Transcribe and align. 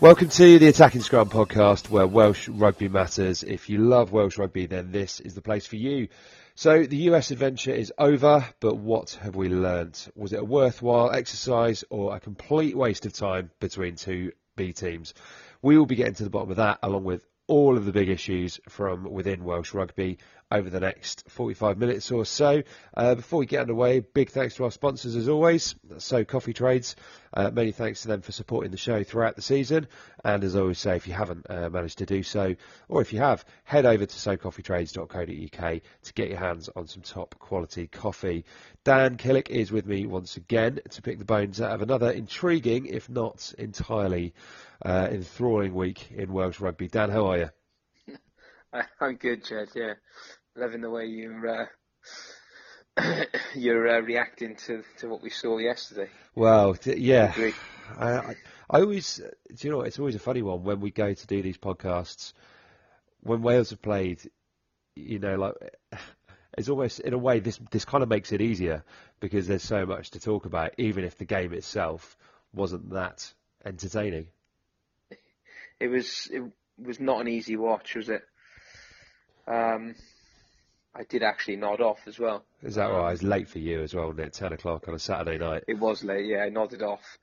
Welcome 0.00 0.28
to 0.28 0.60
the 0.60 0.68
Attacking 0.68 1.00
Scrum 1.00 1.28
podcast 1.28 1.90
where 1.90 2.06
Welsh 2.06 2.48
rugby 2.48 2.88
matters. 2.88 3.42
If 3.42 3.68
you 3.68 3.78
love 3.78 4.12
Welsh 4.12 4.38
rugby, 4.38 4.66
then 4.66 4.92
this 4.92 5.18
is 5.18 5.34
the 5.34 5.42
place 5.42 5.66
for 5.66 5.74
you. 5.74 6.06
So 6.54 6.84
the 6.84 6.96
US 7.08 7.32
adventure 7.32 7.72
is 7.74 7.92
over, 7.98 8.46
but 8.60 8.76
what 8.76 9.18
have 9.22 9.34
we 9.34 9.48
learnt? 9.48 10.06
Was 10.14 10.32
it 10.32 10.38
a 10.38 10.44
worthwhile 10.44 11.10
exercise 11.10 11.82
or 11.90 12.14
a 12.14 12.20
complete 12.20 12.76
waste 12.76 13.06
of 13.06 13.12
time 13.12 13.50
between 13.58 13.96
two 13.96 14.30
B 14.54 14.72
teams? 14.72 15.14
We 15.62 15.76
will 15.76 15.86
be 15.86 15.96
getting 15.96 16.14
to 16.14 16.24
the 16.24 16.30
bottom 16.30 16.52
of 16.52 16.58
that 16.58 16.78
along 16.84 17.02
with 17.02 17.22
all 17.48 17.76
of 17.76 17.86
the 17.86 17.92
big 17.92 18.10
issues 18.10 18.60
from 18.68 19.10
within 19.10 19.42
Welsh 19.42 19.74
rugby 19.74 20.18
over 20.50 20.70
the 20.70 20.80
next 20.80 21.28
45 21.28 21.78
minutes 21.78 22.10
or 22.10 22.24
so. 22.24 22.62
Uh, 22.94 23.14
before 23.14 23.40
we 23.40 23.46
get 23.46 23.62
underway, 23.62 24.00
big 24.00 24.30
thanks 24.30 24.54
to 24.56 24.64
our 24.64 24.70
sponsors 24.70 25.16
as 25.16 25.28
always, 25.28 25.74
So 25.98 26.24
Coffee 26.24 26.52
Trades. 26.52 26.96
Uh, 27.32 27.50
many 27.50 27.72
thanks 27.72 28.02
to 28.02 28.08
them 28.08 28.22
for 28.22 28.32
supporting 28.32 28.70
the 28.70 28.78
show 28.78 29.02
throughout 29.04 29.36
the 29.36 29.42
season. 29.42 29.88
And 30.24 30.44
as 30.44 30.56
I 30.56 30.60
always 30.60 30.78
say, 30.78 30.96
if 30.96 31.06
you 31.06 31.12
haven't 31.12 31.46
uh, 31.50 31.68
managed 31.68 31.98
to 31.98 32.06
do 32.06 32.22
so, 32.22 32.54
or 32.88 33.02
if 33.02 33.12
you 33.12 33.18
have, 33.18 33.44
head 33.64 33.84
over 33.84 34.06
to 34.06 34.16
socoffeetrades.co.uk 34.16 35.80
to 36.02 36.12
get 36.14 36.28
your 36.28 36.38
hands 36.38 36.70
on 36.74 36.86
some 36.86 37.02
top 37.02 37.38
quality 37.38 37.86
coffee. 37.86 38.44
Dan 38.84 39.16
Killick 39.16 39.50
is 39.50 39.70
with 39.70 39.86
me 39.86 40.06
once 40.06 40.36
again 40.36 40.80
to 40.90 41.02
pick 41.02 41.18
the 41.18 41.24
bones 41.24 41.60
out 41.60 41.72
of 41.72 41.82
another 41.82 42.10
intriguing, 42.10 42.86
if 42.86 43.10
not 43.10 43.52
entirely 43.58 44.32
uh, 44.84 45.08
enthralling 45.10 45.74
week 45.74 46.10
in 46.10 46.32
Welsh 46.32 46.60
rugby. 46.60 46.88
Dan, 46.88 47.10
how 47.10 47.26
are 47.26 47.38
you? 47.38 47.50
I'm 49.00 49.16
good, 49.16 49.44
Jed. 49.44 49.68
Yeah, 49.74 49.94
loving 50.56 50.80
the 50.80 50.90
way 50.90 51.06
you're 51.06 51.48
uh, 51.48 51.66
you're 53.54 53.88
uh, 53.88 54.00
reacting 54.00 54.56
to 54.66 54.82
to 54.98 55.08
what 55.08 55.22
we 55.22 55.30
saw 55.30 55.58
yesterday. 55.58 56.10
Well, 56.34 56.76
yeah. 56.84 57.34
I, 57.96 58.12
I, 58.12 58.36
I 58.70 58.80
always, 58.80 59.16
do 59.16 59.66
you 59.66 59.70
know, 59.70 59.80
it's 59.80 59.98
always 59.98 60.14
a 60.14 60.20
funny 60.20 60.42
one 60.42 60.62
when 60.62 60.80
we 60.80 60.90
go 60.90 61.12
to 61.12 61.26
do 61.26 61.42
these 61.42 61.58
podcasts. 61.58 62.32
When 63.20 63.42
Wales 63.42 63.70
have 63.70 63.82
played, 63.82 64.20
you 64.94 65.18
know, 65.18 65.36
like 65.36 65.54
it's 66.58 66.68
almost 66.68 67.00
in 67.00 67.14
a 67.14 67.18
way 67.18 67.40
this 67.40 67.58
this 67.70 67.84
kind 67.84 68.02
of 68.02 68.08
makes 68.08 68.32
it 68.32 68.40
easier 68.40 68.84
because 69.20 69.46
there's 69.46 69.64
so 69.64 69.86
much 69.86 70.10
to 70.10 70.20
talk 70.20 70.44
about, 70.44 70.72
even 70.78 71.04
if 71.04 71.16
the 71.16 71.24
game 71.24 71.52
itself 71.52 72.16
wasn't 72.52 72.90
that 72.90 73.32
entertaining. 73.64 74.28
It 75.80 75.88
was 75.88 76.28
it 76.32 76.42
was 76.78 77.00
not 77.00 77.20
an 77.20 77.28
easy 77.28 77.56
watch, 77.56 77.94
was 77.94 78.08
it? 78.08 78.22
Um, 79.46 79.94
I 80.94 81.04
did 81.04 81.22
actually 81.22 81.56
nod 81.56 81.80
off 81.80 82.00
as 82.06 82.18
well. 82.18 82.44
Is 82.62 82.74
that 82.74 82.86
right? 82.86 83.12
It's 83.12 83.22
late 83.22 83.48
for 83.48 83.60
you 83.60 83.82
as 83.82 83.94
well, 83.94 84.06
wasn't 84.08 84.26
it? 84.26 84.32
Ten 84.32 84.52
o'clock 84.52 84.88
on 84.88 84.94
a 84.94 84.98
Saturday 84.98 85.38
night. 85.38 85.64
It 85.68 85.78
was 85.78 86.02
late. 86.02 86.26
Yeah, 86.26 86.38
I 86.38 86.48
nodded 86.48 86.82
off. 86.82 87.18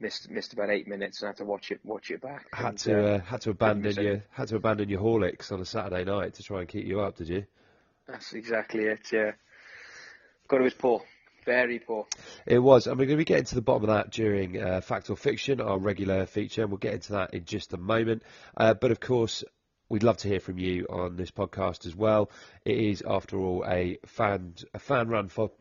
Missed 0.00 0.30
missed 0.30 0.52
about 0.52 0.70
eight 0.70 0.86
minutes 0.86 1.22
and 1.22 1.28
had 1.28 1.38
to 1.38 1.44
watch 1.44 1.70
it 1.70 1.80
watch 1.84 2.10
it 2.10 2.20
back. 2.20 2.46
Had 2.52 2.66
And, 2.66 2.78
to 2.80 2.98
uh, 2.98 3.16
uh, 3.16 3.20
had 3.20 3.40
to 3.42 3.50
abandon 3.50 3.94
your 4.04 4.22
had 4.30 4.48
to 4.48 4.56
abandon 4.56 4.88
your 4.88 5.00
Horlicks 5.00 5.52
on 5.52 5.60
a 5.60 5.64
Saturday 5.64 6.04
night 6.04 6.34
to 6.34 6.42
try 6.42 6.60
and 6.60 6.68
keep 6.68 6.86
you 6.86 7.00
up, 7.00 7.16
did 7.16 7.28
you? 7.28 7.46
That's 8.06 8.34
exactly 8.34 8.84
it. 8.84 9.10
Yeah, 9.12 9.32
God, 10.48 10.60
it 10.60 10.64
was 10.64 10.74
poor, 10.74 11.02
very 11.44 11.78
poor. 11.78 12.06
It 12.46 12.58
was. 12.58 12.86
And 12.86 12.98
we're 12.98 13.06
going 13.06 13.18
to 13.18 13.20
be 13.20 13.24
getting 13.24 13.44
to 13.44 13.54
the 13.54 13.62
bottom 13.62 13.88
of 13.88 13.94
that 13.94 14.10
during 14.10 14.60
uh, 14.60 14.80
Fact 14.80 15.10
or 15.10 15.16
Fiction, 15.16 15.60
our 15.60 15.78
regular 15.78 16.26
feature, 16.26 16.62
and 16.62 16.70
we'll 16.70 16.78
get 16.78 16.94
into 16.94 17.12
that 17.12 17.34
in 17.34 17.44
just 17.44 17.72
a 17.72 17.76
moment. 17.76 18.22
Uh, 18.56 18.74
but 18.74 18.90
of 18.90 19.00
course, 19.00 19.44
we'd 19.88 20.02
love 20.02 20.16
to 20.18 20.28
hear 20.28 20.40
from 20.40 20.58
you 20.58 20.86
on 20.88 21.16
this 21.16 21.30
podcast 21.30 21.86
as 21.86 21.94
well. 21.94 22.30
It 22.64 22.78
is, 22.78 23.02
after 23.06 23.38
all, 23.38 23.64
a 23.66 23.98
fan 24.06 24.54
a 24.72 24.78
fan 24.78 25.08
run 25.08 25.28
fo- 25.28 25.52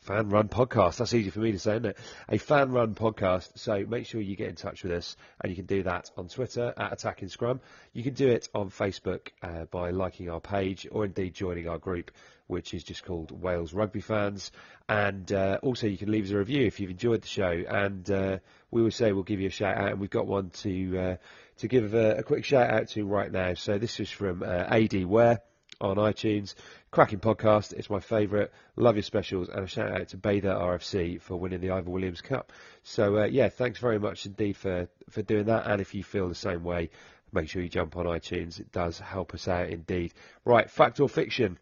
fan 0.00 0.28
run 0.28 0.48
podcast. 0.48 0.98
That's 0.98 1.14
easy 1.14 1.30
for 1.30 1.40
me 1.40 1.52
to 1.52 1.58
say, 1.58 1.72
isn't 1.72 1.86
it? 1.86 1.98
A 2.28 2.38
fan 2.38 2.70
run 2.70 2.94
podcast. 2.94 3.58
So 3.58 3.84
make 3.86 4.06
sure 4.06 4.20
you 4.20 4.36
get 4.36 4.48
in 4.48 4.54
touch 4.54 4.82
with 4.82 4.92
us, 4.92 5.16
and 5.40 5.50
you 5.50 5.56
can 5.56 5.66
do 5.66 5.82
that 5.82 6.10
on 6.16 6.28
Twitter 6.28 6.72
at 6.76 6.92
Attacking 6.92 7.28
Scrum. 7.28 7.60
You 7.92 8.02
can 8.02 8.14
do 8.14 8.28
it 8.28 8.48
on 8.54 8.70
Facebook 8.70 9.28
uh, 9.42 9.64
by 9.64 9.90
liking 9.90 10.30
our 10.30 10.40
page, 10.40 10.86
or 10.90 11.04
indeed 11.04 11.34
joining 11.34 11.68
our 11.68 11.78
group, 11.78 12.12
which 12.46 12.74
is 12.74 12.84
just 12.84 13.04
called 13.04 13.30
Wales 13.30 13.72
Rugby 13.72 14.00
Fans. 14.00 14.52
And 14.88 15.30
uh, 15.32 15.58
also, 15.62 15.86
you 15.86 15.98
can 15.98 16.10
leave 16.10 16.26
us 16.26 16.30
a 16.30 16.36
review 16.36 16.66
if 16.66 16.78
you've 16.78 16.90
enjoyed 16.90 17.22
the 17.22 17.28
show. 17.28 17.50
And 17.68 18.08
uh, 18.10 18.38
we 18.70 18.82
will 18.82 18.90
say 18.90 19.12
we'll 19.12 19.22
give 19.22 19.40
you 19.40 19.48
a 19.48 19.50
shout 19.50 19.76
out, 19.76 19.90
and 19.92 20.00
we've 20.00 20.10
got 20.10 20.26
one 20.26 20.50
to 20.50 20.98
uh, 20.98 21.16
to 21.62 21.68
give 21.68 21.94
a, 21.94 22.16
a 22.16 22.22
quick 22.24 22.44
shout 22.44 22.68
out 22.68 22.88
to 22.88 23.06
right 23.06 23.30
now. 23.30 23.54
So 23.54 23.78
this 23.78 24.00
is 24.00 24.10
from 24.10 24.42
uh, 24.42 24.46
AD 24.46 25.04
Ware 25.06 25.40
on 25.80 25.96
iTunes. 25.96 26.54
Cracking 26.90 27.20
podcast. 27.20 27.72
It's 27.72 27.88
my 27.88 28.00
favourite. 28.00 28.50
Love 28.74 28.96
your 28.96 29.04
specials. 29.04 29.48
And 29.48 29.60
a 29.60 29.66
shout 29.68 29.92
out 29.92 30.08
to 30.08 30.16
Bather 30.16 30.48
RFC 30.48 31.20
for 31.20 31.36
winning 31.36 31.60
the 31.60 31.70
Ivor 31.70 31.90
Williams 31.90 32.20
Cup. 32.20 32.52
So, 32.82 33.20
uh, 33.20 33.24
yeah, 33.26 33.48
thanks 33.48 33.78
very 33.78 34.00
much 34.00 34.26
indeed 34.26 34.56
for, 34.56 34.88
for 35.08 35.22
doing 35.22 35.44
that. 35.44 35.68
And 35.68 35.80
if 35.80 35.94
you 35.94 36.02
feel 36.02 36.28
the 36.28 36.34
same 36.34 36.64
way, 36.64 36.90
make 37.30 37.48
sure 37.48 37.62
you 37.62 37.68
jump 37.68 37.96
on 37.96 38.06
iTunes. 38.06 38.58
It 38.58 38.72
does 38.72 38.98
help 38.98 39.32
us 39.32 39.46
out 39.46 39.70
indeed. 39.70 40.12
Right, 40.44 40.68
fact 40.68 40.98
or 40.98 41.08
fiction? 41.08 41.58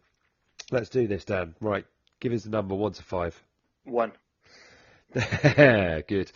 Let's 0.71 0.89
do 0.89 1.05
this, 1.05 1.25
Dan. 1.25 1.53
Right, 1.61 1.85
give 2.19 2.33
us 2.33 2.43
the 2.43 2.49
number 2.49 2.73
one 2.73 2.93
to 2.93 3.03
five. 3.03 3.39
One. 3.83 4.13
Good. 5.13 6.31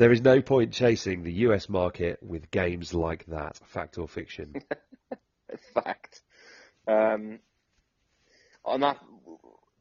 There 0.00 0.12
is 0.12 0.22
no 0.22 0.40
point 0.40 0.72
chasing 0.72 1.24
the 1.24 1.32
US 1.44 1.68
market 1.68 2.22
with 2.22 2.50
games 2.50 2.94
like 2.94 3.26
that. 3.26 3.60
Fact 3.66 3.98
or 3.98 4.08
fiction? 4.08 4.54
fact. 5.74 6.22
Um, 6.88 7.40
on 8.64 8.80
that 8.80 8.96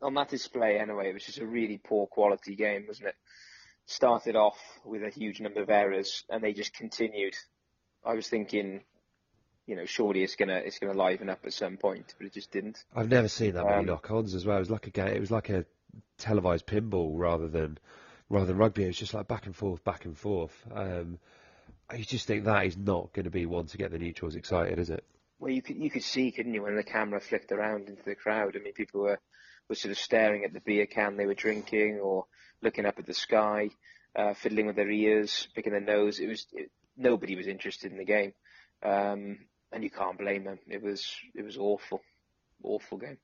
on 0.01 0.15
that 0.15 0.27
display, 0.27 0.77
anyway, 0.77 1.07
it 1.07 1.13
was 1.13 1.25
just 1.25 1.37
a 1.37 1.45
really 1.45 1.77
poor 1.81 2.05
quality 2.05 2.57
game, 2.57 2.83
wasn't 2.85 3.07
it? 3.07 3.15
Started 3.85 4.35
off 4.35 4.59
with 4.83 5.05
a 5.05 5.09
huge 5.09 5.39
number 5.39 5.61
of 5.61 5.69
errors, 5.69 6.25
and 6.29 6.43
they 6.43 6.51
just 6.51 6.73
continued. 6.73 7.35
I 8.03 8.13
was 8.13 8.27
thinking, 8.27 8.81
you 9.67 9.77
know, 9.77 9.85
surely 9.85 10.21
it's 10.21 10.35
gonna 10.35 10.57
it's 10.57 10.79
gonna 10.79 10.99
liven 11.01 11.29
up 11.29 11.45
at 11.45 11.53
some 11.53 11.77
point, 11.77 12.13
but 12.17 12.27
it 12.27 12.33
just 12.33 12.51
didn't. 12.51 12.83
I've 12.93 13.09
never 13.09 13.29
seen 13.29 13.53
that 13.53 13.63
many 13.63 13.77
Um, 13.77 13.85
knock-ons 13.85 14.35
as 14.35 14.45
well. 14.45 14.57
It 14.57 14.67
was 14.67 14.69
like 14.69 14.87
a 14.87 14.91
game. 14.91 15.15
It 15.15 15.21
was 15.21 15.31
like 15.31 15.47
a 15.47 15.65
televised 16.17 16.67
pinball 16.67 17.13
rather 17.17 17.47
than 17.47 17.77
rather 18.29 18.45
than 18.45 18.57
rugby. 18.57 18.83
It's 18.83 18.97
just 18.97 19.13
like 19.13 19.27
back 19.27 19.45
and 19.45 19.55
forth, 19.55 19.83
back 19.83 20.05
and 20.05 20.17
forth. 20.17 20.53
Um, 20.73 21.19
I 21.89 21.97
just 22.01 22.27
think 22.27 22.45
that 22.45 22.65
is 22.65 22.77
not 22.77 23.13
going 23.13 23.23
to 23.23 23.31
be 23.31 23.45
one 23.45 23.65
to 23.67 23.77
get 23.77 23.91
the 23.91 23.97
neutrals 23.97 24.35
excited, 24.35 24.77
is 24.77 24.89
it? 24.89 25.03
Well, 25.39 25.51
you 25.51 25.61
could 25.61 25.77
you 25.77 25.89
could 25.89 26.03
see, 26.03 26.31
couldn't 26.31 26.53
you, 26.53 26.63
when 26.63 26.75
the 26.75 26.83
camera 26.83 27.19
flicked 27.19 27.51
around 27.51 27.87
into 27.87 28.03
the 28.03 28.15
crowd? 28.15 28.55
I 28.55 28.59
mean, 28.59 28.73
people 28.73 29.01
were 29.01 29.19
were 29.67 29.75
sort 29.75 29.91
of 29.91 29.97
staring 29.97 30.43
at 30.43 30.53
the 30.53 30.59
beer 30.59 30.85
can 30.85 31.15
they 31.15 31.25
were 31.25 31.33
drinking, 31.33 31.99
or 32.03 32.25
looking 32.61 32.85
up 32.85 32.99
at 32.99 33.05
the 33.05 33.13
sky, 33.13 33.69
uh, 34.15 34.33
fiddling 34.33 34.67
with 34.67 34.75
their 34.75 34.89
ears, 34.89 35.47
picking 35.55 35.71
their 35.71 35.81
nose. 35.81 36.19
It 36.19 36.27
was 36.27 36.45
it, 36.51 36.69
nobody 36.97 37.35
was 37.35 37.47
interested 37.47 37.91
in 37.91 37.97
the 37.97 38.05
game, 38.05 38.33
um, 38.83 39.37
and 39.71 39.83
you 39.83 39.89
can't 39.89 40.17
blame 40.17 40.43
them. 40.43 40.59
It 40.67 40.83
was 40.83 41.09
it 41.33 41.43
was 41.43 41.57
awful, 41.57 42.01
awful 42.61 42.97
game. 42.97 43.17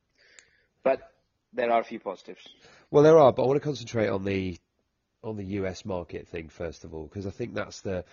But 0.83 1.01
there 1.51 1.71
are 1.71 1.81
a 1.81 1.85
few 1.85 1.99
positives. 1.99 2.47
Well, 2.91 3.03
there 3.03 3.17
are, 3.17 3.33
but 3.33 3.43
I 3.43 3.47
want 3.47 3.57
to 3.57 3.65
concentrate 3.65 4.07
on 4.07 4.23
the 4.23 4.57
on 5.25 5.35
the 5.35 5.45
US 5.59 5.83
market 5.83 6.27
thing 6.27 6.47
first 6.49 6.83
of 6.83 6.93
all, 6.93 7.05
because 7.05 7.25
I 7.25 7.31
think 7.31 7.53
that's 7.53 7.81
the 7.81 8.05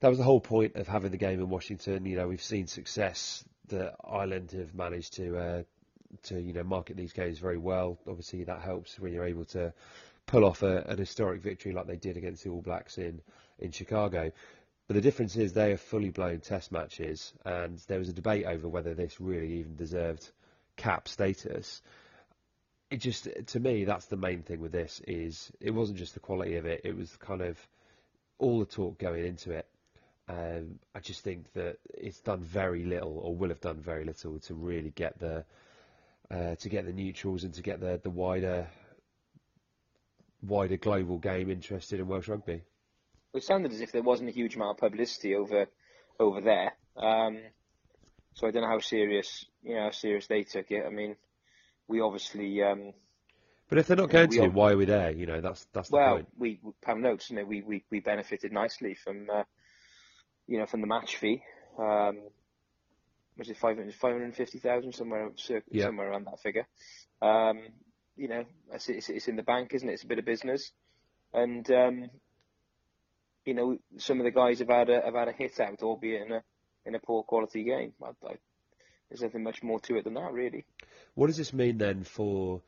that 0.00 0.08
was 0.08 0.18
the 0.18 0.24
whole 0.24 0.40
point 0.40 0.74
of 0.74 0.88
having 0.88 1.12
the 1.12 1.16
game 1.16 1.38
in 1.40 1.48
Washington. 1.48 2.04
You 2.04 2.16
know, 2.16 2.26
we've 2.26 2.42
seen 2.42 2.66
success 2.66 3.44
that 3.68 3.94
Ireland 4.04 4.50
have 4.52 4.74
managed 4.74 5.14
to 5.14 5.36
uh, 5.38 5.62
to 6.24 6.40
you 6.40 6.52
know 6.52 6.64
market 6.64 6.96
these 6.96 7.12
games 7.12 7.38
very 7.38 7.56
well. 7.56 7.98
Obviously, 8.06 8.44
that 8.44 8.60
helps 8.60 8.98
when 8.98 9.12
you're 9.12 9.24
able 9.24 9.44
to 9.46 9.72
pull 10.26 10.44
off 10.44 10.62
a, 10.62 10.82
an 10.88 10.98
historic 10.98 11.40
victory 11.40 11.72
like 11.72 11.86
they 11.86 11.96
did 11.96 12.16
against 12.16 12.44
the 12.44 12.50
All 12.50 12.60
Blacks 12.60 12.98
in 12.98 13.20
in 13.60 13.70
Chicago. 13.70 14.32
But 14.88 14.94
the 14.94 15.00
difference 15.00 15.36
is 15.36 15.52
they 15.52 15.72
are 15.72 15.78
fully 15.78 16.10
blown 16.10 16.40
test 16.40 16.72
matches, 16.72 17.32
and 17.44 17.78
there 17.86 18.00
was 18.00 18.08
a 18.08 18.12
debate 18.12 18.44
over 18.44 18.68
whether 18.68 18.94
this 18.94 19.20
really 19.20 19.60
even 19.60 19.76
deserved 19.76 20.28
cap 20.76 21.06
status. 21.06 21.80
It 22.92 23.00
just, 23.00 23.26
to 23.46 23.58
me, 23.58 23.86
that's 23.86 24.04
the 24.04 24.18
main 24.18 24.42
thing 24.42 24.60
with 24.60 24.72
this 24.72 25.00
is 25.08 25.50
it 25.62 25.70
wasn't 25.70 25.96
just 25.96 26.12
the 26.12 26.20
quality 26.20 26.56
of 26.56 26.66
it; 26.66 26.82
it 26.84 26.94
was 26.94 27.16
kind 27.16 27.40
of 27.40 27.58
all 28.38 28.58
the 28.58 28.66
talk 28.66 28.98
going 28.98 29.24
into 29.24 29.52
it. 29.52 29.66
Um, 30.28 30.78
I 30.94 31.00
just 31.00 31.24
think 31.24 31.50
that 31.54 31.78
it's 31.94 32.20
done 32.20 32.40
very 32.40 32.84
little, 32.84 33.18
or 33.18 33.34
will 33.34 33.48
have 33.48 33.62
done 33.62 33.78
very 33.78 34.04
little, 34.04 34.38
to 34.40 34.52
really 34.52 34.90
get 34.90 35.18
the 35.18 35.42
uh, 36.30 36.56
to 36.56 36.68
get 36.68 36.84
the 36.84 36.92
neutrals 36.92 37.44
and 37.44 37.54
to 37.54 37.62
get 37.62 37.80
the 37.80 37.98
the 38.02 38.10
wider 38.10 38.68
wider 40.42 40.76
global 40.76 41.16
game 41.16 41.48
interested 41.48 41.98
in 41.98 42.06
Welsh 42.06 42.28
rugby. 42.28 42.60
It 43.32 43.42
sounded 43.42 43.72
as 43.72 43.80
if 43.80 43.90
there 43.90 44.02
wasn't 44.02 44.28
a 44.28 44.34
huge 44.34 44.54
amount 44.56 44.72
of 44.72 44.90
publicity 44.90 45.34
over 45.34 45.66
over 46.20 46.42
there. 46.42 46.74
Um, 46.98 47.38
so 48.34 48.46
I 48.46 48.50
don't 48.50 48.64
know 48.64 48.68
how 48.68 48.80
serious 48.80 49.46
you 49.62 49.76
know 49.76 49.84
how 49.84 49.92
serious 49.92 50.26
they 50.26 50.42
took 50.42 50.70
it. 50.70 50.84
I 50.86 50.90
mean, 50.90 51.16
we 51.88 52.00
obviously. 52.00 52.62
Um, 52.62 52.92
but 53.68 53.78
if 53.78 53.86
they're 53.86 53.96
not 53.96 54.10
going 54.10 54.28
to, 54.30 54.48
why 54.48 54.72
are 54.72 54.76
we 54.76 54.84
there? 54.84 55.10
You 55.10 55.26
know, 55.26 55.40
that's 55.40 55.66
that's 55.72 55.88
the 55.88 55.96
well, 55.96 56.14
point. 56.16 56.28
we 56.38 56.60
pound 56.82 57.02
notes. 57.02 57.30
You 57.30 57.36
know, 57.36 57.44
we, 57.44 57.62
we 57.62 57.84
we 57.90 58.00
benefited 58.00 58.52
nicely 58.52 58.94
from 58.94 59.28
uh, 59.32 59.44
you 60.46 60.58
know 60.58 60.66
from 60.66 60.80
the 60.80 60.86
match 60.86 61.16
fee. 61.16 61.42
Um, 61.78 62.18
was 63.38 63.48
it 63.48 63.56
550,000 63.56 64.92
somewhere 64.92 65.30
yeah. 65.70 65.86
somewhere 65.86 66.10
around 66.10 66.26
that 66.26 66.40
figure? 66.40 66.66
Um, 67.22 67.60
you 68.16 68.28
know, 68.28 68.44
it's, 68.72 68.88
it's, 68.90 69.08
it's, 69.08 69.28
in 69.28 69.36
the 69.36 69.42
bank, 69.42 69.72
isn't 69.72 69.88
it? 69.88 69.94
It's 69.94 70.04
a 70.04 70.06
bit 70.06 70.18
of 70.18 70.24
business, 70.26 70.70
and 71.32 71.68
um, 71.70 72.10
you 73.46 73.54
know, 73.54 73.78
some 73.96 74.20
of 74.20 74.24
the 74.24 74.30
guys 74.30 74.58
have 74.58 74.68
had 74.68 74.90
a 74.90 75.00
have 75.02 75.14
had 75.14 75.28
a 75.28 75.32
hit 75.32 75.58
out, 75.60 75.82
albeit 75.82 76.26
in 76.26 76.32
a 76.32 76.42
in 76.84 76.94
a 76.94 76.98
poor 76.98 77.22
quality 77.22 77.64
game. 77.64 77.92
I, 78.02 78.08
I, 78.26 78.34
there's 79.12 79.22
nothing 79.22 79.42
much 79.42 79.62
more 79.62 79.78
to 79.80 79.96
it 79.96 80.04
than 80.04 80.14
that, 80.14 80.32
really. 80.32 80.64
What 81.14 81.26
does 81.26 81.36
this 81.36 81.52
mean 81.52 81.76
then 81.76 82.02
for 82.02 82.62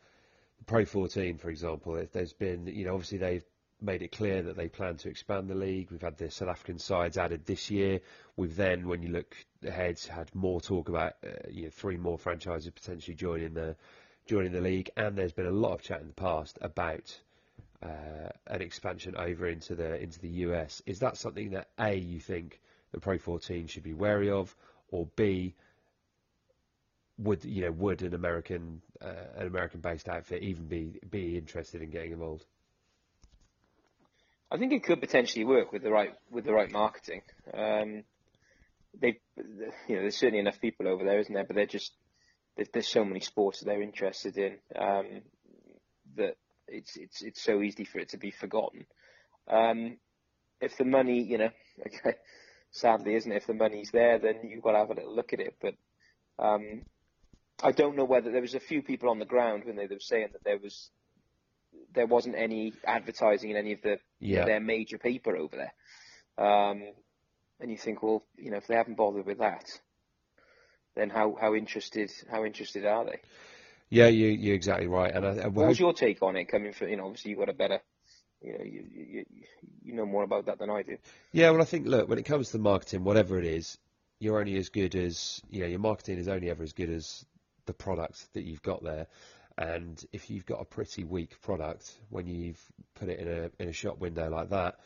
Pro 0.67 0.85
14, 0.85 1.38
for 1.38 1.49
example? 1.49 1.96
If 1.96 2.12
there's 2.12 2.35
been, 2.35 2.67
you 2.67 2.85
know, 2.85 2.93
obviously 2.93 3.19
they've 3.19 3.44
made 3.81 4.02
it 4.02 4.12
clear 4.12 4.43
that 4.43 4.56
they 4.56 4.69
plan 4.69 4.96
to 4.99 5.08
expand 5.08 5.49
the 5.49 5.55
league. 5.55 5.91
We've 5.91 6.02
had 6.02 6.19
the 6.19 6.31
South 6.31 6.49
African 6.49 6.79
sides 6.79 7.17
added 7.17 7.46
this 7.46 7.70
year. 7.70 8.00
We've 8.37 8.55
then, 8.55 8.88
when 8.88 9.02
you 9.02 9.08
look 9.08 9.35
ahead, 9.64 9.99
had 10.00 10.35
more 10.35 10.61
talk 10.61 10.91
about 10.91 11.14
uh, 11.25 11.31
you 11.50 11.64
know, 11.64 11.70
three 11.70 11.96
more 11.96 12.19
franchises 12.19 12.70
potentially 12.70 13.14
joining 13.14 13.55
the 13.55 13.76
joining 14.26 14.52
the 14.52 14.61
league, 14.61 14.90
and 14.97 15.17
there's 15.17 15.32
been 15.32 15.47
a 15.47 15.50
lot 15.50 15.73
of 15.73 15.82
chat 15.82 16.00
in 16.00 16.06
the 16.06 16.14
past 16.14 16.58
about 16.62 17.19
uh, 17.82 18.31
an 18.47 18.62
expansion 18.62 19.14
over 19.17 19.49
into 19.49 19.75
the 19.75 20.00
into 20.02 20.19
the 20.20 20.29
US. 20.29 20.82
Is 20.85 20.99
that 21.00 21.17
something 21.17 21.50
that 21.50 21.69
a 21.79 21.94
you 21.94 22.20
think 22.20 22.61
the 22.93 23.00
Pro 23.00 23.19
14 23.19 23.67
should 23.67 23.82
be 23.82 23.94
wary 23.94 24.31
of, 24.31 24.55
or 24.90 25.06
b 25.17 25.55
would 27.19 27.44
you 27.44 27.62
know 27.62 27.72
would 27.72 28.02
an 28.02 28.14
American 28.14 28.82
uh, 29.00 29.12
an 29.37 29.46
American 29.46 29.81
based 29.81 30.08
outfit 30.08 30.43
even 30.43 30.66
be 30.66 30.99
be 31.11 31.37
interested 31.37 31.82
in 31.82 31.90
getting 31.90 32.12
involved? 32.12 32.44
I 34.50 34.58
think 34.58 34.72
it 34.72 34.84
could 34.84 35.00
potentially 35.00 35.44
work 35.44 35.72
with 35.72 35.82
the 35.82 35.90
right 35.90 36.14
with 36.31 36.44
the 36.44 36.52
right 36.52 36.70
marketing. 36.70 37.22
Um, 37.52 38.05
they, 39.00 39.19
you 39.37 39.96
know, 39.96 40.02
there's 40.02 40.16
certainly 40.16 40.38
enough 40.38 40.61
people 40.61 40.88
over 40.88 41.05
there, 41.05 41.19
isn't 41.19 41.34
there? 41.34 41.44
But 41.44 41.56
they're 41.56 41.66
just 41.66 41.93
there's, 42.72 42.87
so 42.87 43.05
many 43.05 43.20
sports 43.20 43.61
that 43.61 43.66
they're 43.66 43.82
interested 43.82 44.38
in 44.38 44.58
um, 44.76 45.22
that 46.16 46.37
it's 46.69 46.96
it's 46.96 47.22
it's 47.22 47.43
so 47.43 47.62
easy 47.62 47.84
for 47.84 47.99
it 47.99 48.11
to 48.11 48.16
be 48.16 48.31
forgotten. 48.31 48.87
Um, 49.49 49.99
if 50.61 50.76
the 50.76 50.84
money, 50.84 51.20
you 51.22 51.38
know, 51.38 51.50
okay, 51.87 52.16
sadly, 52.70 53.14
isn't 53.16 53.31
it? 53.31 53.37
If 53.37 53.46
the 53.46 53.55
money's 53.55 53.90
there, 53.90 54.19
then 54.19 54.49
you've 54.49 54.62
got 54.62 54.72
to 54.72 54.78
have 54.78 54.90
a 54.90 54.94
little 54.94 55.14
look 55.14 55.32
at 55.32 55.40
it. 55.40 55.56
But 55.61 55.75
um, 56.38 56.82
I 57.62 57.73
don't 57.73 57.97
know 57.97 58.05
whether 58.05 58.31
there 58.31 58.41
was 58.41 58.55
a 58.55 58.61
few 58.61 58.83
people 58.83 59.11
on 59.11 59.19
the 59.19 59.25
ground 59.25 59.65
when 59.65 59.77
they 59.77 59.87
were 59.87 60.01
saying 60.01 60.29
that 60.33 60.45
there 60.45 60.59
was 60.59 60.91
there 61.95 62.06
wasn't 62.06 62.35
any 62.37 62.73
advertising 62.85 63.51
in 63.51 63.56
any 63.56 63.73
of 63.73 63.83
the 63.83 63.99
yeah. 64.21 64.45
their 64.45 64.61
major 64.61 64.99
paper 64.99 65.37
over 65.37 65.56
there. 65.56 65.75
Um, 66.37 66.83
and 67.61 67.71
you 67.71 67.77
think, 67.77 68.03
well, 68.03 68.25
you 68.37 68.51
know, 68.51 68.56
if 68.56 68.67
they 68.67 68.75
haven't 68.75 68.97
bothered 68.97 69.27
with 69.27 69.39
that, 69.39 69.65
then 70.97 71.11
how, 71.11 71.37
how 71.41 71.55
interested 71.55 72.11
how 72.31 72.45
interested 72.45 72.85
are 72.85 73.05
they? 73.05 73.21
Yeah, 73.91 74.09
you 74.09 74.29
you're 74.29 74.55
exactly 74.55 74.87
right. 74.87 75.15
And 75.15 75.25
I, 75.25 75.45
I, 75.45 75.47
what 75.49 75.69
was 75.69 75.79
your 75.79 75.93
take 75.93 76.23
on 76.23 76.37
it? 76.37 76.47
Coming 76.47 76.73
from 76.73 76.89
you 76.89 76.97
know, 76.97 77.07
obviously 77.07 77.31
you've 77.31 77.41
got 77.41 77.49
a 77.49 77.55
better, 77.55 77.81
you 78.41 78.53
know, 78.53 78.65
you, 78.65 78.85
you 78.93 79.25
you 79.83 79.95
know 79.95 80.07
more 80.07 80.25
about 80.25 80.47
that 80.47 80.59
than 80.59 80.71
I 80.71 80.83
do. 80.83 80.97
Yeah, 81.33 81.50
well, 81.50 81.62
I 81.62 81.65
think 81.65 81.87
look 81.87 82.09
when 82.09 82.19
it 82.19 82.25
comes 82.25 82.50
to 82.50 82.59
marketing, 82.59 83.05
whatever 83.05 83.39
it 83.39 83.45
is, 83.45 83.79
you're 84.19 84.41
only 84.41 84.57
as 84.57 84.69
good 84.69 84.95
as 84.95 85.41
you 85.50 85.61
know. 85.61 85.67
Your 85.67 85.79
marketing 85.79 86.19
is 86.19 86.29
only 86.29 86.50
ever 86.50 86.62
as 86.62 86.73
good 86.73 86.91
as 86.91 87.25
the 87.66 87.72
product 87.72 88.32
that 88.34 88.44
you've 88.44 88.62
got 88.62 88.82
there. 88.82 89.06
And 89.56 90.05
if 90.12 90.31
you've 90.31 90.46
got 90.46 90.61
a 90.61 90.64
pretty 90.64 91.05
weak 91.05 91.40
product 91.40 91.93
when 92.11 92.26
you've 92.26 92.61
put 92.94 93.08
it 93.08 93.20
in 93.20 93.28
a 93.28 93.50
in 93.62 93.69
a 93.69 93.72
shop 93.72 93.99
window 93.99 94.28
like 94.28 94.50
that, 94.50 94.80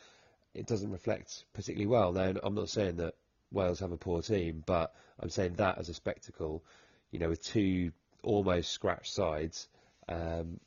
it 0.53 0.67
doesn't 0.67 0.91
reflect 0.91 1.45
particularly 1.53 1.87
well. 1.87 2.11
Now, 2.11 2.33
I'm 2.43 2.53
not 2.53 2.69
saying 2.69 2.97
that 2.97 3.15
Wales 3.51 3.79
have 3.79 3.91
a 3.91 3.97
poor 3.97 4.21
team, 4.21 4.63
but 4.65 4.93
I'm 5.19 5.29
saying 5.29 5.55
that 5.55 5.79
as 5.79 5.89
a 5.89 5.93
spectacle, 5.93 6.63
you 7.11 7.19
know, 7.19 7.29
with 7.29 7.43
two 7.43 7.91
almost 8.21 8.71
scratch 8.71 9.11
sides, 9.11 9.67
um, 10.07 10.59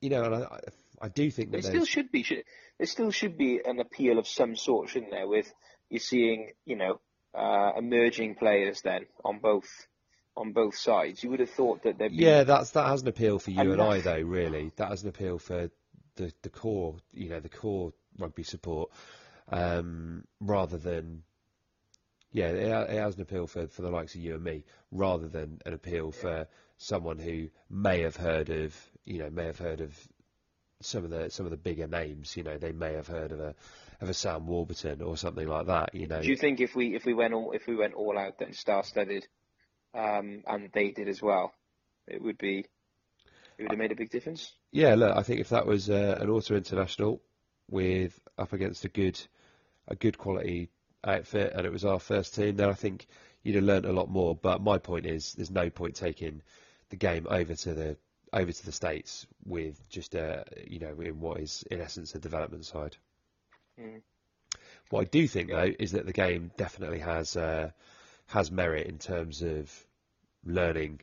you 0.00 0.08
know, 0.08 0.24
and 0.24 0.34
I, 0.34 0.60
I 1.02 1.08
do 1.08 1.30
think 1.30 1.50
that 1.50 1.62
there 1.62 1.70
still 1.70 1.84
should 1.84 2.10
be 2.10 2.22
should, 2.22 2.44
there 2.78 2.86
still 2.86 3.10
should 3.10 3.36
be 3.36 3.60
an 3.64 3.78
appeal 3.78 4.18
of 4.18 4.26
some 4.26 4.56
sort, 4.56 4.88
shouldn't 4.88 5.10
there? 5.10 5.28
With 5.28 5.52
you're 5.90 6.00
seeing, 6.00 6.52
you 6.64 6.76
know, 6.76 7.00
uh, 7.34 7.72
emerging 7.76 8.36
players 8.36 8.80
then 8.82 9.06
on 9.24 9.38
both 9.38 9.68
on 10.36 10.52
both 10.52 10.76
sides. 10.76 11.22
You 11.22 11.30
would 11.30 11.40
have 11.40 11.50
thought 11.50 11.82
that 11.82 11.98
there'd 11.98 12.12
be 12.12 12.18
yeah, 12.24 12.44
that's 12.44 12.70
that 12.72 12.86
has 12.86 13.02
an 13.02 13.08
appeal 13.08 13.38
for 13.38 13.50
you 13.50 13.72
and 13.72 13.80
I 13.80 14.00
though. 14.00 14.20
Really, 14.20 14.72
that 14.76 14.88
has 14.88 15.02
an 15.02 15.08
appeal 15.08 15.38
for 15.38 15.70
the 16.16 16.32
the 16.42 16.50
core, 16.50 16.96
you 17.12 17.28
know, 17.28 17.40
the 17.40 17.48
core 17.48 17.92
rugby 18.18 18.42
support, 18.42 18.90
um, 19.48 20.24
rather 20.40 20.78
than 20.78 21.22
yeah, 22.32 22.48
it, 22.48 22.90
it 22.90 22.98
has 22.98 23.16
an 23.16 23.22
appeal 23.22 23.46
for 23.46 23.66
for 23.66 23.82
the 23.82 23.90
likes 23.90 24.14
of 24.14 24.20
you 24.20 24.34
and 24.34 24.44
me, 24.44 24.64
rather 24.90 25.28
than 25.28 25.60
an 25.66 25.74
appeal 25.74 26.12
for 26.12 26.46
someone 26.78 27.18
who 27.18 27.48
may 27.68 28.00
have 28.00 28.16
heard 28.16 28.48
of 28.48 28.74
you 29.04 29.18
know 29.18 29.30
may 29.30 29.46
have 29.46 29.58
heard 29.58 29.80
of 29.80 29.96
some 30.80 31.04
of 31.04 31.10
the 31.10 31.30
some 31.30 31.46
of 31.46 31.50
the 31.50 31.56
bigger 31.56 31.86
names. 31.86 32.36
You 32.36 32.42
know, 32.42 32.58
they 32.58 32.72
may 32.72 32.94
have 32.94 33.06
heard 33.06 33.32
of 33.32 33.40
a 33.40 33.54
of 34.00 34.08
a 34.08 34.14
Sam 34.14 34.46
Warburton 34.46 35.02
or 35.02 35.16
something 35.16 35.46
like 35.46 35.66
that. 35.66 35.94
You 35.94 36.06
know, 36.06 36.22
Do 36.22 36.28
you 36.28 36.36
think 36.36 36.60
if 36.60 36.74
we 36.74 36.94
if 36.94 37.04
we 37.04 37.14
went 37.14 37.34
all 37.34 37.52
if 37.52 37.66
we 37.66 37.76
went 37.76 37.94
all 37.94 38.18
out 38.18 38.38
then 38.38 38.52
star 38.52 38.82
studded, 38.82 39.26
um, 39.94 40.42
and 40.46 40.70
they 40.72 40.90
did 40.90 41.08
as 41.08 41.22
well, 41.22 41.52
it 42.06 42.22
would 42.22 42.38
be 42.38 42.66
it 43.58 43.64
would 43.64 43.72
have 43.72 43.78
made 43.78 43.92
a 43.92 43.96
big 43.96 44.10
difference. 44.10 44.52
Yeah, 44.72 44.94
look, 44.94 45.16
I 45.16 45.22
think 45.22 45.40
if 45.40 45.50
that 45.50 45.66
was 45.66 45.90
uh, 45.90 46.18
an 46.20 46.30
auto 46.30 46.56
international 46.56 47.20
with 47.70 48.18
up 48.38 48.52
against 48.52 48.84
a 48.84 48.88
good 48.88 49.20
a 49.88 49.94
good 49.94 50.16
quality 50.18 50.70
outfit 51.04 51.52
and 51.54 51.66
it 51.66 51.72
was 51.72 51.84
our 51.84 51.98
first 51.98 52.34
team, 52.34 52.56
then 52.56 52.68
I 52.68 52.74
think 52.74 53.06
you'd 53.42 53.56
have 53.56 53.64
learnt 53.64 53.86
a 53.86 53.92
lot 53.92 54.08
more. 54.08 54.34
But 54.34 54.62
my 54.62 54.78
point 54.78 55.06
is, 55.06 55.34
there's 55.34 55.50
no 55.50 55.70
point 55.70 55.94
taking 55.94 56.42
the 56.90 56.96
game 56.96 57.26
over 57.28 57.54
to 57.54 57.74
the 57.74 57.96
over 58.32 58.52
to 58.52 58.64
the 58.66 58.72
states 58.72 59.26
with 59.44 59.88
just 59.88 60.14
a 60.14 60.44
you 60.66 60.78
know 60.78 60.94
in 61.00 61.20
what 61.20 61.40
is 61.40 61.64
in 61.70 61.80
essence 61.80 62.14
a 62.14 62.18
development 62.18 62.64
side. 62.64 62.96
Mm. 63.80 64.02
What 64.90 65.00
I 65.02 65.04
do 65.04 65.26
think 65.26 65.50
though 65.50 65.72
is 65.78 65.92
that 65.92 66.06
the 66.06 66.12
game 66.12 66.50
definitely 66.56 67.00
has 67.00 67.36
uh, 67.36 67.70
has 68.30 68.50
merit 68.50 68.86
in 68.86 68.98
terms 68.98 69.42
of 69.42 69.70
learning 70.44 71.00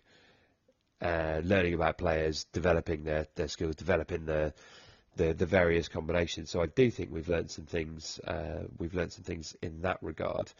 uh, 1.02 1.42
learning 1.44 1.76
about 1.76 1.98
players, 1.98 2.46
developing 2.54 3.04
their, 3.04 3.28
their 3.36 3.48
skills, 3.48 3.76
developing 3.76 4.26
the, 4.26 4.54
the 5.16 5.34
the 5.34 5.46
various 5.46 5.88
combinations. 5.88 6.50
So 6.50 6.62
I 6.62 6.66
do 6.66 6.90
think 6.90 7.12
we've 7.12 7.30
learned 7.30 7.52
some 7.52 7.66
things. 7.66 8.20
Uh, 8.20 8.64
we've 8.78 8.96
learned 8.96 9.12
some 9.12 9.24
things 9.24 9.56
in 9.62 9.82
that 9.82 10.00
regard. 10.02 10.52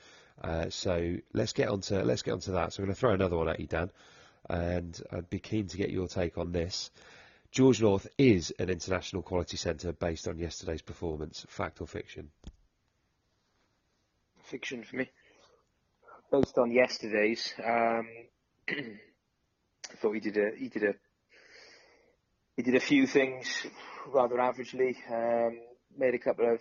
Uh, 0.42 0.70
so 0.70 1.16
let's 1.34 1.54
get 1.54 1.70
on 1.70 1.82
to 1.82 2.04
let's 2.04 2.22
get 2.22 2.34
onto 2.34 2.52
that. 2.52 2.74
So 2.74 2.82
I'm 2.82 2.86
going 2.86 2.96
to 2.96 3.00
throw 3.00 3.14
another 3.14 3.38
one 3.38 3.50
at 3.50 3.60
you, 3.60 3.68
Dan, 3.68 3.90
and 4.50 5.02
I'd 5.12 5.30
be 5.30 5.40
keen 5.40 5.68
to 5.68 5.78
get 5.78 5.90
your 5.90 6.08
take 6.08 6.38
on 6.38 6.52
this. 6.52 6.92
George 7.52 7.82
North 7.82 8.08
is 8.18 8.54
an 8.60 8.70
international 8.70 9.22
quality 9.24 9.58
centre 9.58 9.94
based 9.94 10.28
on 10.28 10.38
yesterday's 10.38 10.82
performance. 10.82 11.46
Fact 11.50 11.82
or 11.82 11.88
fiction? 11.88 12.30
Fiction 14.44 14.84
for 14.84 14.98
me. 14.98 15.10
Based 16.32 16.58
on 16.58 16.72
yesterday's, 16.72 17.54
um, 17.64 18.08
I 18.70 19.96
thought 20.02 20.14
he 20.14 20.20
did 20.20 20.38
a 20.38 20.52
he 20.58 20.68
did 20.68 20.84
a 20.84 20.94
he 22.58 22.64
did 22.64 22.76
a 22.76 22.82
few 22.82 23.08
things 23.08 23.66
rather 24.14 24.36
averagely. 24.36 24.96
Um, 25.10 25.60
made 25.98 26.16
a 26.16 26.20
couple 26.20 26.54
of 26.54 26.60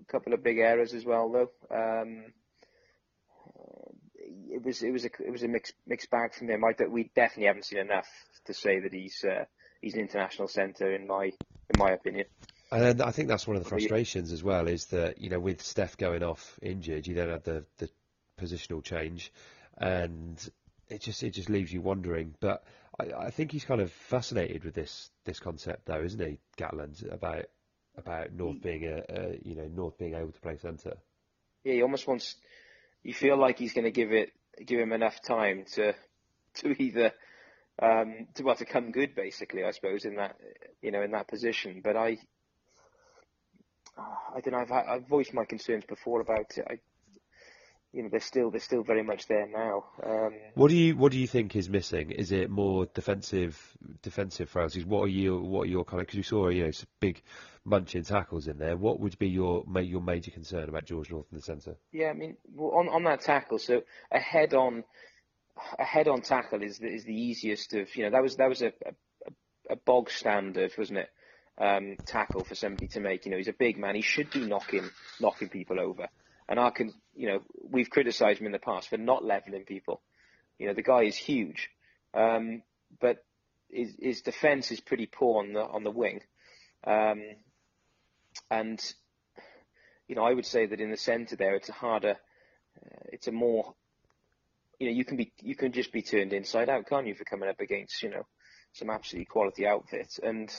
a 0.00 0.04
couple 0.12 0.32
of 0.32 0.42
big 0.42 0.58
errors 0.58 0.94
as 0.94 1.04
well, 1.04 1.30
though. 1.30 1.50
Um, 1.74 2.26
it 4.50 4.64
was 4.64 4.82
it 4.82 4.90
was 4.90 5.04
a 5.04 5.10
it 5.24 5.30
was 5.30 5.42
a 5.42 5.48
mixed 5.48 5.74
mixed 5.86 6.10
bag 6.10 6.34
from 6.34 6.48
him. 6.48 6.62
I 6.64 6.72
we 6.86 7.10
definitely 7.14 7.46
haven't 7.46 7.64
seen 7.64 7.78
enough 7.78 8.08
to 8.46 8.54
say 8.54 8.80
that 8.80 8.92
he's 8.92 9.24
uh, 9.24 9.44
he's 9.80 9.94
an 9.94 10.00
international 10.00 10.48
centre 10.48 10.92
in 10.94 11.06
my 11.06 11.24
in 11.24 11.78
my 11.78 11.92
opinion. 11.92 12.26
And 12.72 13.02
I 13.02 13.10
think 13.10 13.28
that's 13.28 13.48
one 13.48 13.56
of 13.56 13.64
the 13.64 13.68
frustrations 13.68 14.30
as 14.30 14.44
well 14.44 14.68
is 14.68 14.86
that 14.86 15.20
you 15.20 15.30
know 15.30 15.40
with 15.40 15.62
Steph 15.62 15.96
going 15.96 16.22
off 16.22 16.58
injured, 16.62 17.06
you 17.06 17.14
don't 17.14 17.30
have 17.30 17.42
the 17.42 17.64
the 17.78 17.88
positional 18.40 18.82
change, 18.82 19.32
and 19.78 20.38
it 20.88 21.00
just 21.00 21.22
it 21.22 21.30
just 21.30 21.50
leaves 21.50 21.72
you 21.72 21.80
wondering. 21.80 22.34
But 22.40 22.64
I, 22.98 23.26
I 23.26 23.30
think 23.30 23.52
he's 23.52 23.64
kind 23.64 23.80
of 23.80 23.92
fascinated 23.92 24.64
with 24.64 24.74
this 24.74 25.10
this 25.24 25.38
concept 25.38 25.86
though, 25.86 26.02
isn't 26.02 26.20
he, 26.20 26.38
Gatland, 26.56 27.12
about 27.12 27.46
about 27.96 28.32
North 28.32 28.60
being 28.62 28.84
a, 28.84 29.02
a 29.08 29.38
you 29.42 29.54
know 29.54 29.68
North 29.74 29.98
being 29.98 30.14
able 30.14 30.32
to 30.32 30.40
play 30.40 30.56
centre. 30.56 30.96
Yeah, 31.64 31.74
he 31.74 31.82
almost 31.82 32.06
wants. 32.06 32.36
You 33.02 33.14
feel 33.14 33.36
like 33.36 33.58
he's 33.58 33.72
going 33.72 33.84
to 33.84 33.90
give 33.90 34.12
it 34.12 34.32
give 34.64 34.80
him 34.80 34.92
enough 34.92 35.22
time 35.22 35.64
to 35.74 35.94
to 36.54 36.82
either 36.82 37.12
um, 37.80 38.26
to 38.34 38.42
well 38.42 38.56
to 38.56 38.64
come 38.64 38.92
good 38.92 39.14
basically 39.14 39.64
I 39.64 39.70
suppose 39.70 40.04
in 40.04 40.16
that 40.16 40.36
you 40.82 40.90
know 40.90 41.02
in 41.02 41.12
that 41.12 41.28
position 41.28 41.80
but 41.82 41.96
I 41.96 42.18
I 43.96 44.40
don't 44.40 44.52
know 44.52 44.58
I've, 44.58 44.72
I've 44.72 45.08
voiced 45.08 45.34
my 45.34 45.44
concerns 45.44 45.84
before 45.84 46.20
about 46.20 46.56
it 46.56 46.66
I, 46.68 46.78
you 47.92 48.02
know 48.02 48.08
they're 48.08 48.20
still 48.20 48.50
they're 48.50 48.60
still 48.60 48.82
very 48.82 49.02
much 49.02 49.26
there 49.26 49.48
now 49.48 49.84
um, 50.04 50.32
what 50.54 50.68
do 50.68 50.76
you 50.76 50.96
what 50.96 51.10
do 51.10 51.18
you 51.18 51.26
think 51.26 51.56
is 51.56 51.68
missing 51.68 52.10
is 52.12 52.30
it 52.30 52.48
more 52.48 52.86
defensive 52.94 53.76
defensive 54.02 54.48
frailties 54.48 54.84
what 54.84 55.02
are 55.02 55.08
you 55.08 55.36
what 55.38 55.62
are 55.62 55.70
your 55.70 55.84
kind 55.84 56.00
of 56.00 56.06
because 56.06 56.16
you 56.16 56.22
saw 56.22 56.48
you 56.48 56.64
know 56.64 56.70
big 57.00 57.22
munching 57.64 58.04
tackles 58.04 58.48
in 58.48 58.58
there. 58.58 58.76
What 58.76 59.00
would 59.00 59.18
be 59.18 59.28
your 59.28 59.64
your 59.80 60.00
major 60.00 60.30
concern 60.30 60.68
about 60.68 60.84
George 60.84 61.10
North 61.10 61.26
in 61.30 61.38
the 61.38 61.42
centre? 61.42 61.76
Yeah, 61.92 62.08
I 62.08 62.12
mean, 62.14 62.36
well, 62.54 62.78
on 62.78 62.88
on 62.88 63.04
that 63.04 63.20
tackle, 63.20 63.58
so 63.58 63.82
a 64.10 64.18
head 64.18 64.54
on 64.54 64.84
a 65.78 65.84
head 65.84 66.08
on 66.08 66.22
tackle 66.22 66.62
is 66.62 66.78
the, 66.78 66.88
is 66.88 67.04
the 67.04 67.14
easiest 67.14 67.74
of 67.74 67.94
you 67.94 68.04
know 68.04 68.10
that 68.10 68.22
was 68.22 68.36
that 68.36 68.48
was 68.48 68.62
a 68.62 68.72
a, 68.86 69.32
a 69.70 69.76
bog 69.76 70.10
standard, 70.10 70.72
wasn't 70.76 71.00
it? 71.00 71.10
Um, 71.58 71.96
tackle 72.06 72.44
for 72.44 72.54
somebody 72.54 72.88
to 72.88 73.00
make. 73.00 73.26
You 73.26 73.32
know, 73.32 73.36
he's 73.36 73.48
a 73.48 73.52
big 73.52 73.76
man. 73.76 73.94
He 73.94 74.02
should 74.02 74.30
be 74.30 74.46
knocking 74.46 74.88
knocking 75.20 75.48
people 75.48 75.78
over. 75.78 76.08
And 76.50 76.60
I 76.60 76.70
can, 76.70 76.92
you 77.14 77.28
know, 77.28 77.40
we've 77.62 77.88
criticised 77.88 78.40
him 78.40 78.46
in 78.46 78.52
the 78.52 78.58
past 78.58 78.90
for 78.90 78.98
not 78.98 79.24
leveling 79.24 79.64
people. 79.64 80.02
You 80.58 80.66
know, 80.66 80.74
the 80.74 80.82
guy 80.82 81.04
is 81.04 81.16
huge, 81.16 81.70
um, 82.12 82.62
but 83.00 83.24
his, 83.70 83.94
his 83.98 84.20
defence 84.20 84.70
is 84.70 84.80
pretty 84.80 85.06
poor 85.06 85.38
on 85.38 85.52
the 85.54 85.62
on 85.62 85.84
the 85.84 85.90
wing. 85.92 86.20
Um, 86.84 87.22
and 88.50 88.94
you 90.10 90.16
know, 90.16 90.24
I 90.24 90.34
would 90.34 90.44
say 90.44 90.66
that 90.66 90.80
in 90.80 90.90
the 90.90 90.96
centre 90.96 91.36
there, 91.36 91.54
it's 91.54 91.68
a 91.68 91.72
harder, 91.72 92.16
uh, 92.84 92.98
it's 93.12 93.28
a 93.28 93.32
more, 93.32 93.74
you 94.80 94.88
know, 94.88 94.92
you 94.92 95.04
can 95.04 95.16
be, 95.16 95.32
you 95.40 95.54
can 95.54 95.70
just 95.70 95.92
be 95.92 96.02
turned 96.02 96.32
inside 96.32 96.68
out, 96.68 96.88
can't 96.88 97.06
you, 97.06 97.14
for 97.14 97.22
coming 97.22 97.48
up 97.48 97.60
against, 97.60 98.02
you 98.02 98.10
know, 98.10 98.26
some 98.72 98.90
absolutely 98.90 99.26
quality 99.26 99.68
outfits, 99.68 100.18
and 100.20 100.52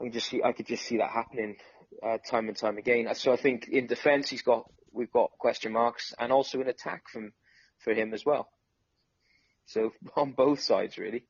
I 0.00 0.08
just 0.08 0.30
see, 0.30 0.42
I 0.42 0.52
could 0.52 0.66
just 0.66 0.86
see 0.86 0.96
that 0.96 1.10
happening 1.10 1.56
uh, 2.02 2.18
time 2.18 2.48
and 2.48 2.56
time 2.56 2.78
again. 2.78 3.12
So 3.14 3.32
I 3.32 3.36
think 3.36 3.68
in 3.68 3.86
defence, 3.86 4.28
he's 4.28 4.42
got, 4.42 4.70
we've 4.92 5.12
got 5.12 5.32
question 5.38 5.72
marks, 5.72 6.14
and 6.18 6.32
also 6.32 6.60
in 6.60 6.68
attack 6.68 7.08
from, 7.08 7.32
for 7.78 7.92
him 7.92 8.14
as 8.14 8.24
well. 8.24 8.48
So 9.66 9.92
on 10.16 10.32
both 10.32 10.60
sides, 10.60 10.98
really. 10.98 11.24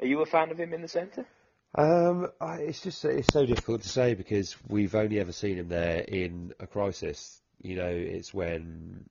Are 0.00 0.06
you 0.06 0.20
a 0.20 0.26
fan 0.26 0.50
of 0.50 0.58
him 0.58 0.72
in 0.72 0.82
the 0.82 0.88
centre? 0.88 1.26
Um, 1.74 2.28
I, 2.40 2.56
it's 2.56 2.82
just 2.82 3.04
it's 3.04 3.28
so 3.28 3.46
difficult 3.46 3.82
to 3.82 3.88
say 3.88 4.14
because 4.14 4.56
we've 4.68 4.94
only 4.94 5.20
ever 5.20 5.32
seen 5.32 5.56
him 5.56 5.68
there 5.68 6.00
in 6.00 6.52
a 6.60 6.66
crisis. 6.66 7.40
You 7.60 7.76
know, 7.76 7.88
it's 7.88 8.34
when 8.34 9.08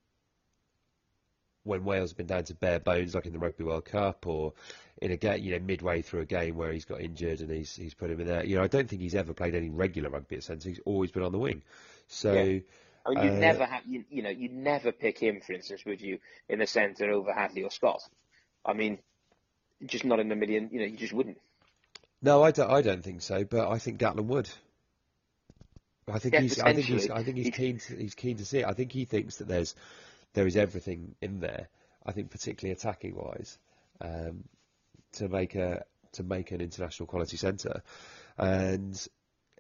when 1.64 1.84
Wales 1.84 2.12
have 2.12 2.18
been 2.18 2.28
down 2.28 2.44
to 2.46 2.56
bare 2.56 2.80
bones, 2.80 3.14
like 3.14 3.26
in 3.26 3.34
the 3.34 3.40
Rugby 3.40 3.64
World 3.64 3.86
Cup, 3.86 4.26
or 4.28 4.54
in 5.02 5.12
a 5.12 5.18
game, 5.18 5.44
you 5.44 5.52
know, 5.52 5.60
midway 5.60 6.02
through 6.02 6.22
a 6.22 6.26
game 6.26 6.56
where 6.56 6.72
he's 6.72 6.86
got 6.86 7.02
injured 7.02 7.42
and 7.42 7.52
he's 7.52 7.76
he's 7.76 7.94
put 7.94 8.10
him 8.10 8.20
in 8.20 8.28
there. 8.28 8.44
You 8.46 8.58
know, 8.58 8.64
I 8.64 8.68
don't 8.68 8.88
think 8.90 9.02
he's 9.02 9.16
ever 9.16 9.34
played 9.34 9.56
any 9.56 9.70
regular 9.70 10.10
rugby 10.10 10.38
at 10.38 10.44
centre. 10.44 10.70
He's 10.70 10.82
always 10.86 11.12
been 11.12 11.24
on 11.24 11.32
the 11.32 11.40
wing. 11.40 11.62
So. 12.08 12.34
Yeah. 12.34 12.60
I 13.04 13.16
mean, 13.16 13.24
you'd 13.24 13.34
uh, 13.34 13.40
never 13.40 13.66
have, 13.66 13.82
you, 13.88 14.04
you 14.12 14.22
know, 14.22 14.30
you'd 14.30 14.54
never 14.54 14.92
pick 14.92 15.18
him, 15.18 15.42
for 15.42 15.54
instance, 15.54 15.84
would 15.88 16.02
you, 16.02 16.20
in 16.48 16.60
the 16.60 16.68
centre 16.68 17.10
over 17.10 17.34
Hadley 17.34 17.64
or 17.64 17.72
Scott? 17.72 18.04
I 18.64 18.74
mean, 18.74 19.00
just 19.84 20.06
not 20.06 20.20
in 20.20 20.32
a 20.32 20.36
million, 20.36 20.70
you 20.72 20.82
know, 20.82 20.86
you 20.86 20.98
just 20.98 21.12
wouldn't. 21.12 21.40
No, 22.22 22.44
I 22.44 22.52
don't. 22.52 22.70
I 22.70 22.82
don't 22.82 23.04
think 23.04 23.22
so. 23.22 23.44
But 23.44 23.70
I 23.70 23.80
think 23.80 24.00
Gatland 24.00 24.26
would. 24.26 24.50
I 26.08 26.20
think 26.20 26.34
yeah, 26.36 26.42
he's. 26.42 26.60
I 26.60 26.74
think 26.74 26.86
he's. 26.86 27.10
I 27.10 27.24
think 27.24 27.38
he's 27.38 27.50
keen. 27.50 27.80
To, 27.80 27.96
he's 27.96 28.16
keen 28.16 28.38
to 28.38 28.46
see 28.46 28.60
it. 28.60 28.66
I 28.66 28.74
think 28.74 28.92
he 28.92 29.06
thinks 29.06 29.38
that 29.38 29.48
there's 29.48 29.76
there 30.34 30.48
is 30.48 30.58
everything 30.58 31.16
in 31.22 31.40
there. 31.40 31.70
I 32.06 32.12
think 32.12 32.32
particularly 32.32 32.74
attacking 32.74 33.16
wise, 33.16 33.58
um, 34.00 34.44
to 35.14 35.30
make 35.30 35.56
a 35.56 35.84
to 36.14 36.24
make 36.24 36.52
an 36.52 36.62
international 36.62 37.08
quality 37.08 37.38
centre, 37.38 37.84
and 38.38 39.08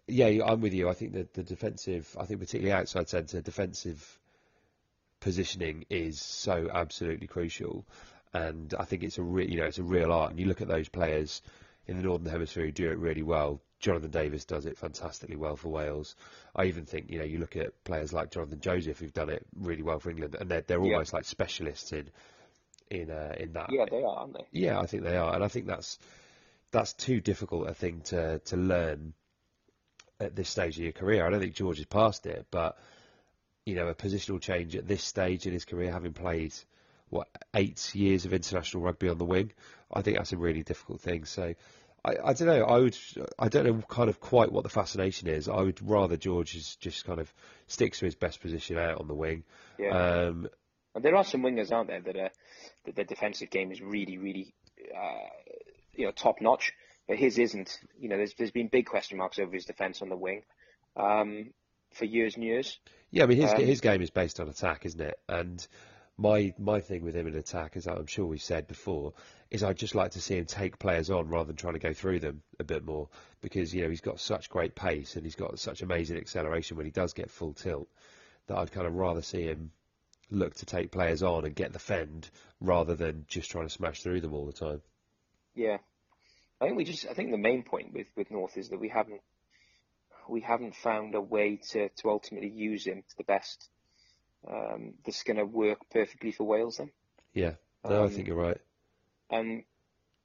yeah, 0.07 0.43
I'm 0.45 0.61
with 0.61 0.73
you. 0.73 0.89
I 0.89 0.93
think 0.93 1.13
that 1.13 1.33
the 1.33 1.43
defensive. 1.43 2.15
I 2.19 2.25
think 2.25 2.39
particularly 2.39 2.73
outside 2.73 3.09
centre 3.09 3.41
defensive 3.41 4.19
positioning 5.19 5.85
is 5.89 6.19
so 6.19 6.69
absolutely 6.73 7.27
crucial, 7.27 7.85
and 8.33 8.73
I 8.77 8.85
think 8.85 9.03
it's 9.03 9.17
a 9.17 9.23
re- 9.23 9.47
you 9.47 9.57
know 9.57 9.65
it's 9.65 9.77
a 9.77 9.83
real 9.83 10.11
art. 10.11 10.31
And 10.31 10.39
you 10.39 10.47
look 10.47 10.61
at 10.61 10.67
those 10.67 10.89
players 10.89 11.41
in 11.87 11.97
the 11.97 12.03
Northern 12.03 12.31
Hemisphere 12.31 12.65
who 12.65 12.71
do 12.71 12.91
it 12.91 12.97
really 12.97 13.23
well. 13.23 13.61
Jonathan 13.81 14.11
Davies 14.11 14.45
does 14.45 14.65
it 14.65 14.77
fantastically 14.77 15.35
well 15.35 15.55
for 15.55 15.69
Wales. 15.69 16.15
I 16.55 16.65
even 16.65 16.85
think, 16.85 17.09
you 17.09 17.19
know, 17.19 17.25
you 17.25 17.39
look 17.39 17.57
at 17.57 17.83
players 17.83 18.13
like 18.13 18.31
Jonathan 18.31 18.59
Joseph 18.61 18.99
who've 18.99 19.13
done 19.13 19.29
it 19.29 19.45
really 19.59 19.81
well 19.81 19.99
for 19.99 20.11
England, 20.11 20.35
and 20.39 20.49
they're, 20.49 20.61
they're 20.61 20.79
almost 20.79 21.11
yeah. 21.11 21.17
like 21.17 21.25
specialists 21.25 21.91
in 21.91 22.09
in 22.89 23.09
uh, 23.09 23.33
in 23.39 23.53
that. 23.53 23.69
Yeah, 23.71 23.85
they 23.89 24.03
are, 24.03 24.17
aren't 24.17 24.33
they? 24.33 24.45
Yeah, 24.51 24.79
I 24.79 24.85
think 24.85 25.03
they 25.03 25.17
are, 25.17 25.33
and 25.33 25.43
I 25.43 25.47
think 25.47 25.65
that's 25.65 25.97
that's 26.71 26.93
too 26.93 27.19
difficult 27.19 27.67
a 27.67 27.73
thing 27.73 28.01
to 28.05 28.39
to 28.39 28.57
learn 28.57 29.13
at 30.19 30.35
this 30.35 30.49
stage 30.49 30.77
of 30.77 30.83
your 30.83 30.93
career. 30.93 31.25
I 31.25 31.31
don't 31.31 31.39
think 31.39 31.55
George 31.55 31.77
has 31.77 31.85
passed 31.87 32.27
it, 32.27 32.45
but 32.51 32.77
you 33.65 33.75
know, 33.75 33.87
a 33.87 33.95
positional 33.95 34.39
change 34.39 34.75
at 34.75 34.87
this 34.87 35.03
stage 35.03 35.47
in 35.47 35.53
his 35.53 35.65
career, 35.65 35.91
having 35.91 36.13
played 36.13 36.53
what 37.09 37.27
eight 37.55 37.93
years 37.93 38.25
of 38.25 38.33
international 38.33 38.83
rugby 38.83 39.09
on 39.09 39.17
the 39.17 39.25
wing. 39.25 39.51
I 39.91 40.01
think 40.01 40.17
that's 40.17 40.33
a 40.33 40.37
really 40.37 40.63
difficult 40.63 41.01
thing. 41.01 41.25
So 41.25 41.55
I, 42.03 42.15
I 42.23 42.33
don't 42.33 42.47
know. 42.47 42.63
I 42.63 42.79
would 42.79 42.97
I 43.37 43.47
don't 43.49 43.65
know 43.65 43.81
kind 43.87 44.09
of 44.09 44.19
quite 44.19 44.51
what 44.51 44.63
the 44.63 44.69
fascination 44.69 45.27
is. 45.27 45.47
I 45.47 45.61
would 45.61 45.79
rather 45.87 46.17
George 46.17 46.55
is 46.55 46.75
just 46.77 47.05
kind 47.05 47.19
of 47.19 47.31
sticks 47.67 47.99
to 47.99 48.05
his 48.05 48.15
best 48.15 48.41
position 48.41 48.77
out 48.77 48.99
on 48.99 49.07
the 49.07 49.13
wing. 49.13 49.43
Yeah. 49.77 49.89
Um, 49.95 50.49
and 50.93 51.05
there 51.05 51.15
are 51.15 51.23
some 51.23 51.41
wingers, 51.41 51.71
aren't 51.71 51.87
there, 51.87 52.01
that 52.01 52.17
are, 52.17 52.31
that 52.85 52.95
their 52.95 53.05
defensive 53.05 53.49
game 53.49 53.71
is 53.71 53.79
really, 53.81 54.17
really, 54.17 54.53
uh, 54.93 55.29
you 55.93 56.05
know, 56.05 56.11
top 56.11 56.41
notch. 56.41 56.73
But 57.07 57.17
his 57.17 57.37
isn't. 57.37 57.79
You 57.99 58.09
know, 58.09 58.17
there's 58.17 58.33
there's 58.35 58.51
been 58.51 58.67
big 58.67 58.85
question 58.85 59.17
marks 59.17 59.39
over 59.39 59.51
his 59.51 59.65
defence 59.65 60.01
on 60.01 60.09
the 60.09 60.17
wing 60.17 60.43
um, 60.95 61.51
for 61.93 62.05
years 62.05 62.35
and 62.35 62.43
years. 62.43 62.79
Yeah, 63.09 63.23
I 63.23 63.25
mean 63.27 63.41
his 63.41 63.51
um, 63.51 63.59
his 63.59 63.81
game 63.81 64.01
is 64.01 64.09
based 64.09 64.39
on 64.39 64.47
attack, 64.47 64.85
isn't 64.85 65.01
it? 65.01 65.19
And 65.27 65.65
my 66.21 66.53
my 66.59 66.79
thing 66.79 67.03
with 67.03 67.15
him 67.15 67.27
in 67.27 67.35
attack, 67.35 67.75
as 67.75 67.87
I'm 67.87 68.05
sure 68.05 68.25
we've 68.25 68.41
said 68.41 68.67
before, 68.67 69.13
is 69.49 69.63
I'd 69.63 69.77
just 69.77 69.95
like 69.95 70.11
to 70.11 70.21
see 70.21 70.37
him 70.37 70.45
take 70.45 70.77
players 70.77 71.09
on 71.09 71.27
rather 71.27 71.47
than 71.47 71.55
trying 71.55 71.73
to 71.73 71.79
go 71.79 71.93
through 71.93 72.19
them 72.19 72.43
a 72.59 72.63
bit 72.63 72.85
more 72.85 73.09
because 73.41 73.73
you 73.73 73.81
know 73.81 73.89
he's 73.89 74.01
got 74.01 74.19
such 74.19 74.49
great 74.49 74.75
pace 74.75 75.15
and 75.15 75.25
he's 75.25 75.35
got 75.35 75.57
such 75.57 75.81
amazing 75.81 76.17
acceleration 76.17 76.77
when 76.77 76.85
he 76.85 76.91
does 76.91 77.13
get 77.13 77.31
full 77.31 77.53
tilt 77.53 77.87
that 78.47 78.57
I'd 78.57 78.71
kind 78.71 78.85
of 78.85 78.93
rather 78.93 79.21
see 79.21 79.43
him 79.43 79.71
look 80.29 80.55
to 80.55 80.65
take 80.65 80.91
players 80.91 81.23
on 81.23 81.43
and 81.45 81.55
get 81.55 81.73
the 81.73 81.79
fend 81.79 82.29
rather 82.59 82.95
than 82.95 83.25
just 83.27 83.49
trying 83.49 83.67
to 83.67 83.73
smash 83.73 84.01
through 84.01 84.21
them 84.21 84.33
all 84.33 84.45
the 84.45 84.53
time. 84.53 84.81
Yeah, 85.55 85.77
I 86.61 86.65
think 86.65 86.77
we 86.77 86.83
just 86.83 87.07
I 87.07 87.13
think 87.13 87.31
the 87.31 87.37
main 87.37 87.63
point 87.63 87.93
with 87.93 88.07
with 88.15 88.29
North 88.29 88.57
is 88.57 88.69
that 88.69 88.79
we 88.79 88.89
haven't 88.89 89.21
we 90.29 90.41
haven't 90.41 90.75
found 90.75 91.15
a 91.15 91.21
way 91.21 91.59
to 91.71 91.89
to 91.89 92.09
ultimately 92.09 92.49
use 92.49 92.85
him 92.85 93.01
to 93.09 93.17
the 93.17 93.23
best 93.23 93.70
um, 94.49 94.93
is 95.05 95.23
going 95.23 95.37
to 95.37 95.45
work 95.45 95.79
perfectly 95.91 96.31
for 96.31 96.45
Wales 96.45 96.77
then. 96.77 96.91
Yeah, 97.33 97.53
no, 97.83 98.01
um, 98.01 98.05
I 98.05 98.09
think 98.09 98.27
you're 98.27 98.35
right. 98.35 98.59
And 99.29 99.63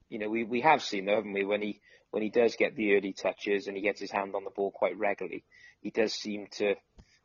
you 0.09 0.19
know, 0.19 0.29
we, 0.29 0.45
we 0.45 0.61
have 0.61 0.83
seen 0.83 1.05
though, 1.07 1.17
haven't 1.17 1.33
we, 1.33 1.45
when 1.45 1.63
he 1.63 1.81
when 2.11 2.23
he 2.23 2.31
does 2.31 2.57
get 2.57 2.77
the 2.77 2.97
early 2.97 3.13
touches 3.13 3.67
and 3.67 3.77
he 3.77 3.83
gets 3.83 4.01
his 4.01 4.11
hand 4.11 4.35
on 4.35 4.45
the 4.45 4.51
ball 4.51 4.71
quite 4.71 4.97
regularly, 4.99 5.45
he 5.81 5.91
does 5.91 6.13
seem 6.13 6.47
to 6.53 6.75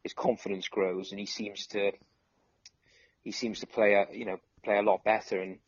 his 0.03 0.13
confidence 0.13 0.67
grows 0.67 1.11
and 1.11 1.19
he 1.19 1.25
seems 1.25 1.67
to 1.67 1.91
he 3.23 3.31
seems 3.31 3.59
to 3.59 3.67
play 3.67 3.93
a 3.93 4.07
you 4.13 4.25
know 4.25 4.37
play 4.63 4.77
a 4.77 4.81
lot 4.81 5.03
better 5.03 5.39
and 5.39 5.59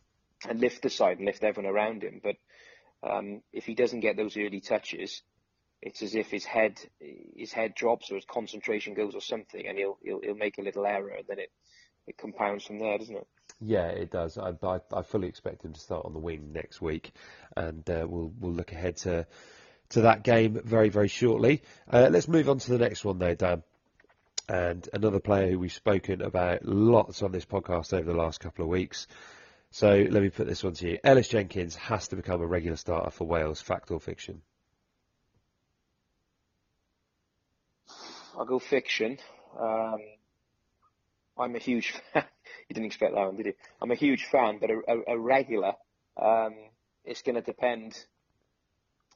and 0.48 0.60
lift 0.60 0.82
the 0.82 0.90
side 0.90 1.18
and 1.18 1.26
lift 1.26 1.44
everyone 1.44 1.72
around 1.72 2.04
him. 2.04 2.20
But 2.22 2.36
um, 3.04 3.42
if 3.52 3.66
he 3.66 3.76
doesn't 3.76 4.02
get 4.02 4.18
those 4.18 4.38
early 4.38 4.62
touches, 4.62 5.22
it's 5.86 6.02
as 6.02 6.16
if 6.16 6.32
his 6.32 6.46
head 6.46 6.80
his 7.36 7.52
head 7.52 7.76
drops 7.76 8.10
or 8.10 8.16
his 8.16 8.26
concentration 8.26 8.94
goes 8.94 9.16
or 9.16 9.22
something, 9.22 9.68
and 9.68 9.78
he'll 9.78 9.98
he'll, 10.02 10.22
he'll 10.22 10.36
make 10.36 10.58
a 10.58 10.62
little 10.62 10.86
error, 10.86 11.10
and 11.10 11.28
then 11.28 11.40
it 11.40 11.52
it 12.08 12.18
compounds 12.18 12.64
from 12.64 12.80
there, 12.80 12.98
doesn't 12.98 13.16
it? 13.16 13.28
Yeah, 13.60 13.88
it 13.88 14.10
does. 14.10 14.38
I, 14.38 14.54
I, 14.64 14.80
I 14.94 15.02
fully 15.04 15.28
expect 15.28 15.64
him 15.64 15.74
to 15.74 15.80
start 15.80 16.06
on 16.06 16.14
the 16.14 16.20
wing 16.20 16.52
next 16.54 16.82
week, 16.82 17.12
and 17.56 17.88
uh, 17.90 18.06
we'll 18.08 18.32
we'll 18.40 18.54
look 18.54 18.72
ahead 18.72 18.98
to 18.98 19.28
to 19.90 20.02
that 20.02 20.24
game 20.24 20.60
very 20.64 20.90
very 20.90 21.10
shortly. 21.10 21.62
Uh, 21.92 22.08
let's 22.10 22.30
move 22.30 22.50
on 22.50 22.60
to 22.60 22.72
the 22.72 22.78
next 22.78 23.04
one, 23.04 23.20
though, 23.20 23.36
Dan. 23.36 23.64
And 24.48 24.90
another 24.94 25.20
player 25.20 25.50
who 25.50 25.60
we've 25.60 25.72
spoken 25.72 26.22
about 26.22 26.66
lots 26.66 27.24
on 27.24 27.32
this 27.32 27.46
podcast 27.46 27.94
over 27.94 28.12
the 28.12 28.18
last 28.18 28.40
couple 28.40 28.64
of 28.64 28.70
weeks. 28.70 29.08
So 29.72 30.06
let 30.10 30.22
me 30.22 30.30
put 30.30 30.48
this 30.48 30.64
one 30.64 30.74
to 30.74 30.90
you. 30.90 31.00
Ellis 31.04 31.30
Jenkins 31.30 31.76
has 31.76 32.10
to 32.10 32.18
become 32.18 32.42
a 32.42 32.46
regular 32.46 32.76
starter 32.76 33.10
for 33.10 33.26
Wales. 33.26 33.62
Fact 33.62 33.90
or 33.90 34.02
fiction? 34.02 34.42
I'll 38.38 38.46
go 38.46 38.60
fiction. 38.60 39.18
Um, 39.60 39.98
I'm 41.38 41.56
a 41.56 41.60
huge 41.60 41.92
fan. 42.14 42.26
you 42.70 42.74
didn't 42.74 42.88
expect 42.88 43.14
that 43.16 43.26
one, 43.26 43.36
did 43.38 43.48
you? 43.48 43.54
I'm 43.82 43.92
a 43.92 43.96
huge 43.96 44.26
fan, 44.32 44.58
but 44.60 44.70
a, 44.70 44.80
a, 44.88 45.16
a 45.16 45.20
regular. 45.20 45.74
Um, 46.18 46.56
it's 47.06 47.22
going 47.22 47.36
to 47.36 47.42
depend. 47.42 47.98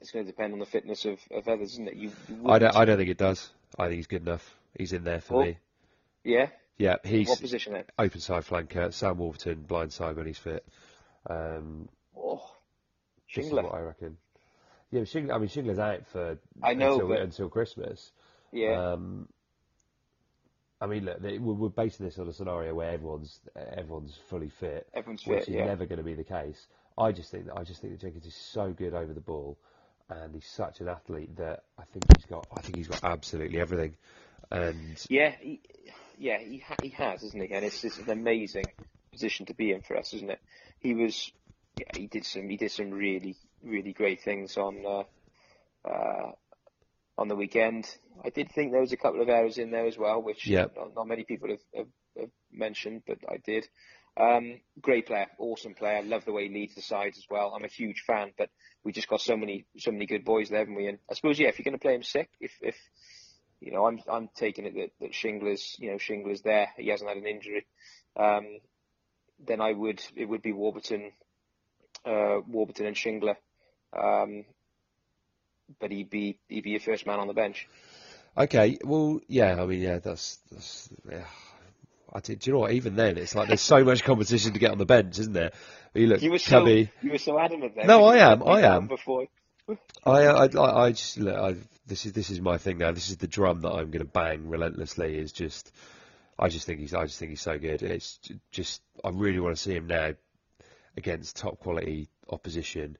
It's 0.02 0.12
going 0.12 0.26
to 0.26 0.32
depend 0.32 0.54
on 0.54 0.60
the 0.60 0.66
fitness 0.66 1.06
of, 1.06 1.20
of 1.32 1.48
others, 1.48 1.74
isn't 1.74 1.88
it? 1.88 1.96
You, 1.96 2.12
you 2.30 2.50
I 2.50 2.60
don't. 2.60 2.76
I 2.76 2.86
don't 2.86 2.98
think 2.98 3.10
it 3.10 3.18
does. 3.18 3.50
I 3.78 3.86
think 3.88 3.98
he's 3.98 4.08
good 4.08 4.22
enough. 4.22 4.44
He's 4.78 4.94
in 4.94 5.04
there 5.04 5.22
for 5.22 5.42
Oh, 5.42 5.46
me. 5.46 5.58
Yeah. 6.24 6.48
Yeah, 6.78 6.98
he's 7.04 7.28
What 7.28 7.42
position 7.42 7.74
then? 7.74 7.86
open 7.98 8.20
side 8.20 8.44
flanker. 8.46 8.94
Sam 8.94 9.18
Warburton 9.18 9.64
blind 9.64 9.92
side 9.92 10.16
when 10.16 10.28
he's 10.28 10.38
fit. 10.38 10.64
Um, 11.28 11.90
Oh, 12.16 12.52
this 13.36 13.46
is 13.48 13.52
Shingler. 13.52 13.64
what 13.64 13.74
I 13.74 13.80
reckon. 13.80 14.18
Yeah, 14.92 15.02
Shingler, 15.02 15.34
I 15.34 15.38
mean 15.40 15.50
Shingler's 15.50 15.80
out 15.80 16.06
for 16.12 16.38
I 16.62 16.76
know, 16.76 16.94
until, 16.94 17.08
but- 17.08 17.22
until 17.22 17.50
Christmas. 17.50 18.12
Yeah. 18.52 18.94
Um, 18.94 19.28
I 20.80 20.86
mean, 20.86 21.06
look, 21.06 21.20
they- 21.22 21.40
we're 21.40 21.54
we're 21.54 21.70
basing 21.70 22.06
this 22.06 22.20
on 22.20 22.28
a 22.28 22.34
scenario 22.34 22.74
where 22.76 22.92
everyone's 22.92 23.40
everyone's 23.56 24.16
fully 24.30 24.50
fit, 24.50 24.88
Everyone's 24.94 25.24
which 25.24 25.40
fit, 25.40 25.50
is 25.50 25.56
yeah. 25.56 25.66
never 25.66 25.86
going 25.86 25.98
to 25.98 26.04
be 26.04 26.14
the 26.14 26.24
case. 26.24 26.68
I 26.98 27.12
just 27.12 27.32
think 27.32 27.46
that 27.46 27.58
I 27.58 27.64
just 27.64 27.82
think 27.82 27.94
that 27.94 28.02
Jenkins 28.02 28.26
is 28.26 28.36
so 28.36 28.72
good 28.72 28.94
over 28.94 29.14
the 29.14 29.22
ball, 29.22 29.58
and 30.10 30.34
he's 30.36 30.48
such 30.48 30.80
an 30.82 30.88
athlete 30.88 31.36
that 31.38 31.64
I 31.78 31.84
think 31.86 32.06
he's 32.16 32.26
got 32.26 32.48
I 32.56 32.62
think 32.62 32.78
he's 32.78 32.88
got 32.88 33.04
absolutely 33.04 33.60
everything. 33.60 33.96
And 34.52 34.98
Yeah, 35.10 35.32
he, 35.40 35.62
yeah, 36.18 36.38
he 36.40 36.60
ha- 36.60 36.78
he 36.82 36.90
has, 36.90 37.24
isn't 37.24 37.42
he? 37.42 37.54
And 37.54 37.66
it's 37.66 37.82
just 37.82 38.00
an 38.00 38.10
amazing 38.10 38.72
position 39.12 39.46
to 39.48 39.54
be 39.56 39.72
in 39.72 39.82
for 39.82 39.98
us, 39.98 40.14
isn't 40.14 40.30
it? 40.30 40.40
He 40.80 40.94
was, 40.94 41.32
yeah, 41.80 41.86
he 41.96 42.08
did 42.08 42.26
some 42.26 42.48
he 42.50 42.58
did 42.58 42.72
some 42.72 42.92
really 42.92 43.36
really 43.64 43.94
great 43.94 44.22
things 44.22 44.58
on 44.58 44.86
uh, 44.86 45.04
uh, 45.90 46.32
on 47.18 47.28
the 47.28 47.36
weekend. 47.36 47.88
I 48.24 48.30
did 48.30 48.52
think 48.52 48.72
there 48.72 48.82
was 48.82 48.94
a 48.94 48.98
couple 48.98 49.22
of 49.22 49.30
errors 49.30 49.58
in 49.58 49.72
there 49.72 49.86
as 49.86 49.98
well, 49.98 50.22
which 50.22 50.48
Yep. 50.48 50.76
not, 50.76 50.96
not 50.96 51.08
many 51.08 51.24
people 51.24 51.50
have, 51.50 51.60
have, 51.76 51.88
have 52.20 52.30
mentioned, 52.52 53.04
but 53.06 53.18
I 53.30 53.38
did. 53.38 53.68
Um, 54.20 54.62
great 54.82 55.06
player, 55.06 55.28
awesome 55.38 55.76
player. 55.76 56.02
Love 56.02 56.26
the 56.26 56.32
way 56.32 56.48
he 56.48 56.54
leads 56.54 56.74
the 56.76 56.82
side 56.82 57.14
as 57.16 57.26
well. 57.30 57.54
I'm 57.56 57.64
a 57.64 57.68
huge 57.70 58.04
fan, 58.08 58.32
but 58.38 58.50
we 58.84 58.92
just 58.92 59.08
got 59.08 59.22
so 59.22 59.38
many 59.38 59.66
so 59.78 59.92
many 59.92 60.08
good 60.08 60.26
boys 60.26 60.50
there, 60.50 60.60
haven't 60.60 60.76
we? 60.76 60.88
And 60.88 60.98
I 61.10 61.14
suppose 61.14 61.38
yeah, 61.38 61.50
if 61.50 61.60
you're 61.60 61.66
going 61.66 61.78
to 61.78 61.82
play 61.82 61.94
him 61.94 62.04
sick, 62.04 62.30
if 62.40 62.52
if 62.62 62.76
you 63.60 63.72
know, 63.72 63.86
I'm 63.86 64.00
I'm 64.10 64.30
taking 64.36 64.66
it 64.66 64.74
that, 64.76 64.90
that 65.02 65.12
Shingler's, 65.12 65.76
you 65.80 65.92
know, 65.92 65.98
Shingler's 65.98 66.42
there. 66.42 66.70
He 66.78 66.90
hasn't 66.90 67.10
had 67.10 67.18
an 67.18 67.28
injury. 67.28 67.66
Um, 68.16 68.60
then 69.46 69.62
I 69.62 69.72
would 69.72 70.02
it 70.16 70.26
would 70.26 70.42
be 70.42 70.54
Warburton, 70.54 71.12
uh, 72.06 72.40
Warburton 72.48 72.88
and 72.88 72.96
Shingler. 72.96 73.36
Um, 73.96 74.46
but 75.80 75.92
he'd 75.92 76.10
be 76.10 76.38
he'd 76.48 76.64
be 76.64 76.72
your 76.72 76.80
first 76.80 77.06
man 77.06 77.20
on 77.20 77.28
the 77.28 77.34
bench. 77.34 77.68
Okay, 78.38 78.78
well, 78.84 79.20
yeah, 79.28 79.62
I 79.62 79.66
mean, 79.66 79.82
yeah, 79.82 79.98
that's, 79.98 80.38
that's 80.52 80.90
yeah. 81.10 81.26
I 82.14 82.20
did, 82.20 82.40
do 82.40 82.50
you 82.50 82.54
know 82.54 82.60
what? 82.60 82.72
Even 82.72 82.96
then, 82.96 83.18
it's 83.18 83.34
like 83.34 83.48
there's 83.48 83.62
so 83.62 83.84
much 83.84 84.04
competition 84.04 84.54
to 84.54 84.60
get 84.60 84.72
on 84.72 84.78
the 84.78 84.86
bench, 84.86 85.18
isn't 85.20 85.34
there? 85.34 85.52
You 85.94 86.08
look, 86.08 86.22
You 86.22 86.32
were 86.32 86.38
so 86.40 86.60
Cubby. 86.60 86.92
you 87.02 87.12
were 87.12 87.18
so 87.18 87.40
adamant 87.40 87.76
there. 87.76 87.86
No, 87.86 88.06
I 88.06 88.18
am, 88.32 88.44
I 88.48 88.62
am. 88.62 88.88
Before. 88.88 89.26
I, 90.06 90.12
I, 90.12 90.46
I, 90.46 90.84
I 90.86 90.92
just 90.92 91.18
look, 91.18 91.36
I, 91.36 91.56
this 91.88 92.06
is 92.06 92.14
this 92.14 92.30
is 92.30 92.40
my 92.40 92.58
thing 92.58 92.78
now. 92.78 92.92
This 92.92 93.10
is 93.10 93.18
the 93.18 93.28
drum 93.28 93.62
that 93.62 93.72
I'm 93.72 93.90
going 93.92 94.06
to 94.06 94.12
bang 94.12 94.48
relentlessly. 94.48 95.18
Is 95.18 95.32
just, 95.32 95.72
I 96.38 96.48
just 96.50 96.66
think 96.66 96.80
he's, 96.80 96.94
I 96.94 97.06
just 97.06 97.18
think 97.20 97.32
he's 97.32 97.42
so 97.42 97.58
good. 97.58 97.82
It's 97.82 98.20
just, 98.52 98.82
I 99.04 99.10
really 99.10 99.40
want 99.40 99.56
to 99.56 99.62
see 99.62 99.74
him 99.74 99.88
now 99.88 100.12
against 100.96 101.38
top 101.38 101.60
quality 101.60 102.08
opposition, 102.30 102.98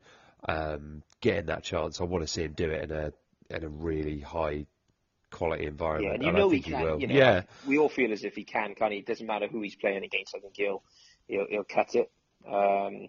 um, 0.48 1.04
getting 1.22 1.48
that 1.48 1.64
chance. 1.64 2.00
I 2.02 2.06
want 2.06 2.24
to 2.24 2.28
see 2.28 2.44
him 2.44 2.54
do 2.54 2.70
it 2.70 2.90
in 2.90 2.98
a 2.98 3.14
in 3.50 3.64
a 3.64 3.70
really 3.70 4.20
high 4.20 4.66
quality 5.32 5.64
Yeah, 5.64 5.70
environment. 5.70 6.16
and 6.16 6.24
you 6.24 6.30
I 6.30 6.38
know 6.38 6.50
he 6.50 6.62
can. 6.62 7.00
You 7.00 7.08
know, 7.08 7.16
yeah, 7.18 7.42
we 7.66 7.78
all 7.78 7.90
feel 7.90 8.12
as 8.12 8.24
if 8.24 8.36
he 8.36 8.44
can, 8.44 8.76
can 8.76 8.92
he? 8.92 9.00
It 9.00 9.06
doesn't 9.06 9.26
matter 9.26 9.48
who 9.48 9.62
he's 9.62 9.76
playing 9.76 10.04
against. 10.04 10.36
I 10.36 10.40
think 10.40 10.56
he'll 10.56 10.84
he'll, 11.28 11.48
he'll 11.50 11.64
cut 11.64 11.96
it. 11.96 12.12
Um, 12.48 13.08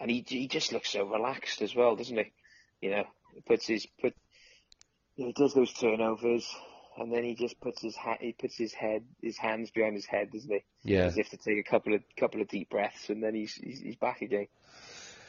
and 0.00 0.10
he 0.10 0.24
he 0.26 0.48
just 0.48 0.72
looks 0.72 0.90
so 0.90 1.04
relaxed 1.06 1.62
as 1.62 1.74
well, 1.74 1.96
doesn't 1.96 2.16
he? 2.16 2.32
You 2.80 2.90
know, 2.90 3.04
he 3.34 3.40
puts 3.40 3.66
his 3.66 3.86
put 4.00 4.14
he 5.16 5.32
does 5.32 5.54
those 5.54 5.72
turnovers, 5.72 6.46
and 6.98 7.12
then 7.12 7.24
he 7.24 7.34
just 7.34 7.60
puts 7.60 7.80
his 7.82 7.96
ha- 7.96 8.18
he 8.20 8.32
puts 8.32 8.56
his 8.56 8.72
head 8.72 9.04
his 9.22 9.38
hands 9.38 9.70
behind 9.70 9.94
his 9.94 10.06
head, 10.06 10.30
doesn't 10.32 10.50
he? 10.50 10.64
yeah. 10.82 11.06
As 11.06 11.16
if 11.18 11.30
to 11.30 11.36
take 11.36 11.58
a 11.58 11.70
couple 11.70 11.94
of 11.94 12.02
couple 12.18 12.40
of 12.40 12.48
deep 12.48 12.70
breaths, 12.70 13.10
and 13.10 13.22
then 13.22 13.34
he's 13.34 13.54
he's, 13.54 13.80
he's 13.80 13.96
back 13.96 14.22
again. 14.22 14.48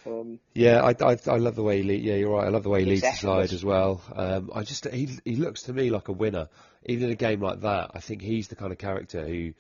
Um, 0.06 0.39
Yeah, 0.54 0.82
I, 0.82 0.96
I, 1.04 1.18
I 1.28 1.38
love 1.38 1.56
the 1.56 1.63
way 1.63 1.78
he 1.78 1.84
lead, 1.84 2.04
yeah, 2.04 2.15
you're 2.15 2.32
right. 2.32 2.46
I 2.46 2.50
love 2.50 2.63
the 2.63 2.70
way 2.70 2.84
he 2.84 2.89
leads 2.89 3.02
the 3.02 3.13
side 3.13 3.54
as 3.54 3.63
well. 3.63 4.02
Um, 4.15 4.52
I 4.54 4.63
just 4.63 4.86
he 4.88 5.10
he 5.26 5.36
looks 5.36 5.63
to 5.63 5.74
me 5.74 5.89
like 5.89 6.08
a 6.08 6.13
winner, 6.13 6.50
even 6.86 7.06
in 7.06 7.12
a 7.12 7.15
game 7.15 7.41
like 7.41 7.62
that. 7.62 7.91
I 7.94 8.00
think 8.00 8.22
he's 8.22 8.48
the 8.48 8.56
kind 8.56 8.72
of 8.72 8.78
character 8.78 9.26
who 9.26 9.54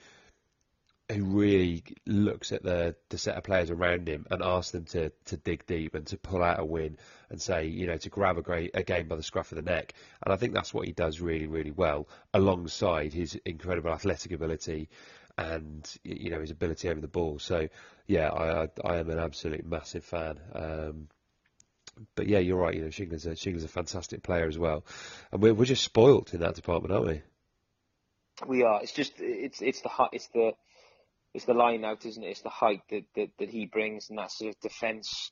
who 1.11 1.23
really 1.23 1.83
looks 2.07 2.51
at 2.51 2.63
the 2.63 2.95
the 3.09 3.17
set 3.17 3.37
of 3.37 3.43
players 3.43 3.69
around 3.69 4.07
him 4.07 4.25
and 4.31 4.41
asks 4.41 4.71
them 4.71 4.85
to 4.85 5.11
to 5.25 5.37
dig 5.37 5.65
deep 5.67 5.93
and 5.93 6.07
to 6.07 6.17
pull 6.17 6.43
out 6.43 6.59
a 6.59 6.65
win 6.65 6.97
and 7.29 7.39
say 7.39 7.67
you 7.67 7.85
know 7.85 7.97
to 7.97 8.09
grab 8.09 8.37
a 8.39 8.41
great 8.41 8.71
a 8.73 8.81
game 8.81 9.07
by 9.07 9.15
the 9.15 9.23
scruff 9.23 9.51
of 9.51 9.57
the 9.57 9.61
neck. 9.61 9.93
And 10.23 10.33
I 10.33 10.37
think 10.37 10.53
that's 10.53 10.73
what 10.73 10.87
he 10.87 10.93
does 10.93 11.21
really 11.21 11.47
really 11.47 11.71
well, 11.71 12.07
alongside 12.33 13.13
his 13.13 13.39
incredible 13.45 13.91
athletic 13.91 14.31
ability 14.31 14.89
and 15.37 15.89
you 16.03 16.29
know 16.29 16.41
his 16.41 16.51
ability 16.51 16.89
over 16.89 17.01
the 17.01 17.07
ball. 17.07 17.39
So 17.39 17.67
yeah, 18.07 18.29
I 18.29 18.63
I, 18.63 18.67
I 18.83 18.97
am 18.97 19.09
an 19.09 19.19
absolute 19.19 19.65
massive 19.65 20.03
fan. 20.03 20.39
Um, 20.53 21.07
but 22.15 22.27
yeah, 22.27 22.39
you're 22.39 22.57
right. 22.57 22.75
You 22.75 22.81
know, 22.81 22.87
Shingler's 22.89 23.25
a 23.25 23.31
Shingler's 23.31 23.63
a 23.63 23.69
fantastic 23.69 24.23
player 24.23 24.47
as 24.47 24.57
well, 24.57 24.83
and 25.31 25.41
we're 25.41 25.53
we're 25.53 25.65
just 25.65 25.83
spoilt 25.83 26.33
in 26.33 26.41
that 26.41 26.55
department, 26.55 26.93
aren't 26.93 27.07
we? 27.07 27.21
We 28.47 28.63
are. 28.63 28.81
It's 28.81 28.91
just 28.91 29.13
it's 29.19 29.61
it's 29.61 29.81
the. 29.81 29.89
It's 30.11 30.27
the 30.27 30.53
it's 31.35 31.45
the 31.45 31.53
line 31.53 31.83
out, 31.83 32.05
isn't 32.05 32.23
it? 32.23 32.27
It's 32.27 32.41
the 32.41 32.49
height 32.49 32.81
that, 32.89 33.03
that, 33.15 33.29
that 33.39 33.49
he 33.49 33.65
brings, 33.65 34.09
and 34.09 34.17
that 34.17 34.31
sort 34.31 34.55
of 34.55 34.61
defence. 34.61 35.31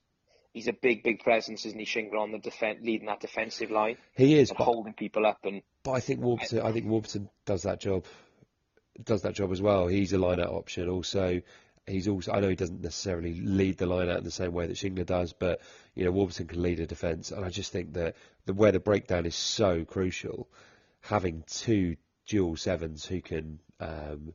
He's 0.54 0.68
a 0.68 0.74
big, 0.74 1.02
big 1.02 1.24
presence, 1.24 1.66
isn't 1.66 1.80
he, 1.80 1.86
Shingler, 1.86 2.20
on 2.20 2.32
the 2.32 2.38
defence, 2.38 2.80
leading 2.84 3.08
that 3.08 3.22
defensive 3.22 3.72
line 3.72 3.98
He 4.14 4.38
is, 4.38 4.50
but, 4.50 4.66
holding 4.66 4.94
people 4.94 5.26
up. 5.26 5.40
And 5.46 5.64
but 5.82 5.94
I 5.94 6.00
think 6.02 6.20
Warburton, 6.20 6.62
I 6.62 6.72
think 6.74 6.86
Warburton 6.86 7.30
does 7.46 7.64
that 7.64 7.80
job, 7.80 8.06
does 9.02 9.24
that 9.24 9.34
job 9.34 9.52
as 9.52 9.62
well. 9.62 9.88
He's 9.88 10.14
a 10.14 10.18
line 10.18 10.40
out 10.40 10.50
option. 10.50 10.90
Also, 10.90 11.42
he's 11.88 12.08
also. 12.08 12.32
I 12.32 12.40
know 12.40 12.50
he 12.50 12.56
doesn't 12.56 12.82
necessarily 12.82 13.34
lead 13.34 13.78
the 13.78 13.86
line 13.86 14.10
out 14.10 14.18
in 14.18 14.24
the 14.24 14.32
same 14.32 14.54
way 14.54 14.68
that 14.68 14.78
Shingler 14.78 15.06
does, 15.06 15.34
but 15.34 15.62
you 15.96 16.06
know 16.06 16.12
Warburton 16.12 16.48
can 16.48 16.62
lead 16.62 16.80
a 16.80 16.86
defence, 16.86 17.32
and 17.32 17.44
I 17.44 17.50
just 17.50 17.72
think 17.72 17.94
that 17.94 18.16
the 18.46 18.54
where 18.54 18.72
the 18.72 18.80
breakdown 18.80 19.26
is 19.26 19.36
so 19.36 19.86
crucial, 19.86 20.48
having 21.02 21.44
two 21.48 21.98
dual 22.28 22.56
sevens 22.56 23.06
who 23.06 23.22
can. 23.22 23.60
Um, 23.80 24.34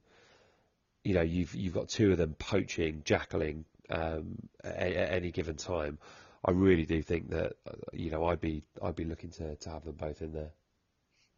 you 1.04 1.14
know, 1.14 1.22
you've 1.22 1.54
you've 1.54 1.72
got 1.74 1.88
two 1.88 2.12
of 2.12 2.18
them 2.18 2.34
poaching, 2.38 3.02
jackling 3.02 3.64
um, 3.88 4.36
at, 4.62 4.92
at 4.92 5.12
any 5.12 5.30
given 5.30 5.56
time. 5.56 5.98
I 6.44 6.50
really 6.50 6.84
do 6.84 7.02
think 7.02 7.30
that 7.30 7.54
uh, 7.66 7.72
you 7.92 8.10
know 8.10 8.24
I'd 8.26 8.40
be 8.40 8.62
I'd 8.82 8.96
be 8.96 9.04
looking 9.04 9.30
to, 9.30 9.56
to 9.56 9.70
have 9.70 9.84
them 9.84 9.94
both 9.94 10.22
in 10.22 10.32
there. 10.32 10.50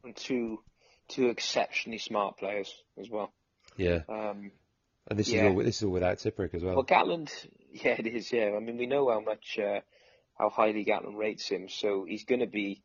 and 0.05 0.17
two 0.17 0.61
two 1.11 1.29
exceptionally 1.29 1.99
smart 1.99 2.39
players 2.39 2.73
as 2.99 3.09
well. 3.11 3.33
Yeah, 3.77 4.01
Um, 4.09 4.51
and 5.09 5.19
this 5.19 5.29
yeah. 5.29 5.47
is 5.47 5.55
all 5.55 5.63
this 5.65 5.77
is 5.77 5.83
all 5.85 5.91
without 5.91 6.19
Tipuric 6.19 6.55
as 6.55 6.63
well. 6.63 6.75
well, 6.75 6.85
Gatland, 6.85 7.31
yeah, 7.73 7.97
it 7.99 8.07
is. 8.07 8.33
Yeah, 8.33 8.53
I 8.57 8.61
mean, 8.61 8.77
we 8.79 8.87
know 8.87 9.11
how 9.11 9.21
much 9.21 9.59
uh, 9.59 9.81
how 10.39 10.51
highly 10.51 10.85
Gatland 10.85 11.17
rates 11.17 11.49
him, 11.49 11.69
so 11.69 12.05
he's 12.09 12.25
going 12.25 12.41
to 12.41 12.47
be. 12.47 12.83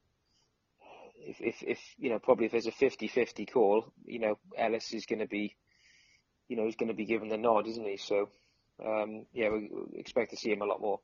If, 1.28 1.38
if, 1.42 1.56
if 1.64 1.80
you 1.98 2.12
know, 2.12 2.20
probably 2.20 2.46
if 2.46 2.52
there's 2.52 2.68
a 2.68 2.72
50-50 2.72 3.52
call, 3.52 3.92
you 4.06 4.20
know, 4.20 4.38
Ellis 4.56 4.94
is 4.94 5.08
going 5.08 5.20
to 5.20 5.28
be, 5.28 5.56
you 6.48 6.56
know, 6.56 6.66
he's 6.66 6.76
going 6.76 6.90
to 6.90 6.94
be 6.94 7.06
given 7.06 7.30
the 7.30 7.38
nod, 7.38 7.66
isn't 7.66 7.84
he? 7.84 7.98
So, 7.98 8.30
um, 8.86 9.26
yeah, 9.34 9.50
we 9.50 9.70
expect 9.96 10.32
to 10.32 10.38
see 10.38 10.52
him 10.52 10.62
a 10.62 10.66
lot 10.66 10.82
more. 10.82 11.00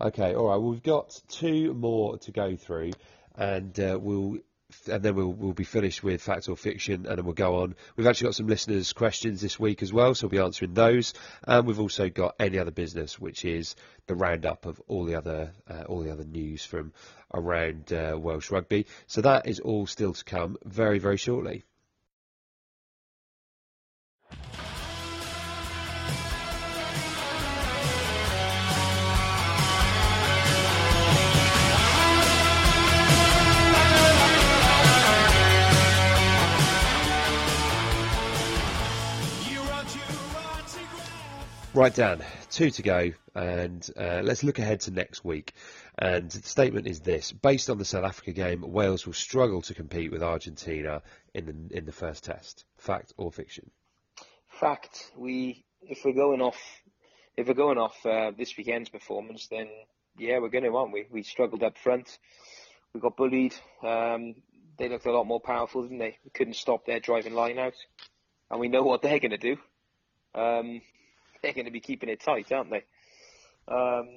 Okay, 0.00 0.34
all 0.34 0.48
right. 0.48 0.56
Well, 0.56 0.70
we've 0.70 0.82
got 0.82 1.20
two 1.28 1.74
more 1.74 2.18
to 2.18 2.32
go 2.32 2.56
through, 2.56 2.90
and 3.36 3.78
uh, 3.78 3.98
we'll 4.02 4.38
and 4.88 5.02
then 5.02 5.14
we'll 5.14 5.32
we'll 5.32 5.52
be 5.52 5.64
finished 5.64 6.02
with 6.02 6.22
fact 6.22 6.48
or 6.48 6.56
fiction, 6.56 7.06
and 7.06 7.18
then 7.18 7.24
we'll 7.24 7.34
go 7.34 7.62
on. 7.62 7.74
We've 7.96 8.06
actually 8.06 8.26
got 8.26 8.34
some 8.34 8.46
listeners' 8.46 8.92
questions 8.92 9.40
this 9.40 9.58
week 9.58 9.82
as 9.82 9.92
well, 9.92 10.14
so 10.14 10.26
we'll 10.26 10.40
be 10.40 10.44
answering 10.44 10.74
those. 10.74 11.14
And 11.46 11.66
we've 11.66 11.80
also 11.80 12.08
got 12.08 12.34
any 12.38 12.58
other 12.58 12.70
business, 12.70 13.18
which 13.18 13.44
is 13.44 13.76
the 14.06 14.14
roundup 14.14 14.66
of 14.66 14.80
all 14.86 15.04
the 15.04 15.16
other 15.16 15.52
uh, 15.68 15.84
all 15.86 16.00
the 16.00 16.12
other 16.12 16.24
news 16.24 16.64
from 16.64 16.92
around 17.32 17.92
uh, 17.92 18.16
Welsh 18.18 18.50
rugby. 18.50 18.86
So 19.06 19.20
that 19.22 19.46
is 19.46 19.60
all 19.60 19.86
still 19.86 20.12
to 20.12 20.24
come 20.24 20.56
very 20.64 20.98
very 20.98 21.16
shortly. 21.16 21.64
Right, 41.74 41.92
Dan, 41.92 42.24
two 42.52 42.70
to 42.70 42.82
go, 42.82 43.10
and 43.34 43.90
uh, 43.98 44.20
let's 44.22 44.44
look 44.44 44.60
ahead 44.60 44.82
to 44.82 44.92
next 44.92 45.24
week. 45.24 45.54
And 45.98 46.30
the 46.30 46.48
statement 46.48 46.86
is 46.86 47.00
this: 47.00 47.32
based 47.32 47.68
on 47.68 47.78
the 47.78 47.84
South 47.84 48.04
Africa 48.04 48.30
game, 48.30 48.60
Wales 48.60 49.04
will 49.04 49.12
struggle 49.12 49.60
to 49.62 49.74
compete 49.74 50.12
with 50.12 50.22
Argentina 50.22 51.02
in 51.34 51.46
the 51.46 51.76
in 51.76 51.84
the 51.84 51.90
first 51.90 52.22
test. 52.22 52.64
Fact 52.76 53.12
or 53.16 53.32
fiction? 53.32 53.72
Fact. 54.46 55.10
We, 55.16 55.64
if 55.82 56.04
we're 56.04 56.12
going 56.12 56.40
off, 56.40 56.62
if 57.36 57.48
we're 57.48 57.54
going 57.54 57.78
off 57.78 58.06
uh, 58.06 58.30
this 58.38 58.56
weekend's 58.56 58.88
performance, 58.88 59.48
then 59.48 59.66
yeah, 60.16 60.38
we're 60.38 60.50
going 60.50 60.62
to, 60.62 60.76
aren't 60.76 60.92
we? 60.92 61.06
We 61.10 61.24
struggled 61.24 61.64
up 61.64 61.76
front. 61.76 62.20
We 62.92 63.00
got 63.00 63.16
bullied. 63.16 63.54
Um, 63.82 64.36
they 64.78 64.88
looked 64.88 65.06
a 65.06 65.12
lot 65.12 65.24
more 65.24 65.40
powerful, 65.40 65.82
didn't 65.82 65.98
they? 65.98 66.18
We 66.24 66.30
couldn't 66.30 66.54
stop 66.54 66.86
their 66.86 67.00
driving 67.00 67.34
line 67.34 67.58
out, 67.58 67.74
and 68.48 68.60
we 68.60 68.68
know 68.68 68.84
what 68.84 69.02
they're 69.02 69.18
going 69.18 69.32
to 69.32 69.38
do. 69.38 69.56
Um, 70.36 70.80
they're 71.44 71.52
going 71.52 71.66
to 71.66 71.70
be 71.70 71.80
keeping 71.80 72.08
it 72.08 72.20
tight, 72.20 72.50
aren't 72.50 72.70
they? 72.70 72.84
Um, 73.68 74.08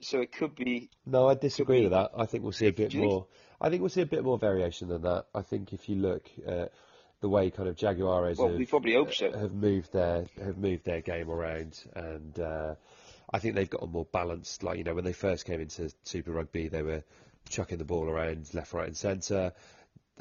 so 0.00 0.20
it 0.20 0.32
could 0.32 0.54
be. 0.54 0.90
No, 1.06 1.28
I 1.28 1.34
disagree 1.34 1.78
be, 1.78 1.84
with 1.84 1.92
that. 1.92 2.10
I 2.16 2.26
think 2.26 2.42
we'll 2.42 2.52
see 2.52 2.66
a 2.66 2.72
bit 2.72 2.94
more. 2.94 3.26
I 3.60 3.70
think 3.70 3.80
we'll 3.80 3.90
see 3.90 4.02
a 4.02 4.06
bit 4.06 4.22
more 4.22 4.38
variation 4.38 4.88
than 4.88 5.02
that. 5.02 5.26
I 5.34 5.42
think 5.42 5.72
if 5.72 5.88
you 5.88 5.96
look 5.96 6.28
at 6.46 6.72
the 7.20 7.28
way 7.28 7.50
kind 7.50 7.68
of 7.68 7.76
Jaguares 7.76 8.36
well, 8.36 8.48
have, 8.48 8.58
we 8.58 8.66
probably 8.66 8.94
hope 8.94 9.14
so. 9.14 9.32
have 9.32 9.52
moved 9.52 9.92
their 9.92 10.26
have 10.42 10.58
moved 10.58 10.84
their 10.84 11.00
game 11.00 11.30
around, 11.30 11.82
and 11.94 12.38
uh, 12.38 12.74
I 13.32 13.38
think 13.38 13.54
they've 13.54 13.70
got 13.70 13.82
a 13.82 13.86
more 13.86 14.06
balanced. 14.12 14.62
Like 14.62 14.78
you 14.78 14.84
know, 14.84 14.94
when 14.94 15.04
they 15.04 15.12
first 15.12 15.46
came 15.46 15.60
into 15.60 15.90
Super 16.04 16.32
Rugby, 16.32 16.68
they 16.68 16.82
were 16.82 17.04
chucking 17.48 17.78
the 17.78 17.84
ball 17.84 18.08
around 18.08 18.52
left, 18.54 18.72
right, 18.72 18.88
and 18.88 18.96
centre 18.96 19.52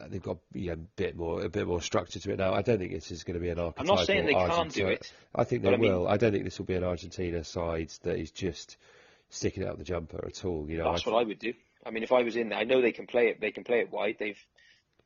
they've 0.10 0.22
got 0.22 0.38
you 0.54 0.68
know, 0.68 0.74
a 0.74 0.78
bit 0.78 1.16
more 1.16 1.44
a 1.44 1.50
bit 1.50 1.68
more 1.68 1.82
structure 1.82 2.20
to 2.20 2.32
it 2.32 2.40
now. 2.40 2.54
I 2.54 2.62
don't 2.62 2.78
think 2.80 2.92
this 2.92 3.12
is 3.12 3.24
going 3.24 3.36
to 3.36 3.42
be 3.42 3.50
an 3.50 3.60
archetypal. 3.60 3.92
I'm 3.92 3.98
not 3.98 4.06
saying 4.06 4.26
they 4.26 4.34
Argentina. 4.34 4.64
can't 4.64 4.74
do 4.74 4.88
it. 4.88 5.14
I 5.36 5.44
think 5.44 5.64
they 5.64 5.74
I 5.74 5.78
mean, 5.78 5.92
will. 5.92 6.08
I 6.08 6.18
don't 6.18 6.32
think 6.32 6.44
this 6.44 6.58
will 6.58 6.66
be 6.66 6.76
an 6.76 6.84
Argentina 6.84 7.44
side 7.44 7.92
that 8.04 8.18
is 8.18 8.32
just 8.32 8.78
sticking 9.30 9.66
out 9.66 9.78
the 9.78 9.84
jumper 9.84 10.24
at 10.26 10.44
all. 10.46 10.70
You 10.70 10.78
know, 10.78 10.92
that's 10.92 11.06
I 11.08 11.10
what 11.12 11.22
I 11.22 11.24
would 11.24 11.40
do. 11.40 11.54
I 11.86 11.92
mean, 11.92 12.04
if 12.04 12.12
I 12.12 12.22
was 12.22 12.36
in 12.36 12.50
there, 12.50 12.60
I 12.60 12.64
know 12.64 12.82
they 12.82 12.92
can 12.92 13.08
play 13.08 13.28
it. 13.28 13.42
They 13.42 13.52
can 13.52 13.64
play 13.64 13.80
it 13.80 13.92
wide. 13.92 14.18
They've 14.20 14.38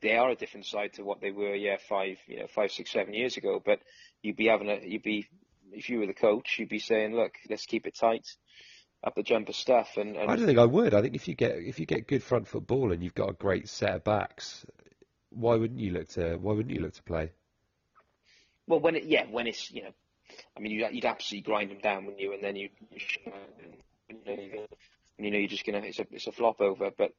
they 0.02 0.18
are 0.18 0.30
a 0.30 0.36
different 0.36 0.66
side 0.66 0.94
to 0.94 1.04
what 1.04 1.22
they 1.22 1.32
were, 1.32 1.56
yeah, 1.56 1.78
five, 1.78 2.18
you 2.28 2.40
know, 2.40 2.48
five, 2.48 2.72
six, 2.72 2.92
seven 2.92 3.14
years 3.14 3.38
ago. 3.38 3.62
But 3.64 3.80
you'd 4.22 4.36
be 4.36 4.48
having 4.48 4.70
a, 4.70 4.80
you'd 4.84 5.04
be, 5.04 5.28
if 5.72 5.90
you 5.90 6.00
were 6.00 6.06
the 6.06 6.14
coach, 6.14 6.58
you'd 6.60 6.70
be 6.70 6.80
saying, 6.80 7.16
look, 7.16 7.32
let's 7.50 7.66
keep 7.66 7.88
it 7.88 7.96
tight 7.96 8.28
up 9.06 9.16
the 9.16 9.24
jumper 9.24 9.54
stuff. 9.54 9.98
And, 9.98 10.16
and 10.16 10.30
I 10.30 10.36
don't 10.36 10.46
think 10.46 10.60
I 10.60 10.66
would. 10.66 10.94
I 10.94 11.02
think 11.02 11.16
if 11.16 11.28
you 11.28 11.36
get 11.36 11.58
if 11.58 11.80
you 11.80 11.86
get 11.86 12.08
good 12.08 12.24
front 12.24 12.48
football 12.48 12.92
and 12.92 13.04
you've 13.04 13.16
got 13.16 13.30
a 13.30 13.34
great 13.34 13.70
set 13.70 13.96
of 13.96 14.04
backs, 14.04 14.66
why 15.30 15.56
wouldn't 15.56 15.80
you 15.80 15.92
look 15.92 16.10
to 16.10 16.38
why 16.38 16.54
wouldn't 16.54 16.74
you 16.74 16.82
look 16.82 16.94
to 16.94 17.04
play? 17.04 17.32
Well, 18.68 18.80
when 18.80 18.96
it 18.96 19.04
yeah, 19.06 19.26
when 19.30 19.48
it's 19.48 19.72
you 19.72 19.84
know, 19.84 19.92
I 20.58 20.60
mean 20.60 20.72
you'd, 20.72 20.92
you'd 20.92 21.06
absolutely 21.06 21.46
grind 21.46 21.72
them 21.72 21.80
down, 21.80 22.06
wouldn't 22.06 22.22
you? 22.22 22.34
And 22.34 22.44
then 22.44 22.56
you, 22.56 22.70
you, 22.92 23.00
you 24.10 24.16
know, 24.26 24.42
you're, 24.42 24.66
you 25.20 25.32
know 25.32 25.38
you're 25.38 25.48
just 25.48 25.66
gonna 25.66 25.80
it's 25.80 26.00
a 26.00 26.08
it's 26.12 26.28
a 26.28 26.32
flop 26.32 26.60
over. 26.60 26.90
But 26.98 27.14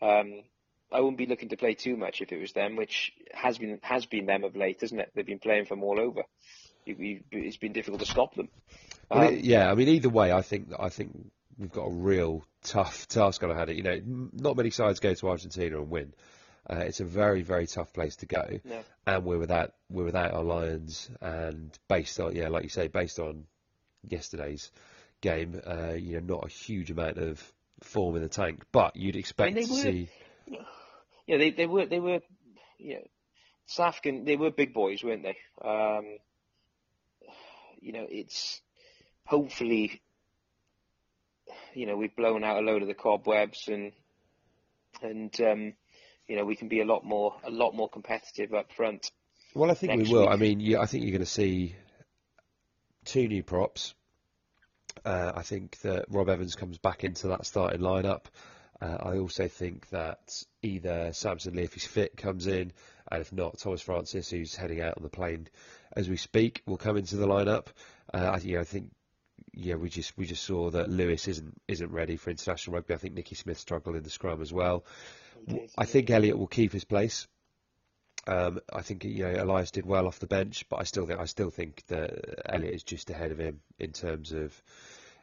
um, 0.00 0.42
I 0.90 1.00
wouldn't 1.00 1.18
be 1.18 1.26
looking 1.26 1.50
to 1.50 1.56
play 1.56 1.74
too 1.74 1.96
much 1.96 2.22
if 2.22 2.32
it 2.32 2.40
was 2.40 2.52
them, 2.52 2.76
which 2.76 3.12
has 3.34 3.58
been 3.58 3.78
has 3.82 4.06
been 4.06 4.26
them 4.26 4.44
of 4.44 4.56
late, 4.56 4.82
isn't 4.82 4.98
it? 4.98 5.10
They've 5.14 5.26
been 5.26 5.38
playing 5.38 5.66
from 5.66 5.82
all 5.82 6.00
over. 6.00 6.22
You, 6.86 6.94
you, 6.98 7.20
it's 7.32 7.56
been 7.56 7.72
difficult 7.72 8.00
to 8.00 8.06
stop 8.06 8.34
them. 8.36 8.48
Well, 9.10 9.28
Um, 9.28 9.38
yeah, 9.42 9.70
I 9.70 9.74
mean 9.74 9.88
either 9.88 10.08
way, 10.08 10.32
I 10.32 10.42
think 10.42 10.68
I 10.78 10.88
think 10.88 11.30
we've 11.58 11.72
got 11.72 11.84
a 11.86 11.90
real 11.92 12.44
tough 12.62 13.06
task 13.08 13.42
on 13.42 13.50
our 13.50 13.56
hand. 13.56 13.70
You 13.76 13.82
know, 13.82 14.00
not 14.32 14.56
many 14.56 14.70
sides 14.70 15.00
go 15.00 15.14
to 15.14 15.28
Argentina 15.28 15.78
and 15.78 15.90
win. 15.90 16.12
Uh, 16.68 16.78
it's 16.78 16.98
a 17.00 17.04
very, 17.04 17.42
very 17.42 17.66
tough 17.68 17.92
place 17.92 18.16
to 18.16 18.26
go, 18.26 18.58
No. 18.64 18.82
and 19.06 19.24
we're 19.24 19.38
without 19.38 19.72
we're 19.88 20.04
without 20.04 20.32
our 20.34 20.42
lions. 20.42 21.08
And 21.20 21.70
based 21.88 22.18
on 22.18 22.34
yeah, 22.34 22.48
like 22.48 22.64
you 22.64 22.68
say, 22.68 22.88
based 22.88 23.20
on 23.20 23.44
yesterday's 24.08 24.72
game, 25.20 25.60
uh, 25.66 25.92
you 25.92 26.20
know, 26.20 26.34
not 26.36 26.44
a 26.46 26.48
huge 26.48 26.90
amount 26.90 27.18
of 27.18 27.40
form 27.82 28.16
in 28.16 28.22
the 28.22 28.28
tank, 28.28 28.64
but 28.72 28.96
you'd 28.96 29.16
expect 29.16 29.54
they 29.54 29.64
to 29.64 29.70
were- 29.72 29.78
see. 29.78 30.08
Yeah, 31.28 31.38
they 31.38 31.50
they 31.50 31.66
were 31.66 31.86
they 31.86 31.98
were 31.98 32.20
yeah, 32.78 32.98
South 33.66 33.88
African 33.88 34.24
they 34.24 34.36
were 34.36 34.52
big 34.52 34.72
boys, 34.72 35.02
weren't 35.02 35.24
they? 35.24 35.36
Um, 35.60 36.18
you 37.80 37.92
know, 37.92 38.06
it's 38.08 38.60
hopefully 39.26 40.00
you 41.74 41.86
know 41.86 41.96
we've 41.96 42.16
blown 42.16 42.42
out 42.42 42.58
a 42.58 42.60
load 42.60 42.82
of 42.82 42.88
the 42.88 42.94
cobwebs 42.94 43.68
and 43.68 43.92
and 45.02 45.38
um, 45.40 45.74
you 46.26 46.36
know 46.36 46.44
we 46.44 46.56
can 46.56 46.68
be 46.68 46.80
a 46.80 46.84
lot 46.84 47.04
more 47.04 47.34
a 47.44 47.50
lot 47.50 47.74
more 47.74 47.88
competitive 47.88 48.54
up 48.54 48.72
front. 48.72 49.10
Well, 49.54 49.70
I 49.70 49.74
think 49.74 49.92
we 49.94 50.12
will. 50.12 50.22
week. 50.22 50.30
I 50.30 50.36
mean, 50.36 50.60
yeah, 50.60 50.80
I 50.80 50.86
think 50.86 51.04
you're 51.04 51.12
going 51.12 51.20
to 51.20 51.26
see 51.26 51.74
two 53.04 53.28
new 53.28 53.42
props. 53.42 53.94
Uh, 55.04 55.32
I 55.34 55.42
think 55.42 55.78
that 55.80 56.06
Rob 56.08 56.28
Evans 56.28 56.56
comes 56.56 56.78
back 56.78 57.04
into 57.04 57.28
that 57.28 57.46
starting 57.46 57.80
lineup. 57.80 58.24
Uh, 58.80 58.96
I 59.00 59.18
also 59.18 59.48
think 59.48 59.88
that 59.90 60.42
either 60.62 61.12
Samson 61.12 61.54
Lee, 61.54 61.62
if 61.62 61.74
he's 61.74 61.86
fit, 61.86 62.16
comes 62.16 62.46
in, 62.46 62.72
and 63.10 63.20
if 63.22 63.32
not, 63.32 63.58
Thomas 63.58 63.80
Francis, 63.80 64.28
who's 64.28 64.54
heading 64.54 64.82
out 64.82 64.98
on 64.98 65.02
the 65.02 65.08
plane 65.08 65.48
as 65.94 66.08
we 66.08 66.16
speak, 66.16 66.62
will 66.66 66.76
come 66.76 66.96
into 66.96 67.16
the 67.16 67.26
lineup. 67.26 67.68
Uh, 68.12 68.32
I, 68.34 68.38
you 68.38 68.56
know, 68.56 68.60
I 68.60 68.64
think 68.64 68.90
yeah, 69.52 69.74
we 69.76 69.88
just 69.88 70.16
we 70.18 70.26
just 70.26 70.44
saw 70.44 70.70
that 70.70 70.90
Lewis 70.90 71.28
isn't 71.28 71.60
isn't 71.68 71.90
ready 71.90 72.16
for 72.16 72.30
international 72.30 72.74
rugby. 72.74 72.94
I 72.94 72.98
think 72.98 73.14
Nicky 73.14 73.34
Smith 73.34 73.58
struggled 73.58 73.96
in 73.96 74.02
the 74.02 74.10
scrum 74.10 74.42
as 74.42 74.52
well. 74.52 74.84
I 75.78 75.84
think 75.84 76.10
Elliot 76.10 76.38
will 76.38 76.46
keep 76.46 76.72
his 76.72 76.84
place. 76.84 77.26
Um, 78.26 78.60
I 78.72 78.82
think 78.82 79.04
you 79.04 79.24
know 79.24 79.42
Elias 79.42 79.70
did 79.70 79.86
well 79.86 80.06
off 80.06 80.18
the 80.18 80.26
bench, 80.26 80.68
but 80.68 80.80
I 80.80 80.82
still 80.84 81.06
think 81.06 81.20
I 81.20 81.26
still 81.26 81.50
think 81.50 81.84
that 81.86 82.42
Elliot 82.52 82.74
is 82.74 82.82
just 82.82 83.10
ahead 83.10 83.32
of 83.32 83.38
him 83.38 83.60
in 83.78 83.92
terms 83.92 84.32
of 84.32 84.60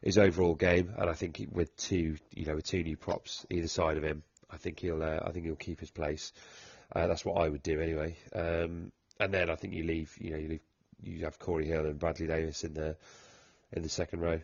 his 0.02 0.18
overall 0.18 0.56
game, 0.56 0.94
and 0.98 1.10
I 1.10 1.14
think 1.14 1.42
with 1.52 1.76
two 1.76 2.18
you 2.32 2.46
know 2.46 2.56
with 2.56 2.66
two 2.66 2.84
new 2.84 2.98
props 2.98 3.46
either 3.50 3.68
side 3.68 3.98
of 3.98 4.04
him, 4.04 4.24
I 4.50 4.58
think 4.58 4.80
he'll 4.80 5.04
uh, 5.04 5.20
I 5.26 5.32
think 5.32 5.46
he'll 5.46 5.56
keep 5.56 5.80
his 5.80 5.92
place. 5.92 6.32
Uh, 6.96 7.08
that's 7.08 7.26
what 7.26 7.42
I 7.42 7.50
would 7.50 7.64
do 7.64 7.82
anyway. 7.82 8.16
Um, 8.34 8.92
and 9.20 9.34
then 9.34 9.50
I 9.50 9.56
think 9.56 9.74
you 9.74 9.84
leave 9.84 10.16
you 10.20 10.32
know 10.32 10.38
you 10.38 10.48
leave 10.48 10.62
you 11.04 11.26
have 11.26 11.40
Cory 11.40 11.68
Hill 11.68 11.86
and 11.86 12.00
Bradley 12.00 12.28
Davies 12.28 12.64
in 12.64 12.74
the 12.74 12.96
in 13.74 13.84
the 13.84 13.90
second 13.90 14.22
row. 14.22 14.40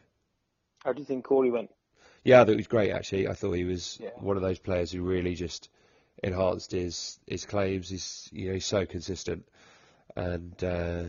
How 0.84 0.94
do 0.94 1.00
you 1.00 1.06
think 1.06 1.26
Cory 1.26 1.52
went? 1.52 1.70
Yeah, 2.24 2.42
I 2.42 2.46
thought 2.46 2.52
he 2.52 2.58
was 2.58 2.68
great 2.68 2.92
actually. 2.92 3.28
I 3.28 3.34
thought 3.34 3.54
he 3.54 3.64
was 3.64 3.98
Yeah. 4.02 4.10
one 4.18 4.36
of 4.36 4.42
those 4.42 4.60
players 4.60 4.92
who 4.92 5.02
really 5.02 5.36
just 5.36 5.70
enhanced 6.24 6.72
his 6.72 7.20
his 7.28 7.46
claims. 7.46 7.90
He's 7.90 8.30
you 8.32 8.48
know 8.48 8.54
he's 8.56 8.66
so 8.66 8.86
consistent, 8.86 9.48
and 10.16 10.62
uh, 10.64 11.04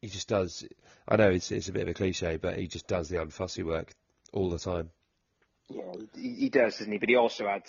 he 0.00 0.08
just 0.08 0.28
does. 0.28 0.66
I 1.06 1.16
know 1.16 1.30
it's 1.30 1.50
it's 1.52 1.68
a 1.68 1.72
bit 1.72 1.82
of 1.82 1.88
a 1.88 1.94
cliche, 1.94 2.36
but 2.36 2.58
he 2.58 2.66
just 2.66 2.86
does 2.86 3.08
the 3.08 3.16
unfussy 3.16 3.64
work 3.64 3.92
all 4.32 4.50
the 4.50 4.58
time. 4.58 4.90
Yeah, 5.68 5.92
he, 6.14 6.34
he 6.34 6.48
does, 6.48 6.78
doesn't 6.78 6.92
he? 6.92 6.98
But 6.98 7.08
he 7.08 7.16
also 7.16 7.46
had 7.46 7.62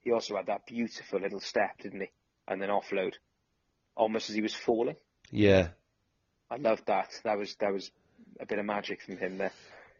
he 0.00 0.12
also 0.12 0.36
had 0.36 0.46
that 0.46 0.66
beautiful 0.66 1.20
little 1.20 1.40
step, 1.40 1.78
didn't 1.82 2.00
he? 2.00 2.10
And 2.46 2.62
then 2.62 2.70
offload, 2.70 3.14
almost 3.96 4.30
as 4.30 4.36
he 4.36 4.42
was 4.42 4.54
falling. 4.54 4.96
Yeah, 5.30 5.68
I 6.50 6.56
loved 6.56 6.86
that. 6.86 7.10
That 7.24 7.36
was 7.38 7.54
that 7.56 7.72
was 7.72 7.90
a 8.40 8.46
bit 8.46 8.58
of 8.58 8.64
magic 8.64 9.02
from 9.02 9.16
him 9.16 9.38
there. 9.38 9.52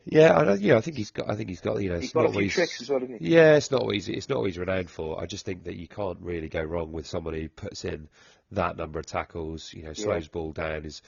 yeah, 0.05 0.33
I, 0.33 0.55
yeah. 0.55 0.77
I 0.77 0.81
think 0.81 0.96
he's 0.96 1.11
got. 1.11 1.31
I 1.31 1.37
think 1.37 1.48
he's 1.48 1.61
got. 1.61 1.81
You 1.83 1.90
know, 1.90 2.01
He's 2.01 2.12
got 2.12 2.27
a 2.27 2.33
few 2.33 2.48
tricks 2.48 2.81
as 2.81 2.88
well, 2.88 3.01
didn't 3.01 3.20
he? 3.20 3.35
Yeah, 3.35 3.57
it's 3.57 3.70
not 3.70 3.85
what 3.85 3.94
he's 3.94 4.09
it's 4.09 4.29
not 4.29 4.38
what 4.38 4.46
he's 4.46 4.59
renowned 4.59 4.90
for. 4.90 5.20
I 5.20 5.27
just 5.27 5.44
think 5.44 5.64
that 5.64 5.77
you 5.77 5.88
can't 5.88 6.18
really 6.20 6.48
go 6.48 6.62
wrong 6.62 6.92
with 6.92 7.07
someone 7.07 7.35
who 7.35 7.48
puts 7.48 7.85
in 7.85 8.09
that 8.53 8.77
number 8.77 8.98
of 8.98 9.07
tackles. 9.07 9.72
You 9.74 9.85
know, 9.85 9.92
slows 9.92 10.29
ball 10.29 10.53
down, 10.53 10.85
is 10.85 11.03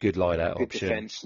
good 0.00 0.16
line 0.16 0.40
out 0.40 0.58
Good 0.58 0.64
option, 0.64 0.88
defence. 0.88 1.24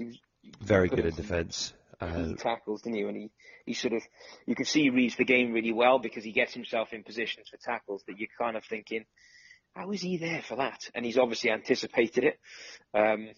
Very 0.61 0.89
good 0.89 1.05
in 1.05 1.15
defence. 1.15 1.73
he 1.99 2.05
Uh, 2.05 2.33
tackles, 2.35 2.81
didn't 2.81 2.97
he? 2.97 3.03
And 3.03 3.17
he, 3.17 3.31
he 3.65 3.73
sort 3.73 3.93
of 3.93 4.01
you 4.45 4.55
can 4.55 4.65
see 4.65 4.83
he 4.83 4.89
reads 4.89 5.15
the 5.15 5.25
game 5.25 5.51
really 5.51 5.73
well 5.73 5.99
because 5.99 6.23
he 6.23 6.31
gets 6.31 6.53
himself 6.53 6.93
in 6.93 7.03
positions 7.03 7.49
for 7.49 7.57
tackles 7.57 8.03
that 8.07 8.17
you're 8.17 8.29
kind 8.39 8.55
of 8.57 8.63
thinking, 8.65 9.05
how 9.75 9.91
is 9.91 10.01
he 10.01 10.17
there 10.17 10.41
for 10.41 10.55
that? 10.55 10.89
And 10.95 11.05
he's 11.05 11.17
obviously 11.17 11.51
anticipated 11.51 12.23
it. 12.23 12.39
Um, 12.93 13.29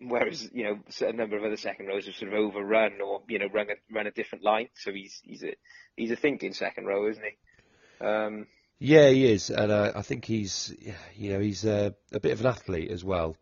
whereas 0.00 0.48
you 0.52 0.64
know 0.64 0.78
a 1.06 1.12
number 1.12 1.36
of 1.36 1.44
other 1.44 1.56
second 1.56 1.86
rows 1.86 2.06
have 2.06 2.14
sort 2.14 2.32
of 2.32 2.38
overrun 2.38 3.00
or 3.04 3.22
you 3.28 3.38
know 3.38 3.48
run 3.52 3.68
a 3.70 3.94
run 3.94 4.06
a 4.06 4.10
different 4.10 4.44
line. 4.44 4.68
So 4.74 4.92
he's 4.92 5.20
he's 5.24 5.42
a 5.42 5.54
he's 5.96 6.10
a 6.10 6.16
thinking 6.16 6.52
second 6.54 6.86
row, 6.86 7.08
isn't 7.08 7.24
he? 7.24 8.06
Um, 8.06 8.46
Yeah, 8.78 9.08
he 9.08 9.30
is, 9.30 9.50
and 9.50 9.72
uh, 9.72 9.92
I 9.96 10.02
think 10.02 10.24
he's, 10.24 10.74
you 11.16 11.32
know, 11.32 11.40
he's 11.40 11.64
uh, 11.66 11.90
a 12.12 12.20
bit 12.20 12.32
of 12.32 12.40
an 12.40 12.46
athlete 12.46 12.90
as 12.92 13.04
well. 13.04 13.36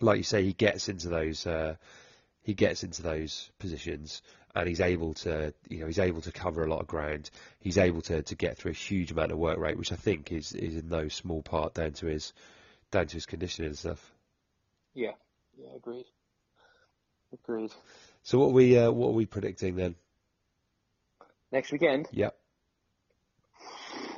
Like 0.00 0.16
you 0.16 0.24
say, 0.24 0.42
he 0.42 0.52
gets 0.52 0.88
into 0.88 1.08
those, 1.08 1.46
uh, 1.46 1.76
he 2.42 2.54
gets 2.54 2.82
into 2.82 3.02
those 3.02 3.50
positions, 3.60 4.22
and 4.54 4.66
he's 4.68 4.80
able 4.80 5.14
to, 5.14 5.54
you 5.68 5.80
know, 5.80 5.86
he's 5.86 6.00
able 6.00 6.20
to 6.22 6.32
cover 6.32 6.64
a 6.64 6.68
lot 6.68 6.80
of 6.80 6.88
ground. 6.88 7.30
He's 7.60 7.78
able 7.78 8.00
to, 8.02 8.22
to 8.22 8.34
get 8.34 8.58
through 8.58 8.72
a 8.72 8.74
huge 8.74 9.12
amount 9.12 9.30
of 9.30 9.38
work 9.38 9.58
rate, 9.58 9.78
which 9.78 9.92
I 9.92 9.96
think 9.96 10.32
is 10.32 10.52
is 10.52 10.74
in 10.74 10.88
no 10.88 11.06
small 11.08 11.42
part 11.42 11.74
down 11.74 11.92
to 11.92 12.06
his 12.06 12.32
down 12.90 13.06
to 13.06 13.14
his 13.14 13.26
conditioning 13.26 13.68
and 13.68 13.78
stuff. 13.78 14.12
yeah, 14.94 15.12
yeah, 15.62 15.76
agreed, 15.76 16.06
agreed. 17.32 17.72
So 18.22 18.38
what 18.38 18.46
are 18.46 18.52
we 18.52 18.78
uh, 18.78 18.90
what 18.90 19.08
are 19.08 19.12
we 19.12 19.26
predicting 19.26 19.76
then? 19.76 19.94
Next 21.52 21.72
weekend, 21.72 22.06
Yep. 22.12 22.36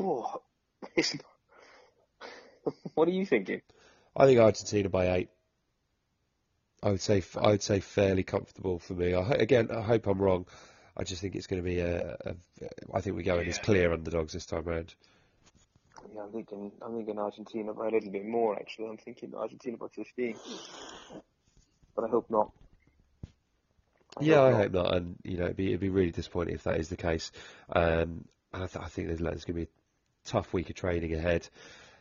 oh, 0.01 0.43
it's 0.97 1.15
not... 1.15 2.75
what 2.95 3.09
are 3.09 3.13
you 3.13 3.25
thinking? 3.27 3.63
I 4.15 4.27
think 4.27 4.39
Argentina 4.39 4.89
by 4.89 5.11
eight. 5.17 5.31
I 6.83 6.91
would 6.91 7.01
say 7.01 7.23
I 7.41 7.49
would 7.49 7.63
say 7.63 7.81
fairly 7.81 8.23
comfortable 8.25 8.79
for 8.79 8.95
me. 8.95 9.15
I, 9.15 9.31
again, 9.31 9.71
I 9.71 9.83
hope 9.83 10.07
I'm 10.07 10.21
wrong. 10.21 10.47
I 10.97 11.05
just 11.05 11.23
think 11.23 11.35
it's 11.35 11.47
going 11.47 11.63
to 11.63 11.69
be 11.69 11.79
a. 11.81 12.17
a 12.25 12.35
I 12.93 13.01
think 13.01 13.17
we 13.17 13.23
go 13.23 13.39
in 13.39 13.49
as 13.49 13.59
clear 13.59 13.93
underdogs 13.93 14.33
this 14.33 14.47
time 14.47 14.65
round. 14.65 14.95
Yeah, 16.15 16.23
I'm 16.23 16.33
thinking 16.33 16.73
I'm 16.83 16.97
thinking 16.97 17.19
Argentina 17.19 17.73
by 17.73 17.87
a 17.87 17.91
little 17.91 18.11
bit 18.11 18.27
more 18.27 18.57
actually. 18.57 18.89
I'm 18.89 18.99
thinking 18.99 19.33
Argentina 19.35 19.77
by 19.77 19.87
15, 19.95 20.37
but 21.95 22.05
I 22.05 22.09
hope 22.09 22.31
not. 22.31 22.51
I 24.19 24.25
Yeah, 24.25 24.43
I 24.43 24.51
not. 24.51 24.61
hope 24.63 24.73
not. 24.73 24.95
And 24.95 25.17
you 25.23 25.39
know, 25.39 25.45
it'd 25.45 25.57
be 25.57 25.69
it'd 25.69 25.81
be 25.81 25.89
really 25.89 26.11
disappointing 26.11 26.55
if 26.55 26.65
that 26.65 26.79
is 26.79 26.89
the 26.89 26.97
case. 26.97 27.33
Um, 27.71 28.25
and 28.53 28.63
I, 28.65 28.67
th- 28.67 28.85
I 28.85 28.89
think 28.89 29.09
there's, 29.09 29.21
there's 29.21 29.45
going 29.45 29.61
to 29.61 29.65
be 29.67 29.71
a 29.71 30.29
tough 30.29 30.53
week 30.53 30.71
of 30.71 30.77
training 30.77 31.15
ahead. 31.15 31.49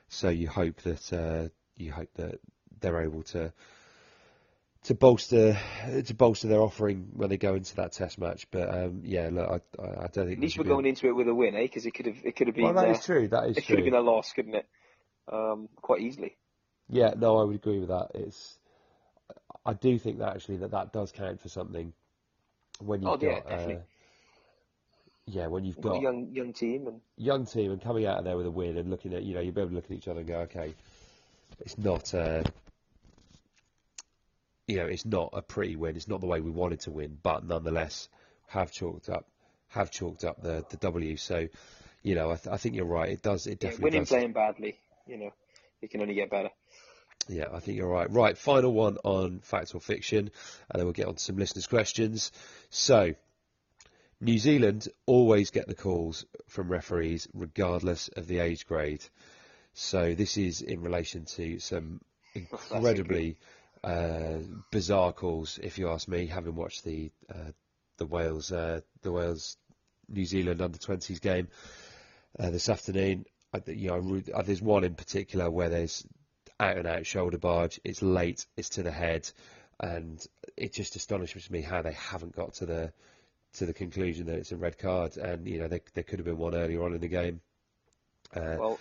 So 0.09 0.29
you 0.29 0.49
hope 0.49 0.81
that 0.81 1.13
uh, 1.13 1.49
you 1.77 1.91
hope 1.91 2.09
that 2.15 2.39
they're 2.81 3.01
able 3.01 3.23
to 3.23 3.53
to 4.83 4.95
bolster 4.95 5.57
to 6.05 6.13
bolster 6.13 6.47
their 6.47 6.59
offering 6.61 7.09
when 7.13 7.29
they 7.29 7.37
go 7.37 7.55
into 7.55 7.75
that 7.75 7.93
test 7.93 8.19
match. 8.19 8.47
But 8.51 8.69
um, 8.73 9.01
yeah, 9.03 9.29
look, 9.31 9.63
I, 9.79 9.83
I 9.83 10.07
don't 10.07 10.25
think 10.25 10.37
At 10.37 10.39
least 10.39 10.57
we're 10.57 10.63
going 10.65 10.85
into 10.85 11.07
it 11.07 11.15
with 11.15 11.27
a 11.27 11.33
win, 11.35 11.55
eh? 11.55 11.61
Because 11.61 11.85
it 11.85 11.91
could 11.91 12.07
have 12.07 12.17
it 12.23 12.35
could 12.35 12.47
have 12.47 12.55
been 12.55 12.65
Well, 12.65 12.73
that 12.73 12.89
uh, 12.89 12.91
is 12.91 13.05
true. 13.05 13.27
That 13.27 13.49
is 13.49 13.57
it 13.57 13.67
could 13.67 13.77
have 13.77 13.85
been 13.85 13.93
a 13.93 14.01
loss, 14.01 14.33
couldn't 14.33 14.55
it? 14.55 14.67
Um, 15.31 15.69
quite 15.81 16.01
easily. 16.01 16.35
Yeah, 16.89 17.13
no, 17.15 17.37
I 17.37 17.43
would 17.43 17.55
agree 17.55 17.79
with 17.79 17.89
that. 17.89 18.09
It's, 18.15 18.57
I 19.65 19.73
do 19.73 19.97
think 19.99 20.19
that 20.19 20.35
actually 20.35 20.57
that 20.57 20.71
that 20.71 20.91
does 20.91 21.11
count 21.11 21.39
for 21.39 21.49
something 21.49 21.93
when 22.79 23.01
you've 23.01 23.11
Oh, 23.11 23.17
yeah, 23.21 23.39
got, 23.41 23.51
uh, 23.51 23.75
yeah, 25.27 25.47
when 25.47 25.63
you've 25.65 25.79
got 25.81 25.97
a 25.97 26.01
young 26.01 26.29
young 26.31 26.53
team, 26.53 26.87
and 26.87 27.01
young 27.17 27.45
team 27.45 27.71
and 27.71 27.81
coming 27.81 28.05
out 28.05 28.17
of 28.17 28.23
there 28.25 28.37
with 28.37 28.47
a 28.47 28.51
win 28.51 28.77
and 28.77 28.89
looking 28.89 29.13
at, 29.13 29.23
you 29.23 29.33
know, 29.33 29.39
you'll 29.39 29.53
be 29.53 29.61
able 29.61 29.69
to 29.69 29.75
look 29.75 29.85
at 29.85 29.91
each 29.91 30.07
other 30.07 30.19
and 30.21 30.27
go, 30.27 30.39
okay, 30.39 30.73
it's 31.59 31.77
not, 31.77 32.13
uh, 32.13 32.43
you 34.67 34.77
know, 34.77 34.85
it's 34.85 35.05
not 35.05 35.29
a 35.33 35.41
pretty 35.41 35.75
win. 35.75 35.95
It's 35.95 36.07
not 36.07 36.21
the 36.21 36.27
way 36.27 36.41
we 36.41 36.51
wanted 36.51 36.79
to 36.81 36.91
win, 36.91 37.17
but 37.21 37.45
nonetheless, 37.45 38.09
have 38.47 38.71
chalked 38.71 39.09
up, 39.09 39.25
have 39.69 39.91
chalked 39.91 40.23
up 40.23 40.41
the 40.41 40.65
the 40.69 40.77
W. 40.77 41.17
So, 41.17 41.47
you 42.03 42.15
know, 42.15 42.31
I, 42.31 42.35
th- 42.35 42.53
I 42.53 42.57
think 42.57 42.75
you're 42.75 42.85
right. 42.85 43.09
It 43.09 43.21
does, 43.21 43.45
it 43.47 43.59
yeah, 43.61 43.69
definitely 43.69 43.83
winning 43.83 44.01
does. 44.01 44.09
playing 44.09 44.33
badly, 44.33 44.79
you 45.07 45.17
know, 45.17 45.31
it 45.81 45.91
can 45.91 46.01
only 46.01 46.15
get 46.15 46.29
better. 46.31 46.49
Yeah, 47.27 47.45
I 47.53 47.59
think 47.59 47.77
you're 47.77 47.87
right. 47.87 48.09
Right, 48.11 48.37
final 48.37 48.73
one 48.73 48.97
on 49.03 49.39
fact 49.39 49.73
or 49.75 49.81
fiction, 49.81 50.19
and 50.69 50.79
then 50.79 50.85
we'll 50.85 50.93
get 50.93 51.07
on 51.07 51.15
to 51.15 51.23
some 51.23 51.37
listeners' 51.37 51.67
questions. 51.67 52.31
So, 52.69 53.13
New 54.19 54.37
Zealand 54.37 54.87
always 55.05 55.51
get 55.51 55.67
the 55.67 55.75
calls 55.75 56.25
from 56.47 56.69
referees, 56.69 57.27
regardless 57.33 58.09
of 58.09 58.27
the 58.27 58.39
age 58.39 58.67
grade. 58.67 59.03
So, 59.73 60.13
this 60.15 60.37
is 60.37 60.61
in 60.61 60.81
relation 60.81 61.25
to 61.25 61.59
some 61.59 62.01
incredibly 62.33 63.37
uh, 63.83 64.39
bizarre 64.71 65.13
calls, 65.13 65.59
if 65.61 65.77
you 65.77 65.89
ask 65.89 66.07
me, 66.07 66.27
having 66.27 66.55
watched 66.55 66.83
the 66.83 67.11
uh, 67.33 67.51
the 67.97 68.05
Wales 68.05 68.51
uh, 68.51 68.81
the 69.01 69.11
Wales 69.11 69.57
New 70.09 70.25
Zealand 70.25 70.61
under 70.61 70.77
20s 70.77 71.21
game 71.21 71.47
uh, 72.39 72.49
this 72.49 72.69
afternoon. 72.69 73.25
I, 73.53 73.61
you 73.67 73.89
know, 73.89 74.21
I 74.35 74.39
uh, 74.39 74.41
there's 74.43 74.61
one 74.61 74.83
in 74.83 74.95
particular 74.95 75.49
where 75.49 75.69
there's 75.69 76.05
out 76.61 76.77
and 76.77 76.87
out 76.87 77.05
shoulder 77.05 77.37
barge. 77.37 77.79
It's 77.83 78.01
late. 78.01 78.45
It's 78.55 78.69
to 78.69 78.83
the 78.83 78.91
head, 78.91 79.29
and 79.79 80.25
it 80.55 80.73
just 80.73 80.95
astonishes 80.95 81.49
me 81.49 81.61
how 81.61 81.81
they 81.81 81.93
haven't 81.93 82.35
got 82.35 82.53
to 82.55 82.65
the 82.65 82.93
to 83.53 83.65
the 83.65 83.73
conclusion 83.73 84.27
that 84.27 84.35
it's 84.37 84.51
a 84.51 84.57
red 84.57 84.77
card. 84.77 85.17
And 85.17 85.47
you 85.47 85.59
know, 85.59 85.67
there 85.67 85.81
there 85.93 86.03
could 86.03 86.19
have 86.19 86.25
been 86.25 86.37
one 86.37 86.55
earlier 86.55 86.83
on 86.83 86.93
in 86.93 87.01
the 87.01 87.07
game. 87.07 87.41
Uh, 88.35 88.57
Well, 88.59 88.79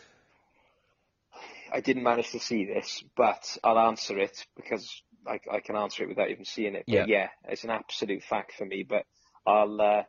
I 1.73 1.81
didn't 1.81 2.03
manage 2.03 2.31
to 2.33 2.41
see 2.41 2.65
this, 2.65 3.03
but 3.17 3.57
I'll 3.65 3.79
answer 3.79 4.19
it 4.19 4.45
because 4.57 5.03
I, 5.27 5.41
I 5.51 5.61
can 5.61 5.77
answer 5.77 6.05
it 6.05 6.09
without 6.09 6.31
even 6.31 6.45
seeing 6.45 6.75
it. 6.75 6.85
But 6.87 6.95
Yeah. 6.95 7.07
yeah, 7.07 7.29
it's 7.45 7.65
an 7.65 7.71
absolute 7.71 8.23
fact 8.23 8.53
for 8.53 8.65
me. 8.67 8.85
But 8.89 9.07
I'll, 9.47 9.81
uh, 9.81 10.03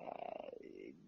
uh, 0.00 0.48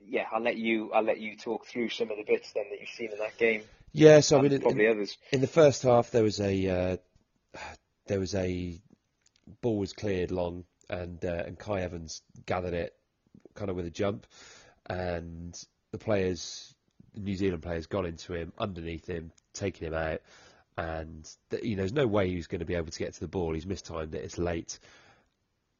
yeah, 0.07 0.27
I'll 0.33 0.43
let 0.43 0.57
you, 0.57 0.93
I'll 0.93 1.03
let 1.03 1.21
you 1.21 1.37
talk 1.37 1.67
through 1.67 1.89
some 1.89 2.11
of 2.11 2.17
the 2.17 2.25
bits 2.25 2.53
then 2.53 2.65
that 2.71 2.81
you've 2.81 2.91
seen 2.91 3.13
in 3.13 3.19
that 3.19 3.39
game. 3.39 3.65
Yeah, 3.95 4.21
so 4.21 4.39
I 4.39 4.43
mean, 4.43 4.53
in, 4.53 4.81
in, 4.81 4.91
others. 4.91 5.17
in 5.31 5.41
the 5.41 5.47
first 5.47 5.85
half 5.85 6.11
there 6.11 6.25
was 6.25 6.41
a 6.41 6.69
uh, 6.69 6.97
there 8.07 8.19
was 8.19 8.35
a 8.35 8.81
ball 9.61 9.79
was 9.79 9.93
cleared 9.93 10.33
long, 10.33 10.65
and 10.91 11.25
uh, 11.25 11.45
and 11.47 11.57
Kai 11.57 11.83
Evans 11.83 12.23
gathered 12.45 12.75
it 12.75 12.93
kind 13.55 13.71
of 13.71 13.77
with 13.77 13.87
a 13.87 13.91
jump, 13.91 14.27
and 14.87 15.57
the 15.93 15.99
players, 15.99 16.75
the 17.15 17.21
New 17.21 17.37
Zealand 17.37 17.63
players, 17.63 17.87
got 17.87 18.05
into 18.05 18.35
him 18.35 18.53
underneath 18.59 19.07
him, 19.07 19.31
taking 19.53 19.87
him 19.87 19.95
out, 19.95 20.23
and 20.77 21.31
th- 21.51 21.63
you 21.63 21.77
know 21.77 21.83
there's 21.83 21.93
no 21.93 22.09
way 22.09 22.29
he 22.29 22.37
was 22.37 22.49
going 22.49 22.59
to 22.59 22.67
be 22.67 22.75
able 22.75 22.91
to 22.91 22.99
get 22.99 23.15
to 23.15 23.21
the 23.21 23.29
ball. 23.29 23.55
He's 23.55 23.65
mistimed 23.65 24.13
it. 24.17 24.25
It's 24.25 24.39
late, 24.39 24.81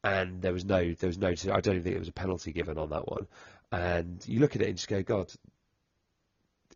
and 0.05 0.41
there 0.41 0.53
was 0.53 0.63
no 0.63 0.93
there 0.93 1.09
was 1.09 1.17
no. 1.17 1.27
I 1.27 1.33
don't 1.33 1.75
even 1.75 1.83
think 1.83 1.95
there 1.95 1.99
was 1.99 2.07
a 2.07 2.13
penalty 2.13 2.53
given 2.53 2.77
on 2.77 2.91
that 2.91 3.09
one. 3.09 3.27
And 3.71 4.23
you 4.25 4.39
look 4.39 4.55
at 4.55 4.61
it 4.61 4.69
and 4.69 4.77
just 4.77 4.87
go, 4.87 5.03
God, 5.03 5.33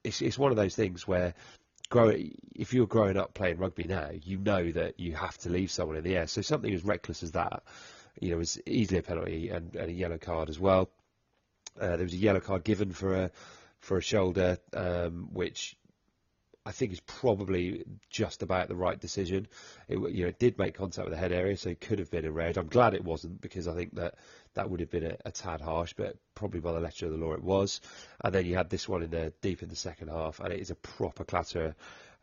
it's 0.04 0.22
it's 0.22 0.38
one 0.38 0.52
of 0.52 0.58
those 0.58 0.76
things 0.76 1.08
where 1.08 1.34
grow 1.90 2.14
if 2.56 2.74
you're 2.74 2.88
growing 2.88 3.18
up 3.18 3.34
playing 3.34 3.58
rugby 3.58 3.84
now, 3.84 4.10
you 4.24 4.38
know 4.38 4.72
that 4.72 5.00
you 5.00 5.16
have 5.16 5.38
to 5.40 5.50
leave 5.50 5.72
someone 5.72 5.98
in 5.98 6.04
the 6.04 6.16
air. 6.16 6.28
So 6.28 6.42
something 6.42 6.74
as 6.74 6.84
reckless 6.84 7.24
as 7.24 7.32
that, 7.32 7.64
you 8.20 8.32
know, 8.32 8.40
is 8.40 8.62
easily 8.66 9.00
a 9.00 9.04
penalty 9.04 9.50
and, 9.50 9.76
and 9.76 9.90
a 9.90 9.94
yellow 9.94 10.18
card 10.18 10.50
as 10.50 10.60
well. 10.60 10.90
Uh, 11.80 11.96
there 11.96 12.04
was 12.04 12.14
a 12.14 12.18
yellow 12.18 12.40
card 12.40 12.64
given 12.64 12.92
for 12.92 13.16
a 13.16 13.32
for 13.80 13.98
a 13.98 14.02
shoulder, 14.02 14.58
um, 14.74 15.30
which 15.32 15.76
I 16.66 16.72
think 16.72 16.92
is 16.92 17.00
probably 17.00 17.84
just 18.10 18.44
about 18.44 18.68
the 18.68 18.76
right 18.76 19.00
decision. 19.00 19.48
It, 19.88 19.98
you 19.98 20.24
know, 20.24 20.30
it 20.30 20.40
did 20.40 20.58
make 20.58 20.76
contact 20.76 21.06
with 21.06 21.14
the 21.14 21.20
head 21.20 21.32
area, 21.32 21.58
so 21.58 21.70
it 21.70 21.82
could 21.82 22.00
have 22.00 22.12
been 22.12 22.26
a 22.26 22.32
red. 22.32 22.58
I'm 22.58 22.68
glad 22.68 22.94
it 22.94 23.04
wasn't 23.04 23.42
because 23.42 23.68
I 23.68 23.76
think 23.76 23.96
that 23.96 24.16
that 24.56 24.70
would 24.70 24.82
have 24.82 24.92
been 24.92 25.06
a, 25.06 25.18
a 25.26 25.32
tad 25.32 25.62
harsh, 25.62 25.94
but 25.94 26.18
probably 26.36 26.60
by 26.60 26.74
the 26.74 26.80
letter 26.80 27.06
of 27.06 27.14
the 27.14 27.18
law 27.18 27.34
it 27.34 27.44
was. 27.44 27.82
And 28.24 28.36
then 28.36 28.46
you 28.46 28.56
had 28.56 28.70
this 28.70 28.90
one 28.90 29.04
in 29.04 29.10
the 29.10 29.34
deep 29.42 29.64
in 29.64 29.70
the 29.70 29.76
second 29.76 30.10
half, 30.10 30.40
and 30.40 30.52
it 30.52 30.60
is 30.60 30.70
a 30.70 30.76
proper 30.76 31.24
clatter 31.24 31.76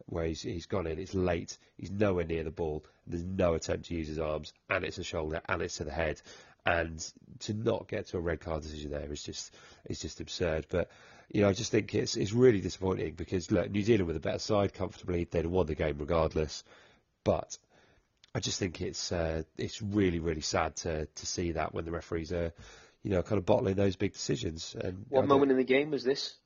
where 0.07 0.27
he's, 0.27 0.43
he's 0.43 0.67
gone 0.67 0.87
in. 0.87 0.99
It's 0.99 1.15
late. 1.15 1.57
He's 1.79 1.91
nowhere 1.91 2.25
near 2.25 2.45
the 2.45 2.51
ball. 2.51 2.85
There's 3.07 3.25
no 3.25 3.55
attempt 3.55 3.87
to 3.87 3.95
use 3.95 4.09
his 4.09 4.19
arms, 4.19 4.53
and 4.69 4.85
it's 4.85 4.99
a 4.99 5.05
shoulder, 5.05 5.41
and 5.49 5.63
it's 5.63 5.79
to 5.79 5.85
the 5.85 5.93
head. 5.93 6.21
And 6.67 7.05
to 7.41 7.55
not 7.55 7.89
get 7.89 8.09
to 8.09 8.19
a 8.19 8.21
red 8.21 8.41
card 8.41 8.63
decision 8.63 8.91
there 8.91 9.13
is 9.13 9.23
just 9.23 9.55
is 9.87 10.01
just 10.01 10.21
absurd. 10.21 10.67
But 10.69 10.91
you 11.31 11.43
know, 11.43 11.49
I 11.49 11.53
just 11.53 11.71
think 11.71 11.95
it's 11.95 12.17
it's 12.17 12.33
really 12.33 12.61
disappointing 12.61 13.15
because 13.15 13.51
look, 13.51 13.71
New 13.71 13.83
Zealand 13.83 14.07
with 14.07 14.17
a 14.17 14.21
better 14.21 14.39
side 14.39 14.75
comfortably, 14.75 15.25
they'd 15.25 15.45
have 15.45 15.51
won 15.51 15.67
the 15.67 15.75
game 15.75 15.97
regardless. 15.99 16.65
But 17.25 17.59
I 18.35 18.41
just 18.41 18.59
think 18.59 18.81
it's 18.81 19.13
uh, 19.13 19.43
it's 19.57 19.83
really 19.83 20.19
really 20.21 20.41
sad 20.41 20.77
to 20.77 21.07
to 21.07 21.27
see 21.27 21.53
that 21.53 21.75
when 21.75 21.85
the 21.85 21.91
referees 21.91 22.33
are, 22.33 22.53
you 23.03 23.11
know, 23.11 23.23
kind 23.23 23.39
of 23.39 23.47
bottling 23.47 23.75
those 23.75 23.97
big 23.97 24.13
decisions. 24.13 24.77
And 24.79 25.05
What 25.09 25.27
moment 25.27 25.51
in 25.51 25.57
the 25.57 25.65
game 25.65 25.91
was 25.91 26.05
this? 26.05 26.37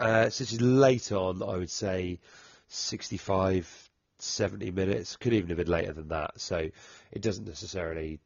uh, 0.00 0.28
so 0.30 0.44
this 0.44 0.52
is 0.52 0.60
late 0.60 1.12
on, 1.12 1.42
I 1.42 1.56
would 1.56 1.70
say 1.70 2.18
65, 2.68 3.90
70 4.18 4.70
minutes. 4.72 5.16
Could 5.16 5.32
even 5.32 5.48
have 5.48 5.58
been 5.58 5.68
later 5.68 5.92
than 5.92 6.08
that. 6.08 6.40
So 6.40 6.70
it 7.12 7.22
doesn't 7.22 7.46
necessarily, 7.46 8.18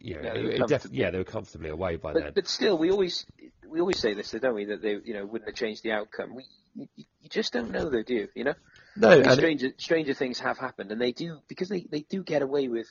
you 0.00 0.14
know, 0.14 0.22
Yeah, 0.22 0.34
it, 0.34 0.52
they 0.52 0.60
were 0.60 0.66
def- 0.66 0.92
yeah, 0.92 1.10
they 1.10 1.18
were 1.18 1.24
comfortably 1.24 1.70
away 1.70 1.96
by 1.96 2.12
then. 2.12 2.22
But, 2.24 2.34
but 2.34 2.48
still, 2.48 2.76
we 2.76 2.90
always 2.90 3.24
we 3.68 3.80
always 3.80 3.98
say 3.98 4.14
this, 4.14 4.30
though, 4.30 4.38
don't 4.38 4.54
we? 4.54 4.66
That 4.66 4.82
they 4.82 4.98
you 5.04 5.14
know 5.14 5.24
wouldn't 5.26 5.48
have 5.48 5.56
changed 5.56 5.82
the 5.82 5.92
outcome. 5.92 6.34
We 6.34 6.44
you, 6.74 6.86
you 6.96 7.28
just 7.28 7.52
don't 7.52 7.70
know, 7.70 7.88
though, 7.88 8.02
do 8.02 8.14
you? 8.14 8.28
You 8.34 8.44
know, 8.44 8.54
no, 8.96 9.08
I 9.08 9.16
mean, 9.16 9.26
it- 9.26 9.32
stranger 9.32 9.68
stranger 9.78 10.14
things 10.14 10.38
have 10.40 10.58
happened, 10.58 10.92
and 10.92 11.00
they 11.00 11.12
do 11.12 11.38
because 11.48 11.68
they, 11.68 11.86
they 11.90 12.00
do 12.00 12.22
get 12.22 12.42
away 12.42 12.68
with 12.68 12.88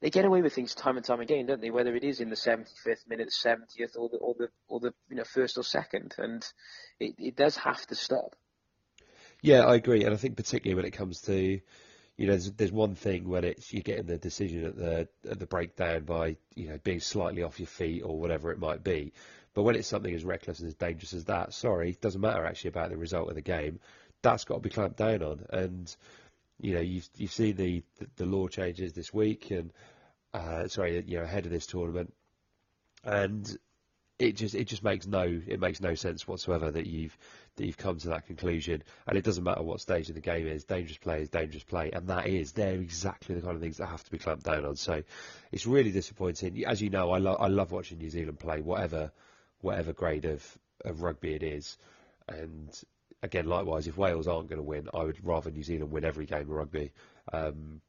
they 0.00 0.10
get 0.10 0.24
away 0.24 0.42
with 0.42 0.54
things 0.54 0.74
time 0.74 0.96
and 0.96 1.04
time 1.04 1.20
again, 1.20 1.46
don't 1.46 1.60
they? 1.60 1.70
Whether 1.70 1.94
it 1.94 2.04
is 2.04 2.20
in 2.20 2.30
the 2.30 2.36
seventy 2.36 2.72
fifth 2.82 3.04
minute, 3.08 3.32
seventieth, 3.32 3.96
or 3.96 4.08
the 4.08 4.16
or 4.16 4.34
the 4.38 4.48
or 4.68 4.80
the 4.80 4.94
you 5.08 5.16
know 5.16 5.24
first 5.24 5.58
or 5.58 5.64
second, 5.64 6.14
and 6.18 6.44
it, 6.98 7.14
it 7.18 7.36
does 7.36 7.56
have 7.58 7.86
to 7.88 7.94
stop. 7.94 8.34
Yeah, 9.42 9.64
I 9.64 9.76
agree, 9.76 10.04
and 10.04 10.12
I 10.12 10.16
think 10.16 10.36
particularly 10.36 10.74
when 10.76 10.84
it 10.84 10.96
comes 10.96 11.22
to, 11.22 11.60
you 12.20 12.26
know, 12.26 12.32
there's, 12.32 12.52
there's 12.52 12.72
one 12.72 12.96
thing 12.96 13.26
when 13.30 13.44
it's 13.44 13.72
you're 13.72 13.82
getting 13.82 14.04
the 14.04 14.18
decision 14.18 14.66
at 14.66 14.76
the 14.76 15.08
at 15.30 15.38
the 15.38 15.46
breakdown 15.46 16.04
by 16.04 16.36
you 16.54 16.68
know 16.68 16.78
being 16.84 17.00
slightly 17.00 17.42
off 17.42 17.58
your 17.58 17.66
feet 17.66 18.02
or 18.02 18.20
whatever 18.20 18.52
it 18.52 18.58
might 18.58 18.84
be, 18.84 19.14
but 19.54 19.62
when 19.62 19.74
it's 19.74 19.88
something 19.88 20.14
as 20.14 20.22
reckless 20.22 20.58
and 20.58 20.68
as 20.68 20.74
dangerous 20.74 21.14
as 21.14 21.24
that, 21.24 21.54
sorry, 21.54 21.96
doesn't 21.98 22.20
matter 22.20 22.44
actually 22.44 22.68
about 22.68 22.90
the 22.90 22.98
result 22.98 23.30
of 23.30 23.36
the 23.36 23.40
game. 23.40 23.80
That's 24.20 24.44
got 24.44 24.56
to 24.56 24.60
be 24.60 24.68
clamped 24.68 24.98
down 24.98 25.22
on. 25.22 25.46
And 25.48 25.96
you 26.60 26.74
know, 26.74 26.82
you've 26.82 27.08
you've 27.16 27.32
seen 27.32 27.56
the 27.56 27.82
the, 27.98 28.06
the 28.16 28.26
law 28.26 28.48
changes 28.48 28.92
this 28.92 29.14
week, 29.14 29.50
and 29.50 29.72
uh, 30.34 30.68
sorry, 30.68 31.02
you 31.06 31.16
know, 31.16 31.24
ahead 31.24 31.46
of 31.46 31.52
this 31.52 31.64
tournament, 31.64 32.12
and 33.02 33.50
it 34.18 34.36
just 34.36 34.54
it 34.54 34.64
just 34.64 34.84
makes 34.84 35.06
no 35.06 35.22
it 35.46 35.58
makes 35.58 35.80
no 35.80 35.94
sense 35.94 36.28
whatsoever 36.28 36.70
that 36.70 36.86
you've 36.86 37.16
that 37.60 37.66
you've 37.66 37.76
come 37.76 37.98
to 37.98 38.08
that 38.08 38.26
conclusion. 38.26 38.82
And 39.06 39.18
it 39.18 39.24
doesn't 39.24 39.44
matter 39.44 39.62
what 39.62 39.82
stage 39.82 40.08
of 40.08 40.14
the 40.14 40.22
game 40.22 40.46
is, 40.46 40.64
dangerous 40.64 40.96
play 40.96 41.20
is 41.20 41.28
dangerous 41.28 41.62
play, 41.62 41.90
and 41.92 42.08
that 42.08 42.26
is 42.26 42.52
they're 42.52 42.72
exactly 42.74 43.34
the 43.34 43.42
kind 43.42 43.54
of 43.54 43.60
things 43.60 43.76
that 43.76 43.86
have 43.86 44.02
to 44.02 44.10
be 44.10 44.16
clamped 44.16 44.44
down 44.44 44.64
on. 44.64 44.76
So 44.76 45.02
it's 45.52 45.66
really 45.66 45.90
disappointing. 45.90 46.64
As 46.64 46.80
you 46.80 46.88
know, 46.88 47.10
I 47.10 47.18
love 47.18 47.36
I 47.38 47.48
love 47.48 47.70
watching 47.70 47.98
New 47.98 48.08
Zealand 48.08 48.38
play, 48.38 48.62
whatever 48.62 49.12
whatever 49.60 49.92
grade 49.92 50.24
of, 50.24 50.42
of 50.86 51.02
rugby 51.02 51.34
it 51.34 51.42
is. 51.42 51.76
And 52.28 52.70
again, 53.22 53.44
likewise, 53.44 53.86
if 53.86 53.98
Wales 53.98 54.26
aren't 54.26 54.48
going 54.48 54.58
to 54.58 54.62
win, 54.62 54.88
I 54.94 55.04
would 55.04 55.22
rather 55.22 55.50
New 55.50 55.62
Zealand 55.62 55.90
win 55.90 56.06
every 56.06 56.24
game 56.24 56.40
of 56.40 56.48
rugby. 56.48 56.92
Um, 57.30 57.82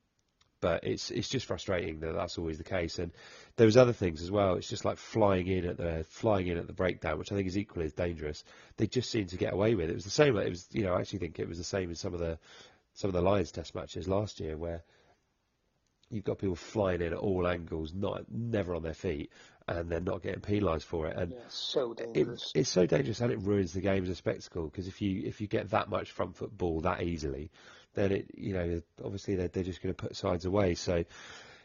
but 0.62 0.84
it's 0.84 1.12
it's 1.12 1.28
just 1.28 1.46
frustrating 1.46 2.00
that 2.00 2.14
that's 2.14 2.38
always 2.38 2.58
the 2.58 2.64
case. 2.64 3.00
And 3.00 3.12
there 3.58 3.66
was 3.66 3.78
other 3.78 3.94
things 3.94 4.22
as 4.22 4.32
well. 4.32 4.56
It's 4.56 4.70
just 4.70 4.86
like 4.86 4.98
flying 4.98 5.48
in 5.48 5.66
at 5.66 5.78
the 5.78 6.06
flying 6.08 6.48
in 6.48 6.58
at 6.58 6.68
the 6.68 6.74
breakdown, 6.74 7.18
which 7.20 7.32
I 7.32 7.36
think 7.36 7.48
is 7.48 7.58
equally 7.58 7.86
as 7.86 7.94
dangerous. 7.94 8.44
They 8.78 8.88
just 8.88 9.10
seem 9.10 9.26
to 9.28 9.38
get 9.38 9.54
away 9.54 9.76
with 9.76 9.90
it. 9.90 9.92
It 9.92 9.96
was 9.96 10.06
the 10.06 10.12
same. 10.12 10.38
It 10.38 10.50
was 10.50 10.68
you 10.72 10.84
know 10.84 10.94
I 10.94 11.02
actually 11.02 11.20
think 11.20 11.40
it 11.40 11.50
was 11.50 11.58
the 11.58 11.64
same 11.64 11.90
in 11.90 11.96
some 11.96 12.14
of 12.14 12.20
the 12.20 12.40
some 12.94 13.10
of 13.10 13.14
the 13.14 13.22
Lions 13.22 13.52
Test 13.52 13.76
matches 13.76 14.08
last 14.08 14.40
year 14.40 14.56
where 14.56 14.84
you've 16.12 16.24
got 16.24 16.38
people 16.38 16.56
flying 16.56 17.02
in 17.02 17.14
at 17.14 17.20
all 17.20 17.48
angles, 17.48 17.94
not 17.94 18.26
never 18.30 18.76
on 18.76 18.84
their 18.84 18.94
feet, 18.94 19.32
and 19.68 19.90
they're 19.90 20.02
not 20.02 20.22
getting 20.22 20.42
penalised 20.42 20.86
for 20.86 21.08
it. 21.08 21.18
And 21.18 21.32
yeah, 21.32 21.38
so 21.48 21.94
dangerous. 21.94 22.52
It, 22.54 22.60
it's 22.60 22.70
so 22.70 22.86
dangerous, 22.86 23.22
and 23.22 23.32
it 23.32 23.40
ruins 23.42 23.74
the 23.74 23.82
game 23.82 24.04
as 24.04 24.10
a 24.10 24.16
spectacle. 24.16 24.66
Because 24.66 24.88
if 24.88 25.02
you 25.02 25.24
if 25.26 25.42
you 25.42 25.48
get 25.48 25.72
that 25.72 25.90
much 25.90 26.12
front 26.12 26.36
foot 26.36 26.56
ball 26.56 26.82
that 26.82 27.02
easily, 27.02 27.50
then 27.94 28.12
it 28.12 28.32
you 28.36 28.54
know 28.54 28.82
obviously 29.04 29.36
they're 29.36 29.48
they're 29.48 29.64
just 29.64 29.82
going 29.82 29.94
to 29.94 30.02
put 30.02 30.16
sides 30.16 30.46
away. 30.46 30.76
So. 30.76 31.06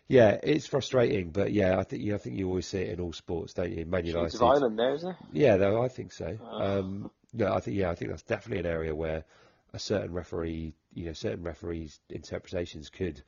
Yeah, 0.09 0.39
it's 0.41 0.67
frustrating, 0.67 1.31
but 1.31 1.53
yeah, 1.53 1.81
I 1.81 1.83
think 1.83 2.01
you, 2.01 2.15
I 2.15 2.19
think 2.19 2.39
you 2.39 2.47
always 2.47 2.69
see 2.69 2.79
it 2.79 2.91
in 2.91 3.01
all 3.01 3.13
sports, 3.13 3.55
don't 3.55 3.73
you? 3.73 3.85
Man 3.85 4.07
United. 4.07 4.37
of 4.37 4.43
Ireland, 4.45 4.79
there, 4.79 4.95
isn't 4.95 5.09
there? 5.09 5.19
Yeah, 5.33 5.57
though 5.57 5.83
I 5.83 5.89
think 5.89 6.13
so. 6.13 6.39
Um, 6.49 7.11
yeah, 7.33 7.53
I 7.53 7.59
think 7.59 7.77
yeah, 7.77 7.91
I 7.91 7.97
think 7.97 8.13
that's 8.13 8.23
definitely 8.23 8.61
an 8.61 8.73
area 8.73 8.95
where 8.95 9.25
a 9.73 9.81
certain 9.81 10.13
referee, 10.13 10.75
you 10.95 11.07
know, 11.07 11.13
certain 11.13 11.43
referees' 11.43 11.99
interpretations 12.09 12.89
could 12.89 13.23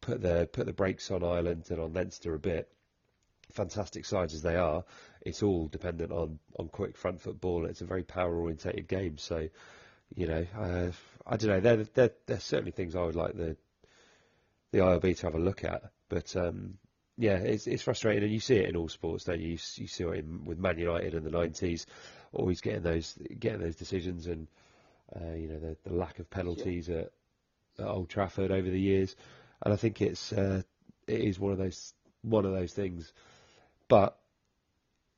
put 0.00 0.20
the 0.20 0.48
put 0.52 0.66
the 0.66 0.72
brakes 0.72 1.10
on 1.10 1.24
Ireland 1.24 1.66
and 1.70 1.80
on 1.80 1.92
Leinster 1.92 2.34
a 2.34 2.38
bit. 2.38 2.68
Fantastic 3.52 4.04
sides 4.04 4.34
as 4.34 4.42
they 4.42 4.56
are, 4.56 4.84
it's 5.20 5.42
all 5.42 5.68
dependent 5.68 6.12
on, 6.12 6.38
on 6.58 6.68
quick 6.68 6.96
front 6.96 7.20
foot 7.20 7.40
ball. 7.40 7.66
It's 7.66 7.82
a 7.82 7.86
very 7.86 8.02
power 8.02 8.34
orientated 8.34 8.88
game, 8.88 9.16
so 9.18 9.48
you 10.14 10.26
know, 10.26 10.46
uh, 10.58 10.90
I 11.26 11.36
don't 11.36 11.50
know. 11.50 11.60
They're, 11.60 11.84
they're, 11.84 12.12
they're 12.26 12.40
certainly 12.40 12.72
things 12.72 12.96
I 12.96 13.02
would 13.02 13.16
like 13.16 13.36
the 13.36 13.56
the 14.72 14.78
IRB 14.78 15.16
to 15.18 15.26
have 15.26 15.34
a 15.34 15.38
look 15.38 15.64
at. 15.64 15.82
But 16.08 16.34
um, 16.36 16.78
yeah, 17.16 17.36
it's 17.36 17.66
it's 17.66 17.82
frustrating, 17.82 18.24
and 18.24 18.32
you 18.32 18.40
see 18.40 18.56
it 18.56 18.68
in 18.68 18.76
all 18.76 18.88
sports, 18.88 19.24
don't 19.24 19.40
you? 19.40 19.50
You, 19.50 19.58
you 19.76 19.86
see 19.86 20.04
it 20.04 20.24
in, 20.24 20.44
with 20.44 20.58
Man 20.58 20.78
United 20.78 21.14
in 21.14 21.24
the 21.24 21.30
'90s, 21.30 21.86
always 22.32 22.60
getting 22.60 22.82
those 22.82 23.16
getting 23.38 23.60
those 23.60 23.76
decisions, 23.76 24.26
and 24.26 24.48
uh, 25.14 25.34
you 25.34 25.48
know 25.48 25.58
the, 25.58 25.76
the 25.84 25.94
lack 25.94 26.18
of 26.18 26.28
penalties 26.30 26.88
yeah. 26.88 26.96
at, 26.96 27.12
at 27.78 27.86
Old 27.86 28.08
Trafford 28.08 28.50
over 28.50 28.68
the 28.68 28.80
years 28.80 29.14
and 29.64 29.72
I 29.72 29.76
think 29.76 30.00
it's 30.02 30.32
uh, 30.32 30.62
it 31.06 31.20
is 31.20 31.38
one 31.38 31.52
of 31.52 31.58
those 31.58 31.94
one 32.22 32.44
of 32.44 32.52
those 32.52 32.72
things. 32.72 33.12
But 33.88 34.16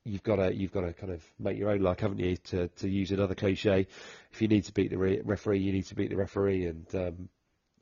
you've 0.07 0.23
got 0.23 0.37
to 0.37 0.55
you've 0.55 0.73
got 0.73 0.83
to 0.83 0.93
kind 0.93 1.13
of 1.13 1.25
make 1.39 1.59
your 1.59 1.71
own 1.71 1.81
luck, 1.81 2.01
haven't 2.01 2.19
you? 2.19 2.37
To 2.37 2.69
to 2.69 2.89
use 2.89 3.11
another 3.11 3.35
cliche, 3.35 3.87
if 4.33 4.41
you 4.41 4.49
need 4.49 4.65
to 4.65 4.73
beat 4.73 4.91
the 4.91 4.99
re- 4.99 5.21
referee, 5.25 5.59
you 5.59 5.73
need 5.73 5.87
to 5.87 5.95
beat 5.95 6.11
the 6.11 6.17
referee, 6.17 6.67
and 6.67 6.87
um, 6.95 7.29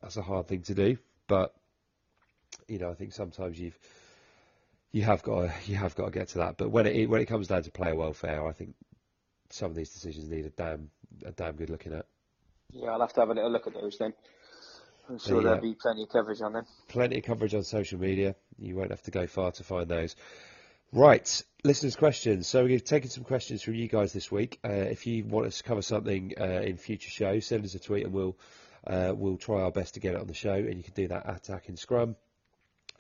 that's 0.03 0.17
a 0.17 0.23
hard 0.23 0.49
thing 0.49 0.63
to 0.63 0.75
do. 0.75 0.97
But 1.29 1.55
you 2.69 2.79
know, 2.79 2.91
I 2.91 2.95
think 2.95 3.13
sometimes 3.13 3.59
you've 3.61 3.79
you 4.93 5.03
have 5.03 5.23
got 5.23 5.41
to, 5.43 5.53
you 5.67 5.77
have 5.77 5.95
got 5.95 6.07
to 6.07 6.11
get 6.11 6.29
to 6.29 6.39
that. 6.39 6.57
But 6.57 6.71
when 6.71 6.87
it 6.87 7.09
when 7.09 7.21
it 7.21 7.27
comes 7.27 7.49
down 7.49 7.63
to 7.63 7.71
player 7.71 7.95
welfare, 7.95 8.47
I 8.47 8.53
think 8.53 8.75
some 9.51 9.71
of 9.71 9.77
these 9.77 9.91
decisions 9.91 10.29
need 10.29 10.47
a 10.47 10.51
damn 10.51 10.91
a 11.25 11.33
damn 11.33 11.57
good 11.57 11.71
looking 11.71 11.93
at. 11.93 12.07
Yeah, 12.73 12.91
I'll 12.91 13.01
have 13.01 13.13
to 13.13 13.21
have 13.21 13.31
a 13.31 13.35
little 13.35 13.53
look 13.53 13.67
at 13.67 13.75
those 13.75 13.99
then. 13.99 14.15
I'm 15.09 15.19
sure 15.19 15.43
there'll 15.43 15.61
be 15.61 15.77
plenty 15.81 16.05
of 16.05 16.09
coverage 16.09 16.41
on 16.41 16.55
them. 16.55 16.65
Plenty 16.89 17.19
of 17.19 17.25
coverage 17.25 17.55
on 17.55 17.63
social 17.63 18.01
media. 18.01 18.35
You 18.59 18.75
won't 18.75 18.91
have 18.91 19.03
to 19.03 19.11
go 19.11 19.27
far 19.27 19.53
to 19.53 19.63
find 19.63 19.87
those. 19.87 20.17
Right, 20.95 21.43
listeners' 21.65 21.97
questions. 21.97 22.47
So 22.47 22.63
we've 22.63 22.85
taken 22.85 23.11
some 23.11 23.25
questions 23.25 23.63
from 23.63 23.75
you 23.75 23.89
guys 23.89 24.13
this 24.13 24.31
week. 24.31 24.61
Uh, 24.65 24.71
if 24.71 25.09
you 25.09 25.25
want 25.25 25.49
us 25.49 25.59
to 25.59 25.65
cover 25.65 25.83
something 25.83 26.35
uh, 26.41 26.45
in 26.45 26.77
future 26.77 27.11
shows, 27.11 27.47
send 27.47 27.65
us 27.65 27.75
a 27.75 27.81
tweet 27.81 28.05
and 28.05 28.13
we'll 28.13 28.37
uh, 28.87 29.13
we'll 29.13 29.37
try 29.37 29.63
our 29.63 29.73
best 29.73 29.95
to 29.95 30.01
get 30.01 30.15
it 30.15 30.21
on 30.21 30.29
the 30.29 30.35
show. 30.35 30.55
And 30.55 30.77
you 30.77 30.85
can 30.85 30.95
do 30.95 31.09
that 31.09 31.27
at 31.27 31.37
Attacking 31.39 31.75
Scrum, 31.75 32.15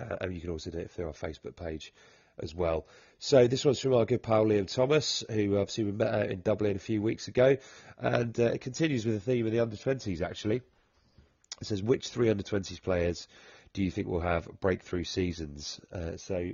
uh, 0.01 0.17
and 0.21 0.35
you 0.35 0.41
can 0.41 0.51
also 0.51 0.73
do 0.73 0.79
it 0.79 0.91
through 0.91 1.07
our 1.07 1.13
Facebook 1.13 1.55
page 1.55 1.95
as 2.41 2.53
well. 2.53 2.89
So 3.21 3.47
this 3.47 3.65
one's 3.65 3.79
from 3.79 3.95
our 3.95 4.07
good 4.07 4.25
pal 4.25 4.45
Liam 4.45 4.67
Thomas, 4.67 5.23
who 5.31 5.57
obviously 5.57 5.85
we 5.85 5.93
met 5.93 6.13
out 6.13 6.31
in 6.33 6.41
Dublin 6.41 6.75
a 6.75 6.81
few 6.81 7.01
weeks 7.01 7.29
ago, 7.29 7.59
and 7.97 8.41
uh, 8.41 8.47
it 8.47 8.61
continues 8.61 9.07
with 9.07 9.15
the 9.15 9.21
theme 9.21 9.47
of 9.47 9.53
the 9.53 9.61
under 9.61 9.77
20s 9.77 10.21
actually. 10.21 10.63
It 11.61 11.69
says, 11.69 11.81
which 11.81 12.09
three 12.09 12.29
under 12.29 12.43
20s 12.43 12.83
players 12.83 13.29
do 13.73 13.85
you 13.85 13.93
think 13.93 14.09
will 14.09 14.21
have 14.21 14.49
breakthrough 14.61 15.05
seasons? 15.05 15.81
Uh, 15.93 16.17
so, 16.17 16.51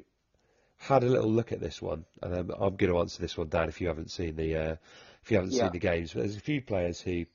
had 0.80 1.04
a 1.04 1.06
little 1.06 1.30
look 1.30 1.52
at 1.52 1.60
this 1.60 1.80
one, 1.82 2.06
and 2.22 2.34
um, 2.34 2.50
I'm 2.58 2.76
going 2.76 2.90
to 2.90 2.98
answer 2.98 3.20
this 3.20 3.36
one, 3.36 3.48
Dan, 3.48 3.68
if 3.68 3.80
you 3.82 3.88
haven't 3.88 4.10
seen 4.10 4.34
the 4.34 4.56
uh, 4.56 4.76
if 5.22 5.30
you 5.30 5.36
haven't 5.36 5.52
yeah. 5.52 5.64
seen 5.64 5.72
the 5.72 5.78
games. 5.78 6.14
But 6.14 6.20
there's 6.20 6.36
a 6.36 6.40
few 6.40 6.62
players 6.62 7.00
who 7.00 7.26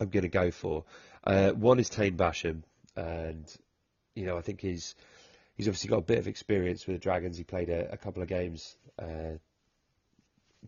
I'm 0.00 0.08
going 0.08 0.22
to 0.22 0.28
go 0.28 0.50
for. 0.50 0.84
Uh, 1.22 1.50
one 1.50 1.78
is 1.78 1.90
Taine 1.90 2.16
Basham, 2.16 2.62
and 2.96 3.44
you 4.14 4.24
know 4.24 4.38
I 4.38 4.40
think 4.40 4.62
he's 4.62 4.94
he's 5.56 5.68
obviously 5.68 5.90
got 5.90 5.98
a 5.98 6.02
bit 6.02 6.18
of 6.18 6.26
experience 6.26 6.86
with 6.86 6.96
the 6.96 7.00
Dragons. 7.00 7.36
He 7.36 7.44
played 7.44 7.68
a, 7.68 7.92
a 7.92 7.96
couple 7.98 8.22
of 8.22 8.28
games. 8.28 8.76
Uh, 8.98 9.36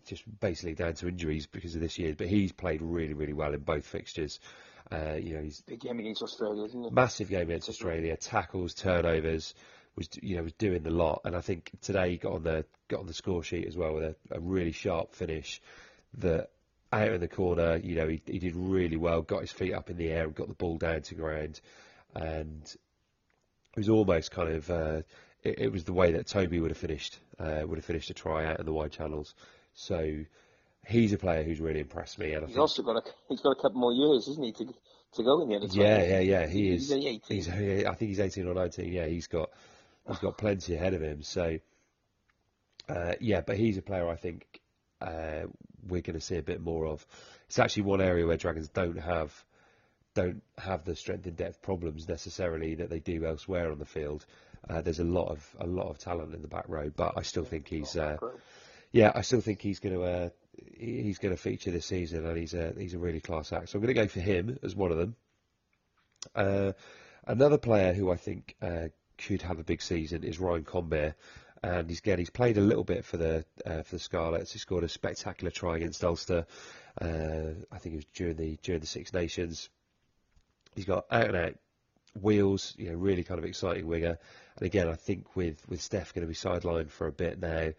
just 0.05 0.23
basically 0.39 0.75
down 0.75 0.93
to 0.93 1.09
injuries 1.09 1.45
because 1.45 1.75
of 1.75 1.81
this 1.81 1.97
year, 1.97 2.15
but 2.17 2.27
he's 2.27 2.53
played 2.53 2.81
really, 2.81 3.13
really 3.13 3.33
well 3.33 3.53
in 3.53 3.59
both 3.59 3.85
fixtures. 3.85 4.39
Uh, 4.89 5.15
you 5.15 5.33
know, 5.33 5.41
he's 5.41 5.61
big 5.61 5.81
game 5.81 5.99
against 5.99 6.21
Australia, 6.21 6.63
isn't 6.63 6.85
it? 6.85 6.93
Massive 6.93 7.29
game 7.29 7.41
against 7.41 7.67
Australia. 7.67 8.15
Tackles, 8.15 8.73
turnovers, 8.73 9.53
was 9.99 10.09
you 10.21 10.37
know 10.37 10.43
was 10.43 10.53
doing 10.53 10.81
the 10.81 10.89
lot. 10.89 11.21
And 11.25 11.35
I 11.35 11.41
think 11.41 11.69
today 11.81 12.11
he 12.11 12.17
got 12.17 12.33
on 12.33 12.43
the 12.43 12.65
got 12.87 13.01
on 13.01 13.05
the 13.05 13.13
score 13.13 13.43
sheet 13.43 13.67
as 13.67 13.77
well 13.77 13.93
with 13.93 14.03
a, 14.03 14.15
a 14.31 14.39
really 14.39 14.71
sharp 14.71 15.13
finish. 15.13 15.61
That 16.17 16.49
out 16.91 17.09
in 17.09 17.21
the 17.21 17.27
corner, 17.27 17.77
you 17.77 17.95
know, 17.95 18.07
he, 18.07 18.19
he 18.25 18.39
did 18.39 18.55
really 18.55 18.97
well. 18.97 19.21
Got 19.21 19.41
his 19.41 19.51
feet 19.51 19.73
up 19.73 19.91
in 19.91 19.97
the 19.97 20.09
air 20.09 20.23
and 20.23 20.33
got 20.33 20.47
the 20.47 20.55
ball 20.55 20.77
down 20.77 21.03
to 21.03 21.15
ground, 21.15 21.61
and 22.15 22.63
it 22.63 23.77
was 23.77 23.89
almost 23.89 24.31
kind 24.31 24.49
of. 24.49 24.69
Uh, 24.71 25.01
it, 25.43 25.59
it, 25.59 25.71
was 25.71 25.85
the 25.85 25.93
way 25.93 26.11
that 26.13 26.27
Toby 26.27 26.59
would 26.59 26.71
have 26.71 26.77
finished, 26.77 27.17
uh, 27.39 27.61
would 27.65 27.77
have 27.77 27.85
finished 27.85 28.09
a 28.09 28.13
try 28.13 28.45
out 28.45 28.59
in 28.59 28.65
the 28.65 28.73
wide 28.73 28.91
channels. 28.91 29.35
So 29.73 30.25
he's 30.85 31.13
a 31.13 31.17
player 31.17 31.43
who's 31.43 31.61
really 31.61 31.79
impressed 31.79 32.19
me. 32.19 32.33
And 32.33 32.43
I 32.43 32.47
he's 32.47 32.55
think, 32.55 32.61
also 32.61 32.83
got 32.83 32.97
a 32.97 33.01
he's 33.29 33.39
got 33.39 33.51
a 33.51 33.55
couple 33.55 33.79
more 33.79 33.93
years, 33.93 34.27
isn't 34.27 34.43
he, 34.43 34.51
to 34.53 34.73
to 35.13 35.23
go 35.23 35.41
in 35.41 35.49
the 35.49 35.55
other. 35.55 35.67
Yeah, 35.71 36.03
yeah, 36.03 36.19
yeah. 36.19 36.47
He 36.47 36.71
is. 36.71 36.89
He's 36.89 37.05
18. 37.05 37.21
He's, 37.27 37.49
I 37.49 37.93
think 37.93 38.09
he's 38.09 38.19
18 38.19 38.47
or 38.47 38.53
19. 38.53 38.91
Yeah, 38.91 39.05
he's 39.05 39.27
got 39.27 39.49
he's 40.09 40.19
got 40.19 40.37
plenty 40.37 40.75
ahead 40.75 40.93
of 40.93 41.01
him. 41.01 41.23
So 41.23 41.59
uh, 42.89 43.13
yeah, 43.19 43.41
but 43.41 43.57
he's 43.57 43.77
a 43.77 43.81
player 43.81 44.09
I 44.09 44.15
think 44.15 44.61
uh, 45.01 45.43
we're 45.87 46.01
going 46.01 46.19
to 46.19 46.21
see 46.21 46.37
a 46.37 46.41
bit 46.41 46.61
more 46.61 46.87
of. 46.87 47.05
It's 47.47 47.59
actually 47.59 47.83
one 47.83 48.01
area 48.01 48.25
where 48.25 48.37
Dragons 48.37 48.69
don't 48.69 48.99
have 48.99 49.31
don't 50.15 50.41
have 50.57 50.83
the 50.85 50.95
strength 50.95 51.25
and 51.27 51.37
depth 51.37 51.61
problems 51.61 52.09
necessarily 52.09 52.75
that 52.75 52.89
they 52.89 52.99
do 52.99 53.25
elsewhere 53.25 53.71
on 53.71 53.79
the 53.79 53.85
field. 53.85 54.25
Uh, 54.67 54.81
there's 54.81 54.99
a 54.99 55.03
lot 55.03 55.29
of 55.29 55.55
a 55.59 55.67
lot 55.67 55.89
of 55.89 55.99
talent 55.99 56.33
in 56.33 56.41
the 56.41 56.47
back 56.47 56.65
row, 56.67 56.91
but 56.95 57.13
I 57.15 57.21
still 57.21 57.45
think 57.45 57.67
he's 57.67 57.95
uh, 57.95 58.17
yeah, 58.91 59.11
I 59.13 59.21
still 59.21 59.41
think 59.41 59.61
he's 59.61 59.79
going 59.79 59.95
to 59.95 60.03
uh, 60.03 60.29
he's 60.77 61.19
going 61.19 61.35
to 61.35 61.41
feature 61.41 61.71
this 61.71 61.85
season, 61.85 62.25
and 62.25 62.37
he's 62.37 62.53
a 62.53 62.73
he's 62.77 62.93
a 62.93 62.99
really 62.99 63.21
class 63.21 63.53
act. 63.53 63.69
So 63.69 63.77
I'm 63.77 63.83
going 63.83 63.95
to 63.95 64.01
go 64.01 64.07
for 64.07 64.19
him 64.19 64.57
as 64.63 64.75
one 64.75 64.91
of 64.91 64.97
them. 64.97 65.15
Uh, 66.35 66.71
another 67.25 67.57
player 67.57 67.93
who 67.93 68.11
I 68.11 68.17
think 68.17 68.55
uh, 68.61 68.89
could 69.27 69.41
have 69.41 69.59
a 69.59 69.63
big 69.63 69.81
season 69.81 70.23
is 70.23 70.39
Ryan 70.39 70.63
Conbeer, 70.63 71.13
and 71.61 71.89
he's 71.89 71.99
again 71.99 72.19
he's 72.19 72.29
played 72.29 72.57
a 72.57 72.61
little 72.61 72.83
bit 72.83 73.05
for 73.05 73.17
the 73.17 73.45
uh, 73.65 73.83
for 73.83 73.95
the 73.95 73.99
Scarlets. 73.99 74.53
He 74.53 74.59
scored 74.59 74.83
a 74.83 74.89
spectacular 74.89 75.51
try 75.51 75.77
against 75.77 76.03
Ulster. 76.03 76.45
Uh, 76.99 77.51
I 77.71 77.77
think 77.77 77.93
it 77.93 77.97
was 77.97 78.05
during 78.13 78.37
the 78.37 78.57
during 78.63 78.81
the 78.81 78.87
Six 78.87 79.13
Nations. 79.13 79.69
He's 80.75 80.85
got 80.85 81.05
out 81.11 81.27
and 81.27 81.35
out 81.35 81.55
wheels, 82.19 82.73
you 82.77 82.89
know, 82.89 82.95
really 82.95 83.23
kind 83.23 83.39
of 83.39 83.45
exciting 83.45 83.87
winger. 83.87 84.17
And 84.57 84.65
again, 84.65 84.87
I 84.87 84.95
think 84.95 85.35
with 85.35 85.67
with 85.67 85.81
Steff 85.81 86.13
going 86.13 86.25
to 86.25 86.27
be 86.27 86.33
sidelined 86.33 86.89
for 86.89 87.07
a 87.07 87.11
bit 87.11 87.39
now, 87.39 87.71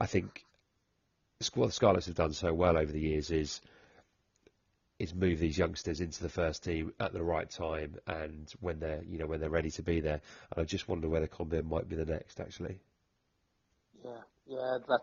I 0.00 0.06
think 0.06 0.44
what 1.54 1.66
the 1.66 1.72
Scarlets 1.72 2.06
have 2.06 2.14
done 2.14 2.32
so 2.32 2.54
well 2.54 2.78
over 2.78 2.90
the 2.90 3.00
years 3.00 3.30
is 3.30 3.60
is 5.04 5.14
move 5.14 5.38
these 5.38 5.56
youngsters 5.56 6.00
into 6.00 6.22
the 6.22 6.28
first 6.28 6.64
team 6.64 6.92
at 6.98 7.12
the 7.12 7.22
right 7.22 7.48
time 7.48 7.96
and 8.06 8.52
when 8.60 8.80
they're 8.80 9.02
you 9.08 9.18
know 9.18 9.26
when 9.26 9.40
they're 9.40 9.50
ready 9.50 9.70
to 9.70 9.82
be 9.82 10.00
there. 10.00 10.20
And 10.50 10.62
I 10.62 10.64
just 10.64 10.88
wonder 10.88 11.08
whether 11.08 11.26
Conbeer 11.26 11.64
might 11.64 11.88
be 11.88 11.96
the 11.96 12.04
next 12.04 12.40
actually. 12.40 12.78
Yeah, 14.04 14.20
yeah, 14.46 14.78
that 14.88 15.00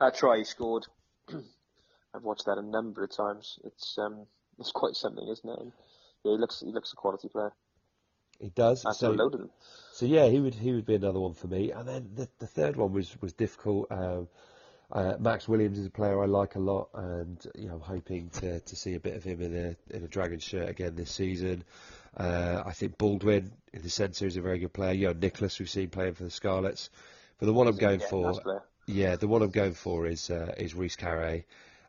that 0.00 0.16
try 0.16 0.38
he 0.38 0.44
scored. 0.44 0.86
I've 2.14 2.22
watched 2.22 2.46
that 2.46 2.58
a 2.58 2.62
number 2.62 3.04
of 3.04 3.10
times. 3.10 3.58
It's 3.64 3.98
um, 3.98 4.26
it's 4.58 4.72
quite 4.72 4.94
something, 4.94 5.26
isn't 5.28 5.48
it? 5.48 5.58
And, 5.58 5.72
yeah, 6.24 6.32
he 6.32 6.38
looks 6.38 6.60
he 6.60 6.72
looks 6.72 6.92
a 6.92 6.96
quality 6.96 7.28
player. 7.28 7.52
He 8.40 8.50
does. 8.50 8.82
That's 8.82 8.98
so, 8.98 9.48
so 9.92 10.06
yeah, 10.06 10.26
he 10.26 10.40
would 10.40 10.54
he 10.54 10.72
would 10.72 10.86
be 10.86 10.94
another 10.94 11.20
one 11.20 11.34
for 11.34 11.46
me. 11.46 11.70
And 11.70 11.88
then 11.88 12.10
the 12.14 12.28
the 12.38 12.46
third 12.46 12.76
one 12.76 12.92
was 12.92 13.16
was 13.20 13.32
difficult. 13.32 13.88
Um, 13.90 14.28
uh, 14.94 15.16
Max 15.18 15.48
Williams 15.48 15.78
is 15.78 15.86
a 15.86 15.90
player 15.90 16.22
I 16.22 16.26
like 16.26 16.54
a 16.54 16.60
lot, 16.60 16.88
and 16.94 17.44
you 17.56 17.66
know, 17.66 17.74
I'm 17.74 17.80
hoping 17.80 18.30
to, 18.34 18.60
to 18.60 18.76
see 18.76 18.94
a 18.94 19.00
bit 19.00 19.16
of 19.16 19.24
him 19.24 19.42
in 19.42 19.56
a 19.56 19.96
in 19.96 20.04
a 20.04 20.08
Dragon 20.08 20.38
shirt 20.38 20.68
again 20.68 20.94
this 20.94 21.10
season. 21.10 21.64
Uh, 22.16 22.62
I 22.64 22.72
think 22.72 22.96
Baldwin 22.96 23.50
in 23.72 23.82
the 23.82 23.90
centre 23.90 24.26
is 24.26 24.36
a 24.36 24.40
very 24.40 24.60
good 24.60 24.72
player. 24.72 24.92
You 24.92 25.08
know, 25.08 25.14
Nicholas 25.14 25.58
we've 25.58 25.68
seen 25.68 25.90
playing 25.90 26.14
for 26.14 26.22
the 26.22 26.30
Scarlets, 26.30 26.90
but 27.38 27.46
the 27.46 27.52
one 27.52 27.66
I'm 27.66 27.76
going 27.76 28.00
Yeah, 28.00 28.06
for, 28.06 28.32
nice 28.32 28.60
yeah, 28.86 29.16
the 29.16 29.26
one 29.26 29.42
I'm 29.42 29.50
going 29.50 29.74
for 29.74 30.06
is 30.06 30.30
uh, 30.30 30.54
is 30.56 30.74
Rhys 30.74 30.96
Carré, 30.96 31.44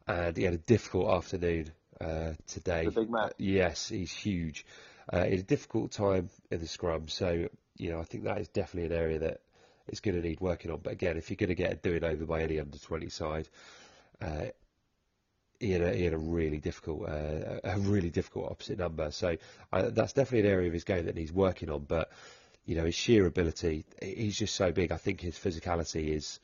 and 0.08 0.36
he 0.36 0.44
had 0.44 0.56
a 0.56 0.60
difficult 0.60 1.10
afternoon 1.10 1.72
uh, 2.02 2.32
today. 2.48 2.86
The 2.86 2.92
big 2.92 3.12
man. 3.12 3.26
Uh, 3.26 3.30
yes, 3.38 3.90
he's 3.90 4.12
huge. 4.12 4.66
Uh, 5.14 5.26
in 5.28 5.40
a 5.40 5.44
difficult 5.44 5.92
time 5.92 6.30
in 6.50 6.60
the 6.60 6.68
scrum, 6.68 7.08
so 7.08 7.50
you 7.78 7.92
know 7.92 8.00
I 8.00 8.04
think 8.04 8.24
that 8.24 8.40
is 8.40 8.48
definitely 8.48 8.96
an 8.96 9.00
area 9.00 9.20
that 9.20 9.42
is 9.88 10.00
going 10.00 10.20
to 10.20 10.28
need 10.28 10.40
working 10.40 10.72
on. 10.72 10.80
But 10.82 10.94
again, 10.94 11.18
if 11.18 11.30
you're 11.30 11.38
going 11.38 11.50
to 11.50 11.56
get 11.56 11.72
a 11.72 11.76
doing 11.76 12.04
over 12.04 12.26
by 12.26 12.42
any 12.42 12.60
under 12.60 12.78
20 12.78 13.10
side, 13.10 13.48
uh, 14.22 14.46
he 15.60 15.72
had, 15.72 15.82
a, 15.82 15.94
he 15.94 16.04
had 16.04 16.14
a 16.14 16.18
really 16.18 16.58
difficult, 16.58 17.08
uh, 17.08 17.60
a 17.64 17.80
really 17.80 18.10
difficult 18.10 18.52
opposite 18.52 18.78
number. 18.80 19.12
So 19.12 19.38
uh, 19.72 19.90
that's 19.90 20.14
definitely 20.14 20.48
an 20.48 20.54
area 20.54 20.68
of 20.68 20.74
his 20.74 20.84
game 20.84 21.06
that 21.06 21.18
he's 21.18 21.32
working 21.32 21.70
on. 21.70 21.86
But 21.88 22.12
you 22.66 22.76
know, 22.76 22.86
his 22.86 22.96
sheer 22.96 23.26
ability, 23.26 23.86
he's 24.02 24.38
just 24.38 24.56
so 24.56 24.72
big. 24.72 24.92
I 24.92 24.98
think 24.98 25.22
his 25.22 25.38
physicality 25.38 26.10
is 26.10 26.40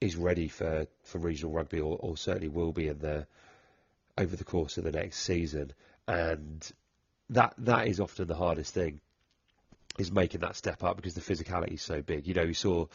is 0.00 0.16
ready 0.16 0.48
for, 0.48 0.86
for 1.04 1.18
regional 1.18 1.52
rugby, 1.52 1.80
or, 1.80 1.96
or 1.98 2.16
certainly 2.16 2.48
will 2.48 2.72
be 2.72 2.88
in 2.88 2.98
the 2.98 3.26
over 4.18 4.36
the 4.36 4.44
course 4.44 4.76
of 4.76 4.84
the 4.84 4.92
next 4.92 5.18
season. 5.20 5.72
And 6.06 6.68
that 7.30 7.54
that 7.58 7.86
is 7.88 8.00
often 8.00 8.26
the 8.26 8.34
hardest 8.34 8.74
thing 8.74 9.00
is 9.98 10.12
making 10.12 10.40
that 10.40 10.56
step 10.56 10.82
up 10.82 10.96
because 10.96 11.14
the 11.14 11.20
physicality 11.20 11.74
is 11.74 11.82
so 11.82 12.02
big. 12.02 12.26
You 12.26 12.34
know, 12.34 12.46
we 12.46 12.54
saw 12.54 12.86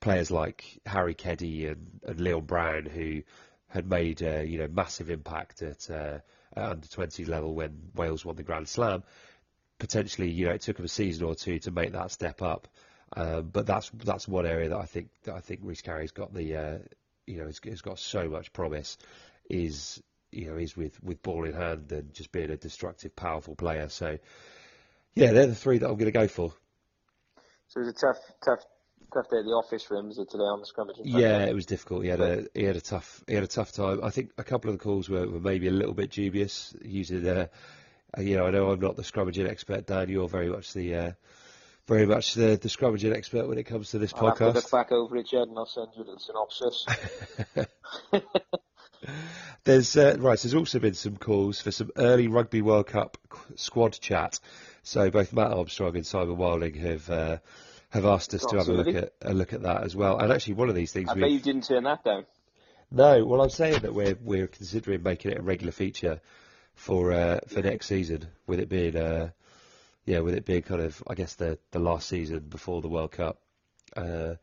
players 0.00 0.30
like 0.30 0.80
Harri 0.86 1.16
Keddie 1.16 1.66
and, 1.66 2.00
and 2.06 2.20
Leon 2.20 2.44
Brown 2.44 2.86
who 2.86 3.22
had 3.68 3.88
made 3.88 4.22
uh, 4.22 4.40
you 4.40 4.58
know 4.58 4.68
massive 4.68 5.10
impact 5.10 5.62
at, 5.62 5.88
uh, 5.90 6.18
at 6.56 6.70
under 6.70 6.88
20 6.88 7.24
level 7.24 7.54
when 7.54 7.90
Wales 7.94 8.24
won 8.24 8.36
the 8.36 8.42
Grand 8.42 8.68
Slam. 8.68 9.02
Potentially, 9.78 10.28
you 10.28 10.46
know, 10.46 10.52
it 10.52 10.60
took 10.60 10.76
them 10.76 10.84
a 10.84 10.88
season 10.88 11.24
or 11.24 11.34
two 11.34 11.58
to 11.60 11.70
make 11.70 11.92
that 11.92 12.10
step 12.10 12.42
up. 12.42 12.68
Um, 13.16 13.48
but 13.52 13.66
that's 13.66 13.90
that's 14.04 14.28
one 14.28 14.46
area 14.46 14.68
that 14.68 14.78
I 14.78 14.86
think 14.86 15.08
that 15.24 15.34
I 15.34 15.40
think 15.40 15.60
Rhys 15.62 15.82
Carré's 15.82 16.12
got 16.12 16.32
the 16.34 16.56
uh, 16.56 16.78
you 17.26 17.38
know 17.38 17.46
has 17.46 17.80
got 17.80 17.98
so 17.98 18.28
much 18.28 18.52
promise 18.52 18.98
is 19.48 20.02
you 20.30 20.46
know 20.46 20.56
is 20.56 20.76
with 20.76 21.02
with 21.02 21.22
ball 21.22 21.44
in 21.44 21.54
hand 21.54 21.90
and 21.90 22.12
just 22.14 22.30
being 22.30 22.50
a 22.50 22.56
destructive, 22.56 23.16
powerful 23.16 23.56
player. 23.56 23.88
So 23.88 24.18
yeah, 25.14 25.32
they're 25.32 25.46
the 25.46 25.54
three 25.54 25.78
that 25.78 25.86
I'm 25.86 25.94
going 25.94 26.06
to 26.06 26.12
go 26.12 26.28
for. 26.28 26.52
So 27.68 27.80
it 27.80 27.84
was 27.84 27.88
a 27.88 27.92
tough, 27.92 28.18
tough, 28.44 28.64
tough 29.12 29.30
day 29.30 29.38
at 29.38 29.44
the 29.44 29.50
office 29.50 29.82
for 29.82 29.96
him. 29.96 30.08
Was 30.08 30.18
it 30.18 30.30
today 30.30 30.42
on 30.42 30.60
the 30.60 30.66
scrummage? 30.66 31.00
Yeah, 31.04 31.44
it 31.44 31.54
was 31.54 31.66
difficult. 31.66 32.02
He 32.02 32.08
had 32.08 32.20
a 32.20 32.46
he 32.54 32.64
had 32.64 32.76
a 32.76 32.80
tough 32.80 33.22
he 33.26 33.34
had 33.34 33.44
a 33.44 33.48
tough 33.48 33.72
time. 33.72 34.00
I 34.02 34.10
think 34.10 34.30
a 34.38 34.44
couple 34.44 34.70
of 34.70 34.78
the 34.78 34.82
calls 34.82 35.08
were, 35.08 35.28
were 35.28 35.40
maybe 35.40 35.68
a 35.68 35.72
little 35.72 35.94
bit 35.94 36.10
dubious. 36.10 36.74
Using 36.82 37.28
uh, 37.28 37.46
uh, 38.16 38.22
you 38.22 38.36
know, 38.36 38.46
I 38.46 38.50
know 38.50 38.70
I'm 38.70 38.80
not 38.80 38.96
the 38.96 39.02
scrummaging 39.02 39.48
expert, 39.48 39.86
Dan. 39.86 40.08
You're 40.08 40.28
very 40.28 40.48
much 40.48 40.72
the 40.72 40.94
uh, 40.94 41.12
very 41.86 42.06
much 42.06 42.34
the, 42.34 42.58
the 42.60 42.68
scrummaging 42.68 43.14
expert 43.14 43.48
when 43.48 43.58
it 43.58 43.64
comes 43.64 43.90
to 43.90 43.98
this 43.98 44.12
I'll 44.14 44.28
have 44.28 44.38
to 44.38 44.44
podcast. 44.44 44.54
look 44.54 44.70
back 44.70 44.92
over 44.92 45.16
it, 45.16 45.28
Jed, 45.28 45.48
and 45.48 45.56
I'll 45.56 45.66
send 45.66 45.88
you 45.96 46.04
little 46.04 46.18
synopsis. 46.18 46.86
There's 49.64 49.96
uh, 49.96 50.16
right. 50.18 50.38
There's 50.38 50.54
also 50.54 50.78
been 50.78 50.94
some 50.94 51.16
calls 51.16 51.60
for 51.60 51.70
some 51.70 51.90
early 51.96 52.28
Rugby 52.28 52.62
World 52.62 52.86
Cup 52.86 53.18
squad 53.56 53.92
chat. 54.00 54.40
So 54.82 55.10
both 55.10 55.32
Matt 55.32 55.52
Armstrong 55.52 55.96
and 55.96 56.06
Simon 56.06 56.36
Wilding 56.36 56.74
have 56.74 57.10
uh, 57.10 57.38
have 57.90 58.04
asked 58.04 58.34
us 58.34 58.44
to 58.46 58.58
have 58.58 58.68
a 58.68 58.72
look 58.72 58.94
at 58.94 59.12
a 59.22 59.34
look 59.34 59.52
at 59.52 59.62
that 59.62 59.84
as 59.84 59.94
well. 59.94 60.18
And 60.18 60.32
actually, 60.32 60.54
one 60.54 60.68
of 60.68 60.74
these 60.74 60.92
things 60.92 61.08
I 61.08 61.14
we 61.14 61.20
bet 61.20 61.30
you 61.30 61.40
didn't 61.40 61.64
turn 61.64 61.84
that 61.84 62.04
down. 62.04 62.24
no. 62.90 63.24
Well, 63.24 63.42
I'm 63.42 63.50
saying 63.50 63.80
that 63.82 63.94
we're 63.94 64.16
we're 64.22 64.46
considering 64.46 65.02
making 65.02 65.32
it 65.32 65.38
a 65.38 65.42
regular 65.42 65.72
feature 65.72 66.20
for 66.74 67.12
uh, 67.12 67.40
for 67.48 67.60
next 67.60 67.86
season, 67.86 68.26
with 68.46 68.60
it 68.60 68.68
being 68.68 68.96
uh, 68.96 69.30
yeah, 70.06 70.20
with 70.20 70.34
it 70.34 70.44
being 70.44 70.62
kind 70.62 70.80
of 70.80 71.02
I 71.06 71.14
guess 71.14 71.34
the 71.34 71.58
the 71.72 71.78
last 71.78 72.08
season 72.08 72.40
before 72.40 72.80
the 72.80 72.88
World 72.88 73.12
Cup. 73.12 73.40
Uh, 73.96 74.34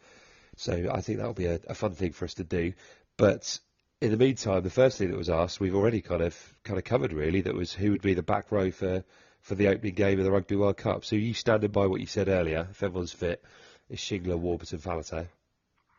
so 0.56 0.90
I 0.92 1.02
think 1.02 1.20
that'll 1.20 1.34
be 1.34 1.46
a, 1.46 1.60
a 1.68 1.76
fun 1.76 1.94
thing 1.94 2.12
for 2.12 2.26
us 2.26 2.34
to 2.36 2.44
do. 2.44 2.74
But 3.16 3.60
in 4.02 4.12
the 4.12 4.18
meantime, 4.18 4.62
the 4.64 4.70
first 4.70 4.98
thing 4.98 5.10
that 5.12 5.18
was 5.18 5.30
asked, 5.30 5.60
we've 5.60 5.76
already 5.76 6.02
kind 6.02 6.22
of 6.22 6.36
kind 6.64 6.78
of 6.78 6.84
covered 6.84 7.14
really. 7.14 7.42
That 7.42 7.56
was 7.56 7.74
who 7.74 7.92
would 7.92 8.02
be 8.02 8.14
the 8.14 8.24
back 8.24 8.52
row 8.52 8.72
for, 8.72 9.04
for 9.48 9.56
the 9.56 9.70
opening 9.70 9.94
game 9.94 10.20
of 10.20 10.26
the 10.26 10.32
Rugby 10.32 10.58
World 10.58 10.76
Cup. 10.76 11.06
So 11.06 11.16
you 11.16 11.34
standing 11.34 11.72
by 11.72 11.88
what 11.88 12.02
you 12.02 12.06
said 12.06 12.28
earlier? 12.28 12.68
If 12.70 12.84
everyone's 12.84 13.14
fit, 13.14 13.42
is 13.90 13.98
Shingler, 13.98 14.38
Warburton, 14.38 14.80
Faletau? 14.80 15.26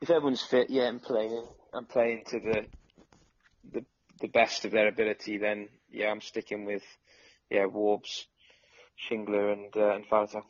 If 0.02 0.10
everyone's 0.10 0.42
fit, 0.42 0.68
yeah, 0.68 0.88
and 0.88 1.02
playing 1.02 1.44
and 1.72 1.88
playing 1.88 2.24
to 2.26 2.40
the 2.40 2.66
the 3.72 3.84
the 4.20 4.28
best 4.28 4.66
of 4.66 4.72
their 4.72 4.86
ability, 4.86 5.38
then 5.38 5.70
yeah, 5.90 6.10
I'm 6.10 6.20
sticking 6.20 6.66
with 6.66 6.82
yeah, 7.50 7.64
Warbs, 7.64 8.26
Shingler, 9.10 9.54
and 9.54 9.74
uh, 9.74 9.94
and 9.94 10.06
Faletau. 10.06 10.42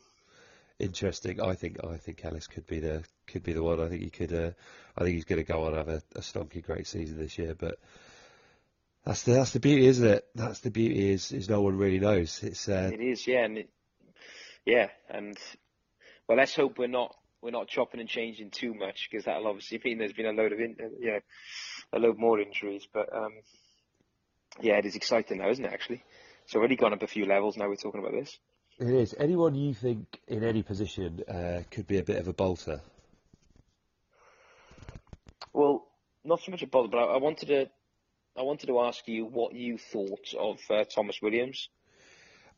Interesting. 0.80 1.40
I 1.40 1.54
think 1.54 1.78
I 1.84 1.98
think 1.98 2.24
Ellis 2.24 2.48
could 2.48 2.66
be 2.66 2.80
the 2.80 3.04
could 3.28 3.44
be 3.44 3.52
the 3.52 3.62
one. 3.62 3.78
I 3.78 3.88
think 3.88 4.02
he 4.02 4.10
could. 4.10 4.32
Uh, 4.32 4.50
I 4.96 5.04
think 5.04 5.14
he's 5.14 5.24
going 5.24 5.44
to 5.44 5.52
go 5.52 5.62
on 5.62 5.74
and 5.74 5.76
have 5.76 5.88
a, 5.88 6.02
a 6.16 6.20
stonky 6.20 6.64
great 6.64 6.88
season 6.88 7.16
this 7.16 7.38
year. 7.38 7.54
But 7.56 7.78
that's 9.04 9.22
the 9.22 9.32
that's 9.32 9.52
the 9.52 9.60
beauty, 9.60 9.86
isn't 9.86 10.06
it? 10.06 10.24
That's 10.34 10.60
the 10.60 10.70
beauty 10.70 11.12
is 11.12 11.32
is 11.32 11.48
no 11.48 11.62
one 11.62 11.76
really 11.76 11.98
knows. 11.98 12.42
It's 12.42 12.68
uh, 12.68 12.90
It 12.92 13.00
is, 13.00 13.26
yeah, 13.26 13.44
and 13.44 13.58
it, 13.58 13.70
yeah, 14.66 14.88
and 15.08 15.36
well, 16.28 16.38
let's 16.38 16.54
hope 16.54 16.78
we're 16.78 16.88
not 16.88 17.14
we're 17.40 17.50
not 17.50 17.68
chopping 17.68 18.00
and 18.00 18.08
changing 18.08 18.50
too 18.50 18.74
much 18.74 19.08
because 19.10 19.24
that'll 19.24 19.46
obviously 19.46 19.80
mean 19.84 19.98
there's 19.98 20.12
been 20.12 20.26
a 20.26 20.32
load 20.32 20.52
of 20.52 20.60
in, 20.60 20.76
you 21.00 21.12
know 21.12 21.20
a 21.92 21.98
load 21.98 22.18
more 22.18 22.40
injuries. 22.40 22.86
But 22.92 23.14
um, 23.14 23.32
yeah, 24.60 24.74
it 24.74 24.86
is 24.86 24.96
exciting 24.96 25.38
now, 25.38 25.50
isn't 25.50 25.64
it? 25.64 25.72
Actually, 25.72 26.02
it's 26.44 26.54
already 26.54 26.76
gone 26.76 26.92
up 26.92 27.02
a 27.02 27.06
few 27.06 27.26
levels. 27.26 27.56
Now 27.56 27.68
we're 27.68 27.76
talking 27.76 28.00
about 28.00 28.12
this. 28.12 28.38
It 28.78 28.90
is. 28.90 29.14
Anyone 29.18 29.54
you 29.54 29.74
think 29.74 30.20
in 30.28 30.44
any 30.44 30.62
position 30.62 31.22
uh, 31.28 31.62
could 31.70 31.86
be 31.86 31.98
a 31.98 32.04
bit 32.04 32.16
of 32.16 32.28
a 32.28 32.32
bolter? 32.32 32.80
Well, 35.52 35.86
not 36.24 36.40
so 36.40 36.52
much 36.52 36.62
a 36.62 36.66
bolter, 36.66 36.90
but 36.90 36.98
I, 36.98 37.14
I 37.14 37.16
wanted 37.16 37.46
to 37.46 37.70
I 38.38 38.42
wanted 38.42 38.68
to 38.68 38.80
ask 38.80 39.08
you 39.08 39.24
what 39.24 39.54
you 39.54 39.78
thought 39.78 40.32
of 40.38 40.60
uh, 40.70 40.84
Tomos 40.84 41.20
Williams. 41.20 41.68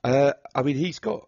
Uh, 0.05 0.33
I 0.55 0.63
mean, 0.63 0.77
he's 0.77 0.99
got 0.99 1.27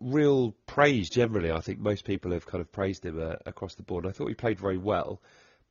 real 0.00 0.54
praise 0.66 1.10
generally. 1.10 1.50
I 1.50 1.60
think 1.60 1.78
most 1.78 2.04
people 2.04 2.32
have 2.32 2.46
kind 2.46 2.62
of 2.62 2.72
praised 2.72 3.04
him 3.04 3.20
uh, 3.20 3.34
across 3.44 3.74
the 3.74 3.82
board. 3.82 4.06
I 4.06 4.12
thought 4.12 4.28
he 4.28 4.34
played 4.34 4.58
very 4.58 4.78
well, 4.78 5.20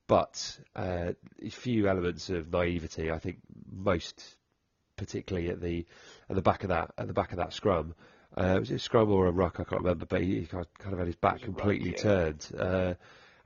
but 0.07 0.59
uh, 0.76 1.13
a 1.41 1.49
few 1.49 1.88
elements 1.88 2.30
of 2.30 2.51
naivety. 2.51 3.11
I 3.11 3.18
think 3.18 3.39
most, 3.72 4.24
particularly 4.95 5.49
at 5.49 5.59
the 5.59 5.86
at 6.30 6.36
the 6.36 6.43
back 6.43 6.63
of 6.63 6.70
that 6.70 6.91
at 6.99 7.07
the 7.07 7.13
back 7.13 7.32
of 7.32 7.38
that 7.38 7.53
scrum. 7.53 7.95
Uh, 8.38 8.57
was 8.59 8.70
it 8.70 8.76
a 8.76 8.80
scrum 8.80 9.11
or 9.11 9.28
a 9.28 9.32
ruck? 9.32 9.59
I 9.59 9.63
can't 9.63 9.82
remember, 9.82 10.05
but 10.05 10.22
he, 10.22 10.41
he 10.41 10.45
kind 10.45 10.68
of 10.86 10.97
had 10.97 11.07
his 11.07 11.16
back 11.16 11.41
a 11.43 11.47
ruck, 11.47 11.57
completely 11.57 11.91
yeah. 11.91 11.97
turned. 12.03 12.47
Uh, 12.57 12.93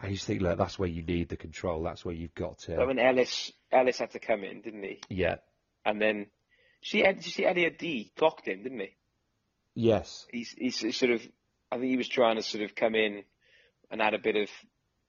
and 0.02 0.12
you 0.12 0.16
just 0.16 0.26
think, 0.26 0.42
look, 0.42 0.58
that's 0.58 0.80
where 0.80 0.90
you 0.90 1.04
need 1.04 1.30
the 1.30 1.36
control. 1.36 1.84
That's 1.84 2.06
where 2.06 2.16
you've 2.16 2.34
got 2.34 2.60
to. 2.60 2.82
I 2.82 2.86
mean, 2.86 3.00
Ellis 3.00 3.52
Ellis 3.72 4.00
had 4.00 4.12
to 4.12 4.20
come 4.20 4.44
in, 4.44 4.62
didn't 4.62 4.84
he? 4.84 5.00
yeah. 5.10 5.36
And 5.86 6.02
then, 6.02 6.28
did 6.92 7.26
you 7.26 7.32
see 7.32 7.46
Elliot 7.46 7.80
Dee 7.80 8.12
clocked 8.18 8.48
him, 8.48 8.64
didn't 8.64 8.80
he? 8.80 8.96
Yes. 9.76 10.26
he's 10.32 10.52
he's 10.58 10.98
sort 10.98 11.12
of 11.12 11.22
I 11.72 11.76
think 11.78 11.90
he 11.90 11.98
was 11.98 12.08
trying 12.10 12.36
to 12.36 12.42
sort 12.44 12.64
of 12.64 12.76
come 12.76 12.96
in 12.96 13.24
and 13.92 14.02
add 14.02 14.14
a 14.14 14.20
bit 14.20 14.36
of 14.36 14.50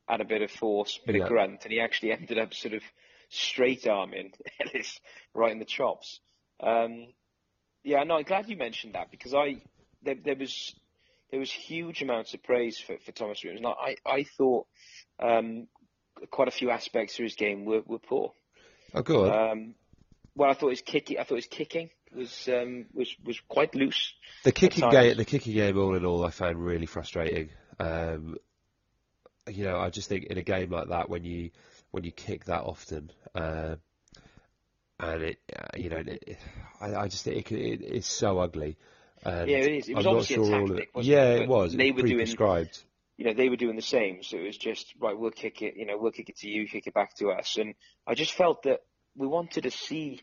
add 0.09 0.21
a 0.21 0.25
bit 0.25 0.43
of 0.43 0.51
force, 0.51 0.99
bit 1.07 1.17
Yeah. 1.17 1.23
of 1.23 1.29
grunt, 1.29 1.65
and 1.65 1.73
he 1.73 1.81
actually 1.81 2.13
ended 2.19 2.39
up 2.39 2.55
sort 2.55 2.75
of 2.75 2.83
straight 3.31 3.87
arming 3.87 4.33
Ellis 4.61 5.01
right 5.35 5.53
in 5.53 5.59
the 5.59 5.65
chops. 5.65 6.21
Um, 6.63 7.07
yeah, 7.83 8.03
no, 8.05 8.17
I'm 8.17 8.25
glad 8.25 8.49
you 8.49 8.57
mentioned 8.57 8.95
that 8.95 9.11
because 9.11 9.35
I 9.35 9.63
there, 10.03 10.17
there 10.23 10.37
was 10.37 10.75
there 11.31 11.41
was 11.41 11.51
huge 11.51 12.03
amounts 12.03 12.35
of 12.35 12.43
praise 12.43 12.79
for, 12.79 12.97
for 13.05 13.13
Tomos 13.13 13.43
Williams. 13.43 13.65
And 13.65 13.75
I 13.75 13.97
I 14.07 14.25
thought 14.25 14.67
um, 15.21 15.67
quite 16.31 16.49
a 16.49 16.53
few 16.53 16.71
aspects 16.71 17.19
of 17.19 17.25
his 17.25 17.35
game 17.35 17.65
were, 17.65 17.83
were 17.87 17.99
poor. 17.99 18.33
Oh, 18.95 19.03
go 19.03 19.31
on. 19.31 19.51
Um, 19.51 19.75
well, 20.35 20.51
I 20.51 20.55
thought 20.55 20.71
his 20.71 20.81
kicking 20.81 21.19
I 21.19 21.25
thought 21.25 21.37
his 21.37 21.47
kicking 21.47 21.91
was 22.15 22.49
um, 22.49 22.87
was 22.93 23.15
was 23.25 23.41
quite 23.49 23.75
loose. 23.75 24.15
The 24.45 24.53
kicking 24.53 24.89
game, 24.91 25.17
the 25.17 25.25
kicking 25.25 25.55
game, 25.55 25.79
all 25.79 25.95
in 25.97 26.05
all, 26.05 26.25
I 26.25 26.31
found 26.31 26.65
really 26.65 26.87
frustrating. 26.87 27.51
Um, 27.79 28.37
you 29.49 29.65
know, 29.65 29.79
I 29.79 29.91
just 29.91 30.09
think 30.09 30.25
in 30.25 30.39
a 30.39 30.43
game 30.43 30.71
like 30.71 30.89
that, 30.89 31.09
when 31.09 31.25
you 31.25 31.51
when 31.91 32.05
you 32.05 32.13
kick 32.13 32.47
that 32.47 32.63
often, 32.63 33.11
uh, 33.35 33.77
and 34.99 35.23
it, 35.23 35.39
you 35.77 35.91
know, 35.91 36.03
it, 36.07 36.39
I, 36.81 36.95
I 36.95 37.09
just 37.09 37.25
think 37.25 37.51
it, 37.51 37.59
it, 37.59 37.81
it's 37.83 38.07
so 38.07 38.39
ugly. 38.39 38.77
And 39.25 39.51
Yeah, 39.51 39.59
it 39.59 39.73
is. 39.73 39.89
It 39.89 39.97
was 39.97 40.07
I'm 40.07 40.17
obviously 40.17 40.37
a 40.37 40.47
sure 40.47 40.63
of 40.63 40.69
tactic, 40.69 40.91
it. 40.95 41.05
yeah, 41.05 41.25
it? 41.35 41.49
was. 41.49 41.75
they 41.75 41.91
were 41.91 42.03
doing-. 42.03 42.27
You 43.21 43.27
know, 43.27 43.35
they 43.35 43.51
were 43.51 43.57
doing 43.57 43.77
the 43.77 43.83
same. 43.83 44.23
So 44.23 44.39
it 44.39 44.45
was 44.45 44.57
just, 44.57 44.95
right, 44.99 45.17
we'll 45.17 45.31
kick 45.31 45.61
it, 45.61 45.77
you 45.77 45.85
know, 45.85 45.99
we'll 45.99 46.11
kick 46.11 46.31
it 46.31 46.39
to 46.39 46.49
you, 46.49 46.67
kick 46.67 46.87
it 46.87 46.95
back 46.95 47.15
to 47.17 47.29
us. 47.29 47.59
And 47.59 47.75
I 48.07 48.15
just 48.15 48.33
felt 48.33 48.63
that 48.63 48.81
we 49.15 49.27
wanted 49.27 49.65
to 49.65 49.71
see, 49.71 50.23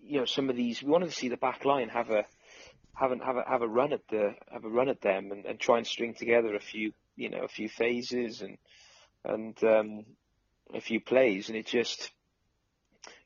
you 0.00 0.20
know, 0.20 0.24
some 0.24 0.48
of 0.48 0.56
these, 0.56 0.82
we 0.82 0.88
wanted 0.88 1.10
to 1.10 1.14
see 1.14 1.28
the 1.28 1.36
back 1.36 1.66
line 1.66 1.90
have 1.90 2.08
a, 2.08 2.24
have 2.94 3.12
a, 3.12 3.22
have 3.22 3.36
a, 3.36 3.44
have 3.46 3.60
a 3.60 3.68
run 3.68 3.92
at 3.92 4.00
the, 4.08 4.34
have 4.50 4.64
a 4.64 4.68
run 4.70 4.88
at 4.88 5.02
them 5.02 5.30
and, 5.30 5.44
and 5.44 5.60
try 5.60 5.76
and 5.76 5.86
string 5.86 6.14
together 6.14 6.54
a 6.54 6.58
few, 6.58 6.94
you 7.16 7.28
know, 7.28 7.42
a 7.42 7.48
few 7.48 7.68
phases 7.68 8.40
and, 8.40 8.56
and, 9.22 9.62
um, 9.62 10.06
a 10.72 10.80
few 10.80 11.02
plays. 11.02 11.50
And 11.50 11.58
it 11.58 11.66
just, 11.66 12.12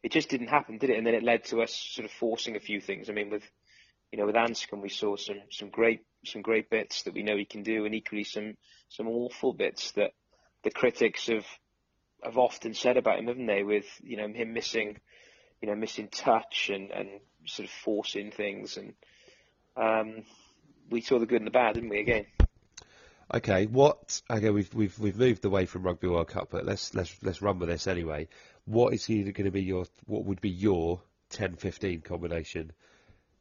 it 0.02 0.10
just 0.10 0.30
didn't 0.30 0.48
happen, 0.48 0.78
did 0.78 0.90
it? 0.90 0.98
And 0.98 1.06
then 1.06 1.14
it 1.14 1.22
led 1.22 1.44
to 1.44 1.62
us 1.62 1.72
sort 1.72 2.06
of 2.06 2.10
forcing 2.10 2.56
a 2.56 2.60
few 2.60 2.80
things. 2.80 3.08
I 3.08 3.12
mean, 3.12 3.30
with, 3.30 3.48
you 4.12 4.18
know, 4.18 4.26
with 4.26 4.34
Anscombe, 4.34 4.82
we 4.82 4.88
saw 4.88 5.16
some, 5.16 5.40
some 5.50 5.70
great, 5.70 6.00
some 6.24 6.42
great 6.42 6.68
bits 6.68 7.02
that 7.02 7.14
we 7.14 7.22
know 7.22 7.36
he 7.36 7.44
can 7.44 7.62
do, 7.62 7.84
and 7.84 7.94
equally 7.94 8.24
some, 8.24 8.56
some 8.88 9.08
awful 9.08 9.52
bits 9.52 9.92
that 9.92 10.12
the 10.64 10.70
critics 10.70 11.28
have, 11.28 11.46
have 12.22 12.36
often 12.36 12.74
said 12.74 12.96
about 12.96 13.18
him, 13.18 13.28
haven't 13.28 13.46
they? 13.46 13.62
With, 13.62 13.86
you 14.02 14.16
know, 14.16 14.28
him 14.28 14.52
missing, 14.52 14.98
you 15.62 15.68
know, 15.68 15.76
missing 15.76 16.08
touch 16.08 16.70
and, 16.72 16.90
and 16.90 17.08
sort 17.46 17.68
of 17.68 17.72
forcing 17.72 18.30
things. 18.30 18.76
And, 18.76 18.94
um, 19.76 20.24
we 20.90 21.00
saw 21.00 21.18
the 21.18 21.26
good 21.26 21.40
and 21.40 21.46
the 21.46 21.52
bad, 21.52 21.74
didn't 21.74 21.90
we, 21.90 22.00
again? 22.00 22.26
Okay, 23.32 23.66
what? 23.66 24.20
Okay, 24.28 24.50
we've 24.50 24.74
we've 24.74 24.98
we've 24.98 25.16
moved 25.16 25.44
away 25.44 25.64
from 25.64 25.84
Rugby 25.84 26.08
World 26.08 26.26
Cup, 26.26 26.48
but 26.50 26.66
let's 26.66 26.92
let's 26.94 27.16
let's 27.22 27.40
run 27.40 27.60
with 27.60 27.68
this 27.68 27.86
anyway. 27.86 28.26
What 28.64 28.92
is 28.92 29.06
going 29.06 29.32
to 29.32 29.50
be 29.52 29.62
your 29.62 29.86
what 30.06 30.24
would 30.24 30.40
be 30.40 30.50
your 30.50 31.00
10-15 31.30 32.02
combination 32.02 32.72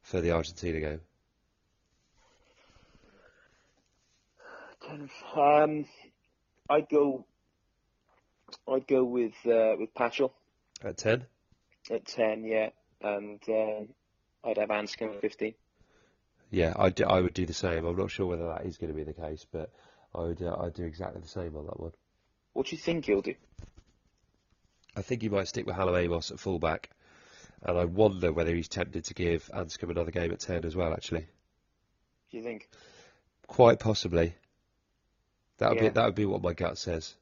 for 0.01 0.21
the 0.21 0.31
Argentina 0.31 0.79
game? 0.79 1.01
Um, 5.35 5.85
I'd 6.69 6.89
go, 6.89 7.25
I'd 8.67 8.87
go 8.87 9.03
with, 9.03 9.33
uh, 9.45 9.75
with 9.77 9.93
Patchell. 9.93 10.31
At 10.83 10.97
ten? 10.97 11.25
at 11.91 12.05
10, 12.05 12.43
yeah, 12.43 12.69
and 13.01 13.39
uh, 13.49 13.81
I'd 14.47 14.57
have 14.57 14.69
Anscombe 14.69 15.15
at 15.15 15.21
15. 15.21 15.53
Yeah, 16.51 16.73
I 16.77 16.89
do, 16.89 17.05
I 17.05 17.21
would 17.21 17.33
do 17.33 17.45
the 17.45 17.53
same. 17.53 17.85
I'm 17.85 17.97
not 17.97 18.11
sure 18.11 18.25
whether 18.25 18.47
that 18.47 18.65
is 18.65 18.77
going 18.77 18.91
to 18.91 18.95
be 18.95 19.03
the 19.03 19.13
case, 19.13 19.45
but 19.51 19.71
I 20.15 20.21
would 20.21 20.41
uh, 20.41 20.57
I'd 20.61 20.73
do 20.73 20.83
exactly 20.83 21.21
the 21.21 21.27
same 21.27 21.55
on 21.55 21.65
that 21.67 21.79
one. 21.79 21.91
What 22.53 22.67
do 22.67 22.75
you 22.75 22.81
think 22.81 23.05
he'll 23.05 23.21
do? 23.21 23.35
I 24.95 25.01
think 25.01 25.21
he 25.21 25.29
might 25.29 25.47
stick 25.47 25.67
with 25.67 25.75
Hallam 25.75 25.95
Amos 25.95 26.31
at 26.31 26.39
fullback, 26.39 26.89
and 27.63 27.77
I 27.77 27.85
wonder 27.85 28.31
whether 28.31 28.53
he's 28.55 28.67
tempted 28.67 29.05
to 29.05 29.13
give 29.13 29.49
Anscombe 29.53 29.91
another 29.91 30.11
game 30.11 30.31
at 30.31 30.39
ten 30.39 30.65
as 30.65 30.75
well. 30.75 30.93
Actually, 30.93 31.27
Do 32.31 32.37
you 32.37 32.43
think? 32.43 32.69
quite 33.47 33.79
possibly. 33.79 34.35
That 35.57 35.69
would 35.69 35.79
Yeah. 35.79 35.89
be 35.89 35.93
that 35.93 36.05
would 36.05 36.15
be 36.15 36.25
what 36.25 36.41
my 36.41 36.53
gut 36.53 36.77
says. 36.77 37.15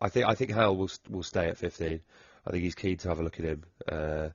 I 0.00 0.08
think 0.08 0.26
I 0.26 0.34
think 0.34 0.50
Hal 0.52 0.76
will 0.76 0.90
will 1.08 1.22
stay 1.22 1.48
at 1.48 1.58
15. 1.58 2.00
I 2.46 2.50
think 2.50 2.62
he's 2.64 2.74
keen 2.74 2.96
to 2.98 3.08
have 3.08 3.20
a 3.20 3.22
look 3.22 3.38
at 3.38 3.44
him 3.46 3.62
uh, 3.88 4.30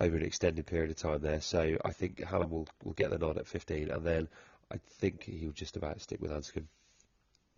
over 0.00 0.16
an 0.16 0.22
extended 0.22 0.66
period 0.66 0.90
of 0.90 0.96
time 0.96 1.20
there. 1.20 1.40
So 1.40 1.78
I 1.84 1.92
think 1.92 2.20
Hallam 2.22 2.50
will 2.50 2.68
will 2.84 2.92
get 2.92 3.10
the 3.10 3.18
nod 3.18 3.38
at 3.38 3.46
15, 3.46 3.90
and 3.90 4.04
then 4.04 4.28
I 4.70 4.76
think 5.00 5.24
he'll 5.24 5.52
just 5.52 5.76
about 5.76 6.00
stick 6.00 6.20
with 6.20 6.30
Anscombe. 6.30 6.66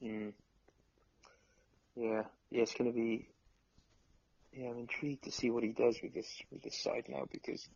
Mm. 0.02 0.32
Yeah, 1.96 2.22
yeah, 2.50 2.62
it's 2.62 2.74
going 2.74 2.90
to 2.90 2.96
be. 2.96 3.28
Yeah, 4.52 4.70
I'm 4.70 4.78
intrigued 4.78 5.24
to 5.24 5.30
see 5.30 5.50
what 5.50 5.62
he 5.62 5.70
does 5.70 5.98
with 6.02 6.14
this 6.14 6.42
with 6.50 6.62
this 6.62 6.76
side 6.76 7.04
now 7.08 7.26
because 7.30 7.68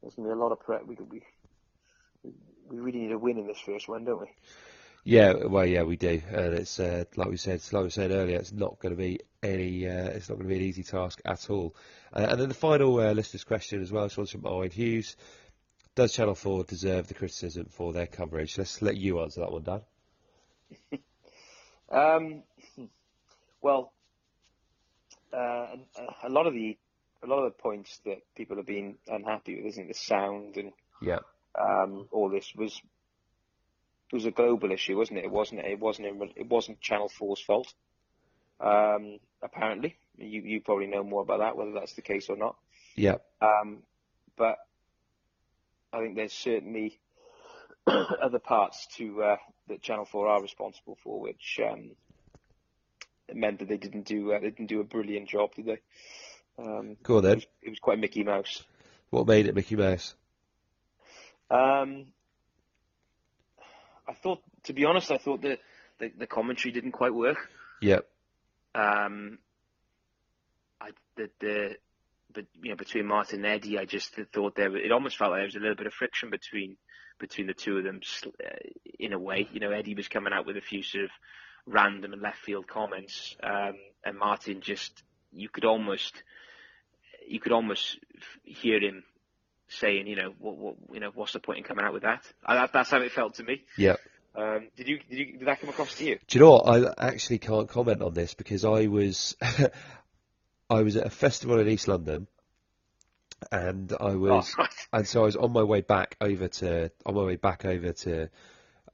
there's 0.00 0.14
going 0.14 0.28
to 0.28 0.34
be 0.34 0.38
a 0.38 0.42
lot 0.42 0.52
of 0.52 0.60
prep. 0.60 0.84
We 0.84 0.96
we 1.10 1.22
we 2.68 2.78
really 2.78 3.00
need 3.00 3.12
a 3.12 3.18
win 3.18 3.38
in 3.38 3.46
this 3.46 3.60
first 3.60 3.88
one, 3.88 4.04
don't 4.04 4.20
we? 4.20 4.26
Yeah, 5.04 5.32
well, 5.46 5.66
yeah, 5.66 5.82
we 5.82 5.96
do, 5.96 6.22
and 6.28 6.54
it's 6.54 6.78
uh, 6.78 7.04
like 7.16 7.28
we 7.28 7.36
said, 7.36 7.60
like 7.72 7.82
we 7.82 7.90
said 7.90 8.12
earlier, 8.12 8.36
it's 8.36 8.52
not 8.52 8.78
going 8.78 8.94
to 8.94 8.96
be 8.96 9.18
any, 9.42 9.88
uh, 9.88 10.06
it's 10.06 10.28
not 10.28 10.36
going 10.36 10.48
to 10.48 10.54
be 10.54 10.60
an 10.60 10.68
easy 10.68 10.84
task 10.84 11.20
at 11.24 11.50
all. 11.50 11.74
Uh, 12.12 12.26
and 12.30 12.40
then 12.40 12.48
the 12.48 12.54
final 12.54 13.00
uh, 13.00 13.12
listener's 13.12 13.42
question 13.42 13.82
as 13.82 13.90
well, 13.90 14.04
this 14.04 14.16
one's 14.16 14.30
from 14.30 14.46
Owen 14.46 14.70
Hughes. 14.70 15.16
Does 15.96 16.12
Channel 16.12 16.36
Four 16.36 16.62
deserve 16.62 17.08
the 17.08 17.14
criticism 17.14 17.66
for 17.68 17.92
their 17.92 18.06
coverage? 18.06 18.56
Let's 18.56 18.80
let 18.80 18.96
you 18.96 19.20
answer 19.20 19.40
that 19.40 19.52
one, 19.52 19.62
Dan. 19.64 19.80
Um, 21.92 22.42
well, 23.60 23.92
uh, 25.32 25.76
a 26.24 26.28
lot 26.28 26.46
of 26.46 26.54
the 26.54 26.78
a 27.22 27.26
lot 27.26 27.38
of 27.44 27.52
the 27.52 27.62
points 27.62 28.00
that 28.04 28.18
people 28.34 28.56
have 28.56 28.66
been 28.66 28.96
unhappy 29.06 29.56
with, 29.56 29.66
isn't 29.66 29.84
it? 29.84 29.88
the 29.88 29.94
sound 29.94 30.56
and 30.56 30.72
Yeah, 31.00 31.20
um, 31.58 32.08
all 32.10 32.28
this 32.28 32.52
was 32.56 32.80
was 34.12 34.26
a 34.26 34.30
global 34.30 34.70
issue, 34.72 34.96
wasn't 34.96 35.18
it? 35.18 35.24
It 35.24 35.30
wasn't 35.30 35.60
it 35.60 35.78
wasn't 35.78 36.06
it 36.36 36.46
wasn't 36.48 36.80
Channel 36.80 37.10
4's 37.20 37.40
fault. 37.40 37.72
Um, 38.60 39.18
apparently, 39.42 39.96
you 40.16 40.42
you 40.42 40.60
probably 40.60 40.86
know 40.86 41.02
more 41.02 41.22
about 41.22 41.38
that, 41.40 41.56
whether 41.56 41.72
that's 41.72 41.94
the 41.94 42.02
case 42.02 42.28
or 42.28 42.36
not. 42.36 42.56
yeah, 42.94 43.16
Um, 43.40 43.82
but 44.36 44.58
I 45.92 46.00
think 46.00 46.16
there's 46.16 46.32
certainly 46.32 47.00
other 47.86 48.38
parts 48.38 48.86
to 48.98 49.22
uh, 49.22 49.36
that 49.68 49.82
Channel 49.82 50.04
4 50.04 50.28
are 50.28 50.42
responsible 50.42 50.96
for, 51.02 51.20
which 51.20 51.58
um, 51.68 51.92
meant 53.32 53.58
that 53.60 53.68
they 53.68 53.76
didn't 53.76 54.06
do 54.06 54.32
uh, 54.32 54.40
they 54.40 54.50
didn't 54.50 54.66
do 54.68 54.80
a 54.80 54.84
brilliant 54.84 55.28
job, 55.28 55.54
did 55.54 55.66
they? 55.66 55.78
Um, 56.58 56.96
Go 57.02 57.18
on 57.18 57.24
it 57.24 57.28
then. 57.28 57.34
was, 57.36 57.46
it 57.62 57.70
was 57.70 57.78
quite 57.78 57.98
Mickey 57.98 58.24
Mouse. 58.24 58.62
What 59.10 59.26
made 59.26 59.46
it 59.46 59.54
Mickey 59.54 59.76
Mouse? 59.76 60.14
Um, 61.50 62.06
I 64.08 64.14
thought, 64.14 64.40
to 64.64 64.72
be 64.72 64.84
honest, 64.84 65.10
I 65.10 65.18
thought 65.18 65.42
that 65.42 65.58
the, 65.98 66.10
the 66.18 66.26
commentary 66.26 66.72
didn't 66.72 66.92
quite 66.92 67.14
work. 67.14 67.36
Yeah, 67.80 68.00
Um, 68.74 69.38
I 70.80 70.90
the, 71.16 71.30
the 71.40 71.76
but 72.34 72.46
you 72.62 72.70
know 72.70 72.76
between 72.76 73.06
Martin 73.06 73.44
and 73.44 73.46
Eddie, 73.54 73.78
I 73.78 73.84
just 73.84 74.14
thought 74.32 74.54
there 74.56 74.74
it 74.76 74.92
almost 74.92 75.16
felt 75.18 75.30
like 75.32 75.40
there 75.40 75.46
was 75.46 75.56
a 75.56 75.60
little 75.60 75.76
bit 75.76 75.86
of 75.86 75.92
friction 75.92 76.30
between 76.30 76.76
between 77.18 77.46
the 77.46 77.54
two 77.54 77.76
of 77.78 77.84
them 77.84 78.00
uh, 78.26 78.48
in 78.98 79.12
a 79.12 79.18
way. 79.18 79.48
You 79.52 79.60
know, 79.60 79.70
Eddie 79.70 79.94
was 79.94 80.08
coming 80.08 80.32
out 80.32 80.46
with 80.46 80.56
a 80.56 80.60
few 80.62 80.82
sort 80.82 81.04
of 81.04 81.10
random 81.66 82.12
and 82.12 82.22
left 82.22 82.38
field 82.38 82.66
comments, 82.66 83.36
um, 83.42 83.74
and 84.04 84.18
Martin 84.18 84.60
just 84.60 85.02
you 85.32 85.48
could 85.48 85.64
almost 85.64 86.22
you 87.26 87.40
could 87.40 87.52
almost 87.52 87.98
hear 88.44 88.80
him 88.80 89.04
saying, 89.68 90.06
you 90.06 90.16
know, 90.16 90.34
what, 90.38 90.56
what 90.56 90.74
you 90.92 91.00
know, 91.00 91.10
what's 91.14 91.32
the 91.32 91.40
point 91.40 91.58
in 91.58 91.64
coming 91.64 91.84
out 91.84 91.92
with 91.92 92.02
that? 92.02 92.22
That 92.46 92.72
that's 92.72 92.90
how 92.90 93.00
it 93.00 93.12
felt 93.12 93.34
to 93.34 93.44
me. 93.44 93.62
yeah. 93.76 93.96
Um, 94.34 94.68
did 94.76 94.88
you 94.88 94.98
did 95.10 95.18
you 95.18 95.38
did 95.38 95.48
that 95.48 95.60
come 95.60 95.68
across 95.68 95.94
to 95.96 96.04
you? 96.04 96.18
Do 96.26 96.38
you 96.38 96.44
know 96.44 96.52
what? 96.52 96.96
I 96.98 97.08
actually 97.08 97.38
can't 97.38 97.68
comment 97.68 98.00
on 98.00 98.14
this 98.14 98.32
because 98.32 98.64
I 98.64 98.86
was 98.86 99.36
I 100.70 100.82
was 100.82 100.96
at 100.96 101.06
a 101.06 101.10
festival 101.10 101.58
in 101.58 101.68
East 101.68 101.86
London, 101.86 102.26
and 103.50 103.92
I 104.00 104.14
was 104.14 104.54
oh, 104.58 104.66
and 104.94 105.06
so 105.06 105.22
I 105.22 105.24
was 105.26 105.36
on 105.36 105.52
my 105.52 105.62
way 105.62 105.82
back 105.82 106.16
over 106.18 106.48
to 106.48 106.90
on 107.04 107.14
my 107.14 107.24
way 107.24 107.36
back 107.36 107.66
over 107.66 107.92
to 107.92 108.30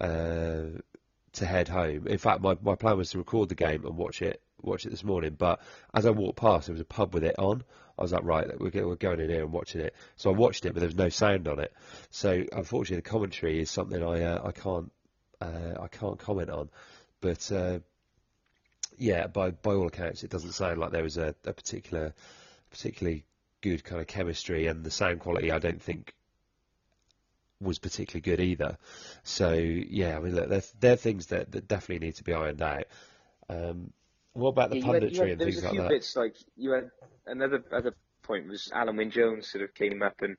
uh, 0.00 0.80
to 1.38 1.46
head 1.46 1.68
home. 1.68 2.06
In 2.06 2.18
fact, 2.18 2.40
my, 2.40 2.56
my 2.62 2.74
plan 2.74 2.96
was 2.96 3.10
to 3.10 3.18
record 3.18 3.48
the 3.48 3.54
game 3.54 3.84
and 3.84 3.96
watch 3.96 4.22
it 4.22 4.40
watch 4.62 4.86
it 4.86 4.90
this 4.90 5.04
morning. 5.04 5.36
But 5.38 5.60
as 5.94 6.06
I 6.06 6.10
walked 6.10 6.38
past, 6.38 6.66
there 6.66 6.74
was 6.74 6.80
a 6.80 6.84
pub 6.84 7.14
with 7.14 7.24
it 7.24 7.38
on. 7.38 7.64
I 7.98 8.02
was 8.02 8.12
like, 8.12 8.24
right, 8.24 8.46
we're, 8.60 8.96
going 8.96 9.20
in 9.20 9.30
here 9.30 9.42
and 9.42 9.52
watching 9.52 9.80
it. 9.80 9.94
So 10.16 10.30
I 10.30 10.34
watched 10.34 10.64
it, 10.64 10.72
but 10.72 10.80
there 10.80 10.88
was 10.88 10.96
no 10.96 11.08
sound 11.08 11.48
on 11.48 11.58
it. 11.58 11.72
So 12.10 12.44
unfortunately, 12.52 12.96
the 12.96 13.10
commentary 13.10 13.60
is 13.60 13.70
something 13.70 14.02
I 14.02 14.22
uh, 14.22 14.42
I 14.44 14.52
can't 14.52 14.92
uh, 15.40 15.80
I 15.80 15.88
can't 15.88 16.18
comment 16.18 16.50
on. 16.50 16.70
But 17.20 17.50
uh, 17.50 17.80
yeah, 18.96 19.26
by 19.26 19.50
by 19.50 19.74
all 19.74 19.88
accounts, 19.88 20.22
it 20.22 20.30
doesn't 20.30 20.52
sound 20.52 20.78
like 20.78 20.92
there 20.92 21.02
was 21.02 21.16
a, 21.16 21.34
a 21.44 21.52
particular 21.52 22.14
particularly 22.70 23.24
good 23.60 23.82
kind 23.82 24.00
of 24.00 24.06
chemistry, 24.06 24.68
and 24.68 24.84
the 24.84 24.90
sound 24.90 25.20
quality 25.20 25.50
I 25.50 25.58
don't 25.58 25.82
think 25.82 26.14
was 27.60 27.78
particularly 27.78 28.22
good 28.22 28.40
either. 28.40 28.78
So 29.24 29.52
yeah, 29.52 30.16
I 30.16 30.20
mean, 30.20 30.34
look, 30.34 30.48
they're, 30.48 30.62
they're 30.80 30.96
things 30.96 31.26
that, 31.26 31.50
that 31.52 31.68
definitely 31.68 32.06
need 32.06 32.16
to 32.16 32.24
be 32.24 32.32
ironed 32.32 32.62
out. 32.62 32.84
Um, 33.48 33.92
what 34.34 34.50
about 34.50 34.70
the 34.70 34.76
Yeah, 34.76 34.86
you 34.86 34.92
had- 34.94 35.02
punditry 35.02 35.12
you 35.14 35.20
had- 35.20 35.30
and 35.30 35.40
there 35.40 35.46
things 35.46 35.56
was 35.56 35.64
a 35.64 35.70
few 35.70 35.80
that? 35.80 35.88
bits 35.88 36.16
like 36.16 36.36
you 36.56 36.70
had 36.72 36.90
another 37.26 37.64
other 37.72 37.94
point 38.22 38.46
was 38.46 38.70
Alun 38.74 38.96
Wyn 38.98 39.10
Jones 39.10 39.48
sort 39.50 39.64
of 39.64 39.74
came 39.74 40.02
up 40.02 40.20
and, 40.20 40.36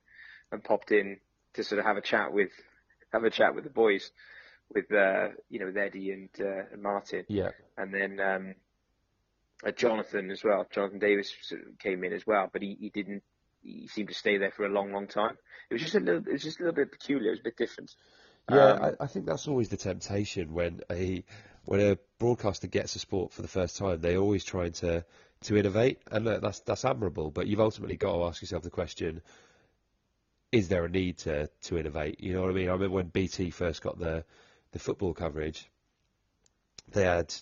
and 0.51 0.63
popped 0.63 0.91
in 0.91 1.17
to 1.55 1.63
sort 1.63 1.79
of 1.79 1.85
have 1.85 1.97
a 1.97 2.01
chat 2.01 2.31
with 2.31 2.51
have 3.11 3.23
a 3.23 3.29
chat 3.29 3.55
with 3.55 3.63
the 3.63 3.69
boys 3.69 4.11
with 4.73 4.91
uh, 4.91 5.29
you 5.49 5.59
know 5.59 5.65
with 5.65 5.77
Eddie 5.77 6.11
and, 6.11 6.29
uh, 6.39 6.65
and 6.71 6.81
Martin 6.83 7.25
Yeah, 7.27 7.49
and 7.77 7.91
then 7.93 8.19
um, 8.19 8.55
uh, 9.65 9.71
Jonathan 9.71 10.29
as 10.31 10.43
well. 10.43 10.65
Jonathan 10.71 10.99
Davies 10.99 11.33
sort 11.41 11.61
of 11.67 11.79
came 11.79 12.03
in 12.03 12.13
as 12.13 12.25
well, 12.27 12.49
but 12.53 12.61
he, 12.61 12.77
he 12.79 12.89
didn't. 12.89 13.23
He 13.61 13.87
seemed 13.87 14.09
to 14.09 14.15
stay 14.15 14.37
there 14.37 14.51
for 14.51 14.65
a 14.65 14.69
long, 14.69 14.91
long 14.91 15.07
time. 15.07 15.37
It 15.69 15.73
was 15.73 15.81
just 15.81 15.95
a 15.95 15.99
little. 15.99 16.21
It 16.27 16.33
was 16.33 16.43
just 16.43 16.59
a 16.59 16.63
little 16.63 16.75
bit 16.75 16.91
peculiar. 16.91 17.27
It 17.29 17.31
was 17.31 17.39
a 17.39 17.43
bit 17.43 17.57
different. 17.57 17.93
yeah, 18.49 18.73
Um, 18.73 18.81
I, 18.81 19.03
I 19.03 19.07
think 19.07 19.25
that's 19.25 19.47
always 19.47 19.69
the 19.69 19.77
temptation 19.77 20.53
when 20.53 20.81
a 20.91 21.23
when 21.65 21.81
a 21.81 21.97
broadcaster 22.17 22.67
gets 22.67 22.95
a 22.95 22.99
sport 22.99 23.31
for 23.31 23.41
the 23.41 23.47
first 23.47 23.77
time, 23.77 24.01
they're 24.01 24.17
always 24.17 24.43
trying 24.43 24.71
to 24.73 25.05
to 25.41 25.57
innovate, 25.57 25.99
and 26.11 26.25
look, 26.25 26.41
that's 26.41 26.59
that's 26.61 26.85
admirable. 26.85 27.31
But 27.31 27.47
you've 27.47 27.61
ultimately 27.61 27.97
got 27.97 28.13
to 28.13 28.23
ask 28.25 28.41
yourself 28.41 28.63
the 28.63 28.69
question: 28.69 29.21
Is 30.51 30.67
there 30.69 30.85
a 30.85 30.89
need 30.89 31.19
to 31.19 31.49
to 31.63 31.77
innovate? 31.77 32.19
You 32.21 32.33
know 32.33 32.41
what 32.41 32.51
I 32.51 32.53
mean? 32.53 32.69
I 32.69 32.73
remember 32.73 32.95
when 32.95 33.07
BT 33.07 33.51
first 33.51 33.81
got 33.81 33.99
the 33.99 34.25
the 34.71 34.79
football 34.79 35.13
coverage, 35.13 35.69
they 36.91 37.03
had 37.03 37.33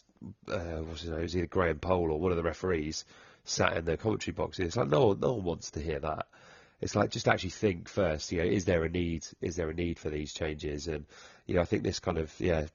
uh, 0.51 0.81
what's 0.81 1.01
his 1.01 1.11
name? 1.11 1.19
It 1.19 1.23
was 1.23 1.37
either 1.37 1.47
Graham 1.47 1.79
Poll 1.79 2.11
or 2.11 2.19
one 2.19 2.31
of 2.31 2.37
the 2.37 2.43
referees 2.43 3.05
sat 3.47 3.77
in 3.77 3.85
the 3.85 3.97
commentary 3.97 4.33
box. 4.33 4.59
It's 4.59 4.75
like 4.75 4.89
no 4.89 5.07
one, 5.07 5.19
no 5.19 5.33
one 5.33 5.43
wants 5.43 5.71
to 5.71 5.79
hear 5.79 5.99
that. 5.99 6.27
It's 6.79 6.95
like 6.95 7.09
just 7.09 7.27
actually 7.27 7.49
think 7.51 7.89
first. 7.89 8.31
You 8.31 8.39
know, 8.39 8.45
is 8.45 8.65
there 8.65 8.83
a 8.83 8.89
need? 8.89 9.25
Is 9.41 9.55
there 9.55 9.69
a 9.69 9.73
need 9.73 9.97
for 9.97 10.09
these 10.09 10.33
changes? 10.33 10.87
And 10.87 11.05
you 11.45 11.55
know, 11.55 11.61
I 11.61 11.65
think 11.65 11.83
this 11.83 11.99
kind 11.99 12.17
of 12.17 12.31
yeah, 12.39 12.67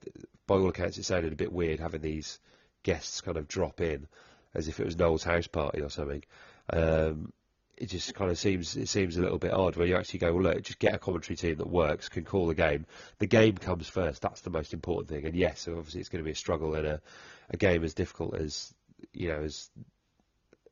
by 0.47 0.57
all 0.57 0.69
accounts, 0.69 0.99
it 0.99 1.05
sounded 1.05 1.33
a 1.33 1.37
bit 1.37 1.53
weird 1.53 1.79
having 1.79 2.01
these 2.01 2.41
guests 2.83 3.21
kind 3.21 3.37
of 3.37 3.47
drop 3.47 3.81
in 3.81 4.09
as 4.55 4.69
if 4.69 4.81
it 4.81 4.87
was 4.87 4.97
Noel's 4.97 5.23
house 5.23 5.47
party 5.47 5.81
or 5.83 5.91
something. 5.91 6.25
Um, 6.71 7.33
it 7.77 7.87
just 7.87 8.15
kind 8.15 8.31
of 8.31 8.39
seems 8.39 8.77
it 8.77 8.89
seems 8.89 9.17
a 9.17 9.23
little 9.23 9.39
bit 9.39 9.53
odd 9.53 9.77
where 9.77 9.87
you 9.87 9.97
actually 9.97 10.21
go, 10.21 10.33
well, 10.33 10.43
look, 10.43 10.63
just 10.63 10.79
get 10.79 10.95
a 10.95 10.99
commentary 10.99 11.37
team 11.37 11.57
that 11.57 11.69
works, 11.69 12.09
can 12.09 12.25
call 12.25 12.47
the 12.47 12.55
game. 12.55 12.87
The 13.19 13.27
game 13.27 13.57
comes 13.57 13.89
first. 13.89 14.23
That's 14.23 14.41
the 14.41 14.51
most 14.51 14.73
important 14.73 15.09
thing. 15.09 15.27
And 15.27 15.35
yes, 15.35 15.69
obviously, 15.69 16.01
it's 16.01 16.09
going 16.09 16.23
to 16.23 16.27
be 16.27 16.33
a 16.33 16.37
struggle 16.37 16.75
in 16.75 16.87
a, 16.87 17.01
a 17.51 17.57
game 17.57 17.85
as 17.85 17.95
difficult 17.95 18.37
as 18.37 18.73
you 19.13 19.29
know 19.29 19.43
as 19.43 19.71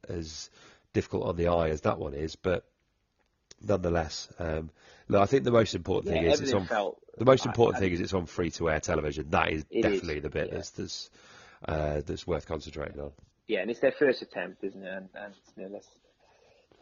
as 0.08 0.50
difficult 0.92 1.24
on 1.26 1.36
the 1.36 1.48
eye 1.48 1.68
as 1.70 1.82
that 1.82 1.98
one 1.98 2.14
is, 2.14 2.36
but 2.36 2.64
nonetheless, 3.62 4.28
um, 4.38 4.70
look, 5.08 5.22
I 5.22 5.26
think 5.26 5.44
the 5.44 5.50
most 5.50 5.74
important 5.74 6.14
Yeah, 6.14 6.22
thing 6.22 6.30
is 6.30 6.40
it's 6.40 6.52
on. 6.54 6.66
felt 6.66 6.98
The 7.18 7.24
most 7.24 7.46
important 7.46 7.76
I- 7.76 7.80
thing 7.80 7.92
is 7.92 8.00
it's 8.00 8.14
on 8.14 8.26
free 8.26 8.50
to 8.52 8.70
air 8.70 8.80
television. 8.80 9.30
That 9.30 9.52
is 9.52 9.64
It 9.70 9.84
is, 9.84 9.92
definitely 10.00 10.20
the 10.20 10.30
bit 10.30 10.48
yeah. 10.48 10.54
that's 10.54 10.70
that's, 10.70 11.10
uh, 11.66 12.00
that's 12.06 12.26
worth 12.26 12.46
concentrating 12.46 13.00
on. 13.00 13.12
yeah, 13.46 13.60
and 13.60 13.70
it's 13.70 13.80
their 13.80 13.92
first 13.92 14.22
attempt, 14.22 14.64
isn't 14.64 14.82
it? 14.82 14.88
And, 14.88 15.08
and 15.14 15.34
you 15.56 15.68
know, 15.68 15.80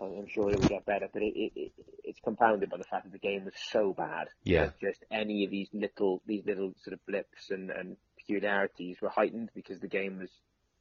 I'm 0.00 0.28
sure 0.28 0.50
it 0.50 0.60
will 0.60 0.68
get 0.68 0.86
better, 0.86 1.08
but 1.12 1.22
it, 1.22 1.34
it, 1.36 1.52
it, 1.56 1.72
it's 2.04 2.20
compounded 2.20 2.70
by 2.70 2.76
the 2.76 2.84
fact 2.84 3.04
that 3.04 3.12
the 3.12 3.18
game 3.18 3.44
was 3.44 3.54
so 3.72 3.92
bad. 3.92 4.28
Yeah. 4.44 4.66
that 4.66 4.78
Just 4.80 5.04
any 5.10 5.44
of 5.44 5.50
these 5.50 5.68
little 5.72 6.22
these 6.24 6.44
little 6.46 6.72
sort 6.84 6.94
of 6.94 7.04
blips 7.06 7.50
and, 7.50 7.70
and 7.70 7.96
peculiarities 8.16 8.98
were 9.02 9.08
heightened 9.08 9.50
because 9.56 9.80
the 9.80 9.88
game 9.88 10.20
was 10.20 10.30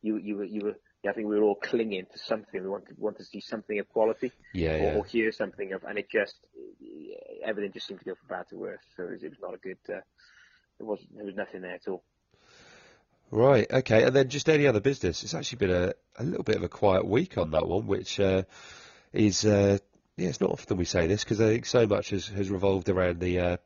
you 0.03 0.17
you 0.17 0.35
were 0.37 0.43
you 0.43 0.61
were 0.61 0.77
I 1.07 1.13
think 1.13 1.27
we 1.27 1.37
were 1.39 1.45
all 1.45 1.55
clinging 1.55 2.05
to 2.11 2.19
something. 2.19 2.61
We 2.61 2.69
wanted 2.69 2.97
want 2.97 3.17
to 3.17 3.25
see 3.25 3.41
something 3.41 3.79
of 3.79 3.89
quality 3.89 4.31
Yeah, 4.53 4.71
or, 4.71 4.77
yeah. 4.77 4.95
or 4.95 5.05
hear 5.05 5.31
something 5.31 5.73
of, 5.73 5.83
and 5.83 5.97
it 5.97 6.09
just 6.09 6.35
everything 7.43 7.71
just 7.71 7.87
seemed 7.87 7.99
to 7.99 8.05
go 8.05 8.15
from 8.15 8.37
bad 8.37 8.49
to 8.49 8.57
worse. 8.57 8.81
So 8.95 9.03
it 9.03 9.11
was, 9.11 9.23
it 9.23 9.29
was 9.29 9.39
not 9.41 9.53
a 9.53 9.57
good. 9.57 9.77
Uh, 9.89 10.01
it 10.79 10.85
was 10.85 10.99
there 11.15 11.25
was 11.25 11.35
nothing 11.35 11.61
there 11.61 11.75
at 11.75 11.87
all. 11.87 12.03
Right, 13.29 13.69
okay, 13.69 14.03
and 14.03 14.15
then 14.15 14.29
just 14.29 14.47
any 14.47 14.67
other 14.67 14.79
business. 14.79 15.23
It's 15.23 15.33
actually 15.33 15.57
been 15.57 15.71
a, 15.71 15.93
a 16.17 16.23
little 16.23 16.43
bit 16.43 16.55
of 16.55 16.63
a 16.63 16.69
quiet 16.69 17.05
week 17.05 17.37
on 17.37 17.51
that 17.51 17.67
one, 17.67 17.85
which 17.85 18.19
uh, 18.19 18.43
is 19.11 19.45
uh, 19.45 19.79
yeah, 20.17 20.29
it's 20.29 20.41
not 20.41 20.49
often 20.49 20.77
we 20.77 20.85
say 20.85 21.07
this 21.07 21.23
because 21.23 21.39
I 21.39 21.45
think 21.45 21.65
so 21.65 21.85
much 21.85 22.09
has, 22.09 22.27
has 22.29 22.49
revolved 22.49 22.89
around 22.89 23.19
the 23.19 23.39
uh, 23.39 23.57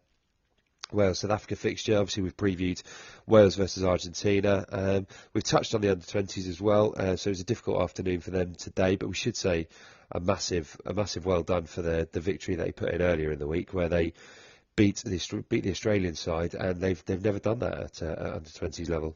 Wales 0.91 1.19
South 1.19 1.31
Africa 1.31 1.55
fixture. 1.55 1.97
Obviously, 1.97 2.23
we've 2.23 2.37
previewed 2.37 2.81
Wales 3.27 3.55
versus 3.55 3.83
Argentina. 3.83 4.65
Um, 4.69 5.07
we've 5.33 5.43
touched 5.43 5.73
on 5.75 5.81
the 5.81 5.91
under 5.91 6.05
twenties 6.05 6.47
as 6.47 6.61
well, 6.61 6.93
uh, 6.97 7.15
so 7.15 7.29
it 7.29 7.31
was 7.31 7.41
a 7.41 7.45
difficult 7.45 7.81
afternoon 7.81 8.21
for 8.21 8.31
them 8.31 8.55
today. 8.55 8.95
But 8.95 9.09
we 9.09 9.15
should 9.15 9.35
say 9.37 9.67
a 10.11 10.19
massive, 10.19 10.75
a 10.85 10.93
massive 10.93 11.25
well 11.25 11.43
done 11.43 11.65
for 11.65 11.81
the 11.81 12.07
the 12.11 12.19
victory 12.19 12.55
they 12.55 12.71
put 12.71 12.93
in 12.93 13.01
earlier 13.01 13.31
in 13.31 13.39
the 13.39 13.47
week, 13.47 13.73
where 13.73 13.89
they 13.89 14.13
beat 14.75 14.97
the 14.97 15.43
beat 15.49 15.63
the 15.63 15.71
Australian 15.71 16.15
side, 16.15 16.53
and 16.53 16.81
they've 16.81 17.03
they've 17.05 17.23
never 17.23 17.39
done 17.39 17.59
that 17.59 17.77
at, 17.77 18.01
uh, 18.03 18.11
at 18.11 18.33
under 18.33 18.49
twenties 18.49 18.89
level. 18.89 19.15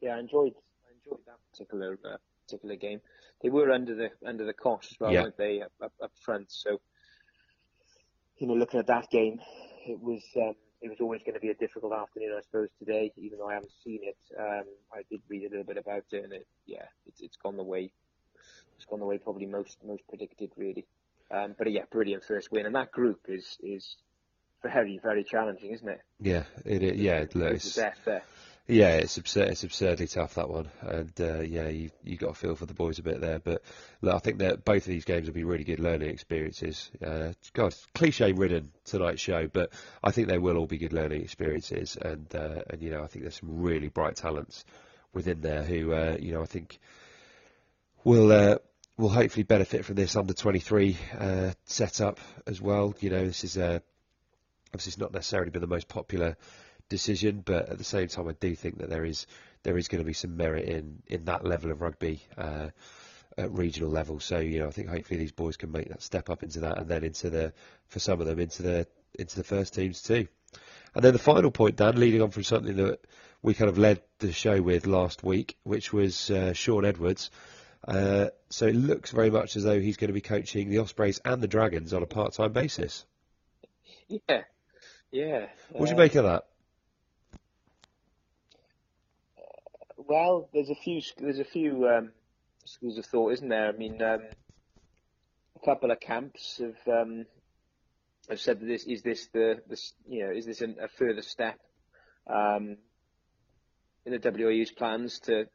Yeah, 0.00 0.16
I 0.16 0.18
enjoyed 0.20 0.54
I 0.86 0.92
enjoyed 0.98 1.24
that 1.26 1.38
particular 1.52 1.98
uh, 2.04 2.16
particular 2.46 2.76
game. 2.76 3.00
They 3.42 3.50
were 3.50 3.70
under 3.70 3.94
the 3.94 4.10
under 4.26 4.44
the 4.44 4.52
cosh 4.52 4.90
as 4.90 4.98
well, 5.00 5.12
Yeah. 5.12 5.22
weren't 5.22 5.36
they, 5.36 5.60
up, 5.60 5.72
up, 5.82 5.92
up 6.02 6.12
front? 6.24 6.50
So, 6.50 6.80
you 8.38 8.46
know, 8.46 8.54
looking 8.54 8.80
at 8.80 8.86
that 8.86 9.10
game, 9.10 9.40
it 9.86 10.00
was 10.00 10.22
um, 10.36 10.54
it 10.84 10.90
was 10.90 11.00
always 11.00 11.22
going 11.22 11.32
to 11.34 11.40
be 11.40 11.48
a 11.48 11.54
difficult 11.54 11.94
afternoon, 11.94 12.34
I 12.36 12.42
suppose, 12.42 12.68
today. 12.78 13.10
Even 13.16 13.38
though 13.38 13.48
I 13.48 13.54
haven't 13.54 13.72
seen 13.82 14.00
it, 14.02 14.18
um, 14.38 14.64
I 14.92 15.00
did 15.10 15.22
read 15.30 15.44
a 15.46 15.48
little 15.48 15.64
bit 15.64 15.78
about 15.78 16.04
it, 16.12 16.22
and 16.24 16.32
it, 16.34 16.46
yeah, 16.66 16.84
it's 17.06 17.22
it's 17.22 17.38
gone 17.38 17.56
the 17.56 17.62
way 17.62 17.90
it's 18.76 18.84
gone 18.84 19.00
the 19.00 19.06
way 19.06 19.16
probably 19.16 19.46
most 19.46 19.78
most 19.82 20.02
predicted, 20.08 20.52
really. 20.58 20.84
Um, 21.30 21.54
but 21.56 21.70
yeah, 21.72 21.84
brilliant 21.90 22.22
first 22.22 22.52
win, 22.52 22.66
and 22.66 22.74
that 22.74 22.92
group 22.92 23.20
is 23.28 23.56
is 23.62 23.96
very 24.62 25.00
very 25.02 25.24
challenging, 25.24 25.72
isn't 25.72 25.88
it? 25.88 26.00
Yeah, 26.20 26.44
it, 26.66 26.82
it 26.82 26.96
yeah, 26.96 27.16
it 27.16 27.34
It's 27.34 27.34
looks. 27.34 27.74
death 27.76 27.98
there. 28.04 28.22
Yeah, 28.66 28.96
it's 28.96 29.18
absurd. 29.18 29.48
It's 29.48 29.62
absurdly 29.62 30.06
tough 30.06 30.36
that 30.36 30.48
one, 30.48 30.70
and 30.80 31.12
uh, 31.20 31.40
yeah, 31.40 31.68
you 31.68 31.90
you 32.02 32.16
got 32.16 32.28
to 32.28 32.34
feel 32.34 32.56
for 32.56 32.64
the 32.64 32.72
boys 32.72 32.98
a 32.98 33.02
bit 33.02 33.20
there. 33.20 33.38
But 33.38 33.62
look, 34.00 34.14
I 34.14 34.18
think 34.20 34.38
that 34.38 34.64
both 34.64 34.84
of 34.84 34.86
these 34.86 35.04
games 35.04 35.26
will 35.26 35.34
be 35.34 35.44
really 35.44 35.64
good 35.64 35.80
learning 35.80 36.08
experiences. 36.08 36.90
Uh, 37.04 37.34
God, 37.52 37.74
cliche 37.94 38.32
ridden 38.32 38.72
tonight's 38.86 39.20
show, 39.20 39.48
but 39.48 39.70
I 40.02 40.12
think 40.12 40.28
they 40.28 40.38
will 40.38 40.56
all 40.56 40.66
be 40.66 40.78
good 40.78 40.94
learning 40.94 41.20
experiences. 41.20 41.98
And 42.00 42.26
uh, 42.34 42.62
and 42.70 42.80
you 42.80 42.90
know, 42.90 43.02
I 43.02 43.06
think 43.06 43.24
there's 43.24 43.38
some 43.38 43.60
really 43.60 43.88
bright 43.88 44.16
talents 44.16 44.64
within 45.12 45.42
there 45.42 45.62
who 45.62 45.92
uh, 45.92 46.16
you 46.18 46.32
know 46.32 46.40
I 46.40 46.46
think 46.46 46.78
will 48.02 48.32
uh, 48.32 48.56
will 48.96 49.10
hopefully 49.10 49.44
benefit 49.44 49.84
from 49.84 49.96
this 49.96 50.16
under 50.16 50.32
23 50.32 50.96
uh, 51.18 51.52
setup 51.66 52.18
as 52.46 52.62
well. 52.62 52.94
You 53.00 53.10
know, 53.10 53.26
this 53.26 53.44
is 53.44 53.58
uh, 53.58 53.80
obviously 54.68 54.90
it's 54.90 54.98
not 54.98 55.12
necessarily 55.12 55.50
been 55.50 55.60
the 55.60 55.66
most 55.66 55.88
popular 55.88 56.38
decision, 56.88 57.42
but 57.44 57.68
at 57.68 57.78
the 57.78 57.84
same 57.84 58.08
time, 58.08 58.28
I 58.28 58.32
do 58.32 58.54
think 58.54 58.78
that 58.78 58.90
there 58.90 59.04
is 59.04 59.26
there 59.62 59.78
is 59.78 59.88
going 59.88 60.02
to 60.02 60.06
be 60.06 60.12
some 60.12 60.36
merit 60.36 60.68
in 60.68 61.02
in 61.06 61.24
that 61.26 61.44
level 61.44 61.70
of 61.70 61.80
rugby 61.80 62.22
uh, 62.36 62.68
at 63.36 63.52
regional 63.52 63.90
level. 63.90 64.20
So 64.20 64.38
you 64.38 64.60
know, 64.60 64.68
I 64.68 64.70
think 64.70 64.88
hopefully 64.88 65.18
these 65.18 65.32
boys 65.32 65.56
can 65.56 65.72
make 65.72 65.88
that 65.88 66.02
step 66.02 66.30
up 66.30 66.42
into 66.42 66.60
that, 66.60 66.78
and 66.78 66.88
then 66.88 67.04
into 67.04 67.30
the 67.30 67.52
for 67.88 67.98
some 67.98 68.20
of 68.20 68.26
them 68.26 68.38
into 68.38 68.62
the 68.62 68.86
into 69.18 69.36
the 69.36 69.44
first 69.44 69.74
teams 69.74 70.02
too. 70.02 70.28
And 70.94 71.04
then 71.04 71.12
the 71.12 71.18
final 71.18 71.50
point, 71.50 71.76
Dan, 71.76 71.98
leading 71.98 72.22
on 72.22 72.30
from 72.30 72.44
something 72.44 72.76
that 72.76 73.00
we 73.42 73.54
kind 73.54 73.68
of 73.68 73.78
led 73.78 74.00
the 74.18 74.32
show 74.32 74.62
with 74.62 74.86
last 74.86 75.24
week, 75.24 75.56
which 75.64 75.92
was 75.92 76.30
uh, 76.30 76.52
Shaun 76.52 76.84
Edwards. 76.84 77.30
Uh, 77.86 78.28
so 78.48 78.66
it 78.66 78.76
looks 78.76 79.10
very 79.10 79.30
much 79.30 79.56
as 79.56 79.64
though 79.64 79.78
he's 79.78 79.96
going 79.96 80.08
to 80.08 80.14
be 80.14 80.20
coaching 80.20 80.70
the 80.70 80.78
Ospreys 80.78 81.20
and 81.24 81.42
the 81.42 81.48
Dragons 81.48 81.92
on 81.92 82.02
a 82.02 82.06
part-time 82.06 82.52
basis. 82.52 83.04
Yeah, 84.08 84.42
yeah. 85.10 85.46
What 85.70 85.86
do 85.86 85.90
you 85.90 85.98
make 85.98 86.14
of 86.14 86.24
that? 86.24 86.46
Well, 90.06 90.48
there's 90.52 90.70
a 90.70 90.74
few 90.74 91.00
there's 91.18 91.38
a 91.38 91.44
few 91.44 91.88
um, 91.88 92.12
schools 92.64 92.98
of 92.98 93.06
thought, 93.06 93.32
isn't 93.32 93.48
there? 93.48 93.68
I 93.68 93.72
mean, 93.72 94.02
um, 94.02 94.20
a 95.56 95.64
couple 95.64 95.90
of 95.90 96.00
camps 96.00 96.60
have 96.60 96.94
um, 96.94 97.24
have 98.28 98.40
said 98.40 98.60
that 98.60 98.66
this 98.66 98.84
is 98.84 99.02
this 99.02 99.28
the 99.32 99.62
this 99.68 99.94
you 100.06 100.24
know 100.24 100.32
is 100.32 100.44
this 100.44 100.60
an, 100.60 100.76
a 100.80 100.88
further 100.88 101.22
step 101.22 101.58
um, 102.26 102.76
in 104.04 104.12
the 104.12 104.18
WRU's 104.18 104.72
plans 104.72 105.20
to 105.20 105.46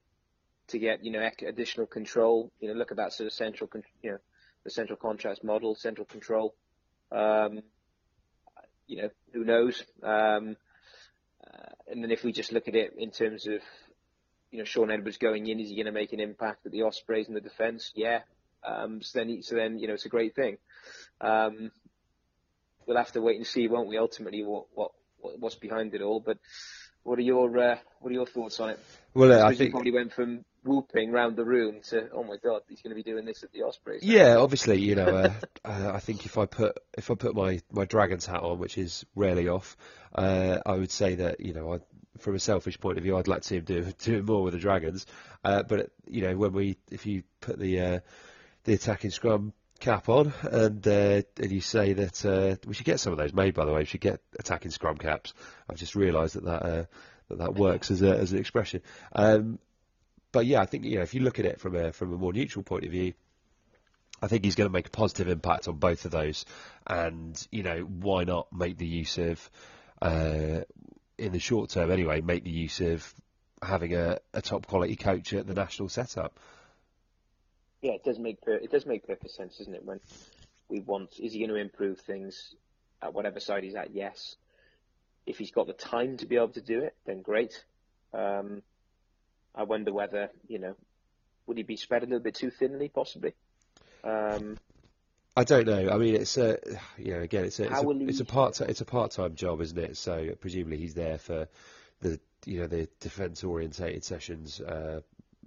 to 0.70 0.80
get 0.80 1.06
you 1.06 1.12
know 1.12 1.30
additional 1.48 1.86
control. 1.86 2.52
You 2.60 2.70
know, 2.70 2.74
look 2.74 2.92
at 2.92 2.98
that 2.98 3.14
sort 3.14 3.28
of 3.28 3.34
central 3.34 3.68
con- 3.68 3.84
you 4.02 4.12
know 4.12 4.18
the 4.64 4.72
central 4.72 4.98
contracts 4.98 5.44
model, 5.44 5.76
central 5.76 6.06
control. 6.06 6.56
Um, 7.12 7.62
you 8.88 9.04
know, 9.04 9.10
who 9.32 9.44
knows? 9.44 9.84
Um, 10.02 10.58
uh, 11.46 11.70
and 11.88 12.04
then 12.04 12.10
if 12.10 12.24
we 12.24 12.32
just 12.32 12.52
look 12.52 12.68
at 12.68 12.76
it 12.76 12.96
in 12.98 13.12
terms 13.12 13.46
of 13.46 13.62
you 14.52 14.60
know, 14.60 14.66
Shaun 14.66 14.92
Edwards 14.92 15.18
going 15.18 15.48
in, 15.48 15.60
is 15.60 15.70
he 15.70 15.76
going 15.76 15.86
to 15.86 15.92
make 15.92 16.14
an 16.14 16.20
impact 16.20 16.66
at 16.66 16.72
the 16.72 16.84
Ospreys 16.84 17.28
in 17.28 17.34
the 17.34 17.42
defence? 17.42 17.92
Yeah. 17.96 18.22
Um, 18.66 19.02
so 19.02 19.20
then, 19.20 19.42
so 19.42 19.56
then, 19.56 19.80
you 19.80 19.88
know, 19.88 19.94
it's 19.94 20.06
a 20.06 20.10
great 20.10 20.36
thing. 20.36 20.58
Um, 21.22 21.72
we'll 22.86 22.98
have 22.98 23.12
to 23.14 23.22
wait 23.22 23.38
and 23.38 23.48
see, 23.48 23.68
won't 23.68 23.88
we? 23.88 23.98
Ultimately, 23.98 24.44
what 24.44 24.66
what 24.74 24.92
what- 25.22 25.40
what's 25.40 25.56
behind 25.56 25.94
it 25.94 26.02
all? 26.02 26.20
But 26.20 26.38
what 27.04 27.20
are 27.20 27.24
your 27.24 27.58
uh, 27.58 27.78
what 28.00 28.10
are 28.10 28.14
your 28.14 28.26
thoughts 28.26 28.60
on 28.60 28.72
it? 28.72 28.80
Well, 29.14 29.32
uh, 29.32 29.46
I 29.46 29.56
think 29.56 29.72
probably 29.72 29.92
went 29.92 30.14
from 30.14 30.46
whooping 30.64 31.12
round 31.12 31.36
the 31.36 31.46
room 31.46 31.82
to, 31.90 32.10
oh 32.14 32.24
my 32.24 32.36
god, 32.44 32.62
he's 32.68 32.82
going 32.82 32.92
to 32.92 32.96
be 32.96 33.10
doing 33.10 33.26
this 33.26 33.44
at 33.44 33.52
the 33.52 33.64
Ospreys. 33.64 34.04
Yeah, 34.04 34.36
obviously, 34.38 34.80
you 34.80 34.96
know, 34.96 35.08
uh, 35.08 35.34
uh, 35.66 35.92
I 35.94 36.00
think 36.00 36.26
if 36.26 36.38
I 36.38 36.46
put 36.46 36.78
if 36.98 37.10
I 37.10 37.16
put 37.16 37.36
my, 37.36 37.62
my 37.72 37.86
Dragons 37.86 38.26
hat 38.26 38.44
on, 38.44 38.60
which 38.60 38.78
is 38.78 39.06
rarely 39.16 39.48
off, 39.48 39.78
uh, 40.14 40.60
I 40.66 40.74
would 40.74 40.92
say 40.92 41.16
that 41.16 41.40
you 41.40 41.54
know, 41.54 41.74
I, 41.74 41.80
from 42.20 42.36
a 42.36 42.40
selfish 42.40 42.80
point 42.80 42.98
of 42.98 43.04
view, 43.04 43.18
I'd 43.18 43.28
like 43.28 43.42
to 43.42 43.48
see 43.48 43.58
him 43.58 43.64
do 43.64 43.84
do 44.04 44.24
more 44.24 44.44
with 44.44 44.54
the 44.54 44.60
Dragons. 44.60 45.06
Uh, 45.44 45.64
but 45.64 45.92
you 46.08 46.22
know, 46.22 46.36
when 46.36 46.54
we 46.54 46.78
if 46.92 47.06
you 47.06 47.24
put 47.42 47.60
the 47.60 47.80
uh, 47.80 48.00
the 48.64 48.74
attacking 48.74 49.12
scrum 49.12 49.54
cap 49.80 50.10
on 50.10 50.34
and 50.44 50.86
uh, 50.88 51.22
and 51.38 51.52
you 51.52 51.62
say 51.62 51.94
that 51.94 52.26
uh, 52.26 52.56
we 52.68 52.74
should 52.74 52.86
get 52.86 53.00
some 53.00 53.14
of 53.14 53.18
those 53.18 53.34
made, 53.34 53.54
by 53.54 53.66
the 53.66 53.72
way, 53.72 53.80
we 53.80 53.86
should 53.86 54.02
get 54.02 54.22
attacking 54.38 54.72
scrum 54.72 54.98
caps. 54.98 55.34
I've 55.70 55.78
just 55.78 55.96
realised 55.96 56.36
that 56.36 56.46
that 56.46 56.64
uh, 56.64 56.86
that 57.30 57.38
that 57.40 57.56
works 57.56 57.92
as 57.92 58.02
a 58.02 58.18
as 58.18 58.32
an 58.32 58.40
expression. 58.40 58.82
Um, 59.14 59.60
but 60.32 60.46
yeah, 60.46 60.62
I 60.62 60.66
think 60.66 60.86
you 60.86 60.98
know 60.98 61.04
if 61.04 61.14
you 61.14 61.22
look 61.22 61.40
at 61.40 61.46
it 61.46 61.60
from 61.60 61.76
a 61.76 61.92
from 61.92 62.14
a 62.14 62.18
more 62.18 62.34
neutral 62.34 62.64
point 62.64 62.86
of 62.86 62.92
view, 62.92 63.14
I 64.22 64.28
think 64.28 64.44
he's 64.44 64.56
going 64.56 64.70
to 64.70 64.74
make 64.74 64.88
a 64.88 64.92
positive 64.92 65.28
impact 65.30 65.68
on 65.68 65.78
both 65.78 66.06
of 66.06 66.12
those, 66.12 66.46
and 66.86 67.48
you 67.52 67.64
know 67.64 67.80
why 67.80 68.26
not 68.26 68.52
make 68.54 68.78
the 68.78 68.88
use 68.88 69.18
of, 69.18 69.50
uh, 70.02 70.62
in 71.20 71.32
the 71.32 71.40
short 71.40 71.70
term 71.70 71.92
anyway, 71.92 72.22
make 72.22 72.44
the 72.44 72.50
use 72.50 72.80
of 72.80 73.14
having 73.62 73.94
a, 73.94 74.20
a 74.34 74.42
top 74.42 74.66
quality 74.66 74.96
coach 74.96 75.34
at 75.34 75.46
the 75.46 75.54
national 75.54 75.90
setup. 75.90 76.40
Yeah, 77.82 77.94
it 77.94 78.04
does 78.04 78.20
make 78.20 78.42
per- 78.42 78.56
it 78.56 78.72
does 78.72 78.86
make 78.86 79.06
perfect 79.08 79.32
sense, 79.32 79.58
doesn't 79.58 79.74
it? 79.74 79.86
When 79.86 80.00
we 80.70 80.80
want, 80.80 81.20
is 81.20 81.34
he 81.34 81.40
going 81.40 81.50
to 81.50 81.56
improve 81.56 82.00
things 82.00 82.56
at 83.02 83.14
whatever 83.14 83.40
side 83.40 83.64
he's 83.64 83.76
at? 83.76 83.94
Yes. 83.94 84.36
If 85.26 85.38
he's 85.38 85.52
got 85.52 85.68
the 85.68 85.74
time 85.74 86.18
to 86.18 86.26
be 86.26 86.36
able 86.36 86.50
to 86.50 86.62
do 86.62 86.82
it, 86.82 86.96
then 87.06 87.22
great. 87.22 87.64
Um, 88.14 88.64
I 89.54 89.64
wonder 89.64 89.94
whether 89.94 90.30
you 90.48 90.60
know, 90.60 90.76
would 91.48 91.58
he 91.58 91.64
be 91.64 91.78
spread 91.78 92.04
a 92.04 92.06
little 92.06 92.20
bit 92.20 92.36
too 92.36 92.50
thinly, 92.50 92.90
possibly? 92.90 93.34
Um, 94.04 94.58
I 95.40 95.46
don't 95.46 95.68
know. 95.68 95.90
I 95.90 95.98
mean, 95.98 96.16
it's 96.16 96.38
a 96.38 96.60
you 96.98 97.14
know 97.14 97.22
again, 97.22 97.46
it's 97.46 97.62
a 97.62 97.68
it's 97.68 97.82
a, 97.82 97.90
it's 98.10 98.20
a 98.20 98.26
part 98.26 98.60
it's 98.60 98.82
a 98.82 98.86
part 98.86 99.12
time 99.12 99.36
job, 99.36 99.62
isn't 99.62 99.78
it? 99.78 99.96
So 99.96 100.32
presumably 100.38 100.76
he's 100.76 100.96
there 100.96 101.18
for 101.18 101.48
the 102.02 102.20
you 102.46 102.60
know 102.60 102.68
the 102.68 102.90
defence 103.00 103.42
orientated 103.46 104.04
sessions, 104.04 104.60
uh, 104.60 105.00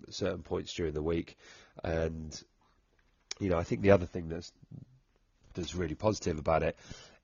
certain 0.08 0.42
points 0.42 0.72
during 0.72 0.94
the 0.94 1.02
week, 1.02 1.36
and 1.84 2.42
you 3.38 3.50
know 3.50 3.58
I 3.58 3.64
think 3.64 3.82
the 3.82 3.90
other 3.90 4.06
thing 4.06 4.30
that's 4.30 4.50
that's 5.52 5.74
really 5.74 5.94
positive 5.94 6.38
about 6.38 6.62
it 6.62 6.74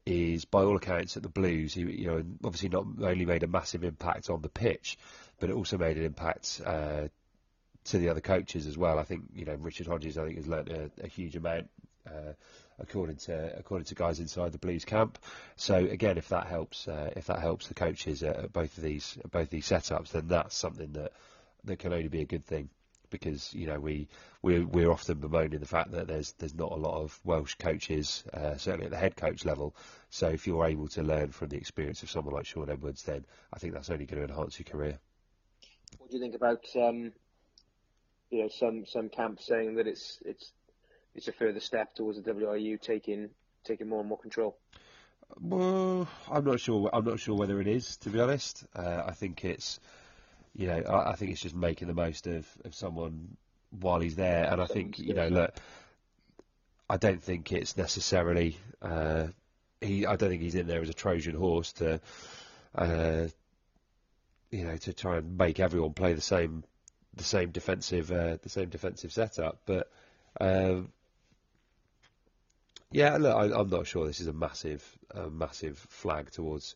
is, 0.05 0.45
by 0.45 0.63
all 0.63 0.77
accounts, 0.77 1.17
at 1.17 1.23
the 1.23 1.31
Blues, 1.31 1.73
he 1.73 1.81
you 1.81 2.07
know 2.09 2.23
obviously 2.45 2.69
not 2.69 2.85
only 3.01 3.25
made 3.25 3.45
a 3.45 3.49
massive 3.49 3.83
impact 3.83 4.29
on 4.29 4.43
the 4.43 4.51
pitch, 4.51 4.99
but 5.41 5.49
it 5.49 5.55
also 5.55 5.79
made 5.79 5.97
an 5.97 6.05
impact. 6.05 6.61
Uh, 6.67 7.09
to 7.85 7.97
the 7.97 8.11
other 8.11 8.21
coaches 8.21 8.67
as 8.67 8.77
well. 8.77 8.99
I 8.99 9.05
think 9.05 9.23
you 9.35 9.47
know 9.47 9.55
Richard 9.55 9.87
Hodgson. 9.87 10.23
I 10.23 10.27
think 10.27 10.37
has 10.37 10.47
learnt 10.47 10.69
a, 10.69 10.91
a 11.03 11.07
huge 11.07 11.37
amount 11.37 11.71
uh, 12.09 12.33
according 12.79 13.17
to 13.17 13.59
according 13.59 13.87
to 13.87 13.95
guys 13.95 14.21
inside 14.21 14.53
the 14.53 14.59
Blues 14.59 14.85
camp. 14.85 15.19
So 15.57 15.77
again, 15.77 16.19
if 16.19 16.29
that 16.29 16.47
helps, 16.47 16.89
uh, 16.89 17.11
if 17.17 17.27
that 17.27 17.41
helps 17.41 17.69
the 17.69 17.75
coaches 17.75 18.23
at, 18.23 18.53
both 18.53 18.77
of 18.77 18.83
these 18.83 19.19
both 19.31 19.51
these 19.51 19.69
setups, 19.69 20.13
then 20.13 20.29
that's 20.29 20.57
something 20.57 20.93
that 20.93 21.13
that 21.65 21.79
can 21.79 21.93
only 21.93 22.09
be 22.09 22.23
a 22.23 22.27
good 22.27 22.45
thing. 22.45 22.69
Because 23.11 23.55
you 23.55 23.67
know 23.67 23.81
we 23.81 24.09
we 24.43 24.61
we're 24.61 24.91
often 24.91 25.19
bemoaning 25.19 25.61
the 25.61 25.67
fact 25.67 25.93
that 25.93 26.07
there's 26.07 26.33
there's 26.33 26.55
not 26.55 26.73
a 26.73 26.77
lot 26.77 27.01
of 27.01 27.19
Welsh 27.25 27.55
coaches, 27.55 28.23
uh, 28.35 28.57
certainly 28.57 28.85
at 28.87 28.91
the 28.91 28.99
head 28.99 29.17
coach 29.17 29.47
level. 29.47 29.75
So 30.11 30.29
if 30.29 30.47
you're 30.47 30.67
able 30.67 30.89
to 30.89 31.03
learn 31.03 31.33
from 31.33 31.49
the 31.49 31.57
experience 31.57 32.03
of 32.03 32.11
someone 32.11 32.35
like 32.35 32.45
Shaun 32.45 32.69
Edwards, 32.71 33.03
then 33.05 33.25
I 33.53 33.59
think 33.59 33.73
that's 33.73 33.89
only 33.91 34.05
going 34.05 34.27
to 34.27 34.29
enhance 34.31 34.59
your 34.59 34.67
career. 34.67 34.99
what 35.99 36.11
do 36.11 36.17
you 36.17 36.23
think 36.23 36.35
about 36.35 36.65
um, 36.77 37.13
you 38.31 38.43
know 38.43 38.49
some 38.49 38.85
some 38.87 39.09
camps 39.09 39.47
saying 39.47 39.77
that 39.77 39.87
it's 39.87 40.19
it's 40.25 40.53
it's 41.19 41.29
a 41.29 41.33
further 41.33 41.61
step 41.61 41.95
towards 41.95 42.21
the 42.21 42.33
WRU 42.33 42.81
taking 42.81 43.29
taking 43.65 43.89
more 43.89 44.01
and 44.01 44.09
more 44.09 44.19
control? 44.19 44.57
Well, 45.41 46.09
I'm 46.31 46.45
not 46.45 46.61
sure. 46.61 46.89
I'm 46.93 47.05
not 47.05 47.21
sure 47.21 47.37
whether 47.37 47.61
it 47.61 47.67
is, 47.67 47.99
to 47.99 48.11
be 48.11 48.21
honest. 48.21 48.65
Uh, 48.75 49.03
I 49.07 49.13
think 49.13 49.45
it's, 49.45 49.79
you 50.55 50.69
know, 50.69 50.79
I, 50.79 51.11
I 51.11 51.15
think 51.17 51.33
it's 51.33 51.41
just 51.41 51.55
making 51.55 51.89
the 51.89 51.95
most 51.95 52.27
of, 52.27 52.47
of 52.65 52.75
someone 52.75 53.37
while 53.79 54.01
he's 54.01 54.17
there, 54.17 54.51
and 54.51 54.63
I 54.63 54.67
think, 54.67 54.99
you 54.99 55.13
know, 55.13 55.29
look, 55.29 55.55
I 56.89 56.97
don't 56.97 57.23
think 57.23 57.53
it's 57.53 57.77
necessarily. 57.77 58.57
Uh, 58.81 59.27
he, 59.81 60.07
I 60.07 60.17
don't 60.17 60.31
think 60.31 60.43
he's 60.43 60.55
in 60.55 60.67
there 60.67 60.81
as 60.81 60.89
a 60.89 60.95
Trojan 60.95 61.35
horse 61.35 61.73
to, 61.75 62.01
uh, 62.75 63.27
you 64.51 64.65
know, 64.65 64.77
to 64.77 64.93
try 64.93 65.19
and 65.19 65.37
make 65.37 65.61
everyone 65.61 65.93
play 65.93 66.15
the 66.15 66.21
same, 66.21 66.65
the 67.15 67.25
same 67.25 67.51
defensive, 67.51 68.11
uh, 68.11 68.39
the 68.43 68.49
same 68.49 68.71
defensive 68.71 69.13
setup. 69.13 69.61
But 69.67 69.91
um, 70.41 70.91
yeah, 72.91 73.17
look, 73.17 73.37
I, 73.37 73.59
I'm 73.59 73.69
not 73.69 73.87
sure 73.87 74.07
this 74.07 74.21
is 74.21 74.27
a 74.27 74.33
massive, 74.33 74.85
a 75.11 75.29
massive 75.29 75.79
flag 75.79 76.31
towards 76.31 76.75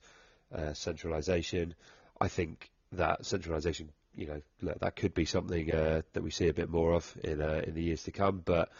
uh, 0.54 0.72
centralisation. 0.74 1.74
I 2.20 2.28
think 2.28 2.70
that 2.92 3.24
centralisation, 3.24 3.90
you 4.14 4.26
know, 4.26 4.42
look, 4.60 4.80
that 4.80 4.96
could 4.96 5.14
be 5.14 5.24
something 5.24 5.72
uh, 5.72 6.02
that 6.12 6.22
we 6.22 6.30
see 6.30 6.48
a 6.48 6.52
bit 6.54 6.68
more 6.68 6.92
of 6.94 7.16
in 7.24 7.40
uh, 7.40 7.62
in 7.66 7.74
the 7.74 7.82
years 7.82 8.02
to 8.04 8.10
come. 8.12 8.42
But 8.44 8.70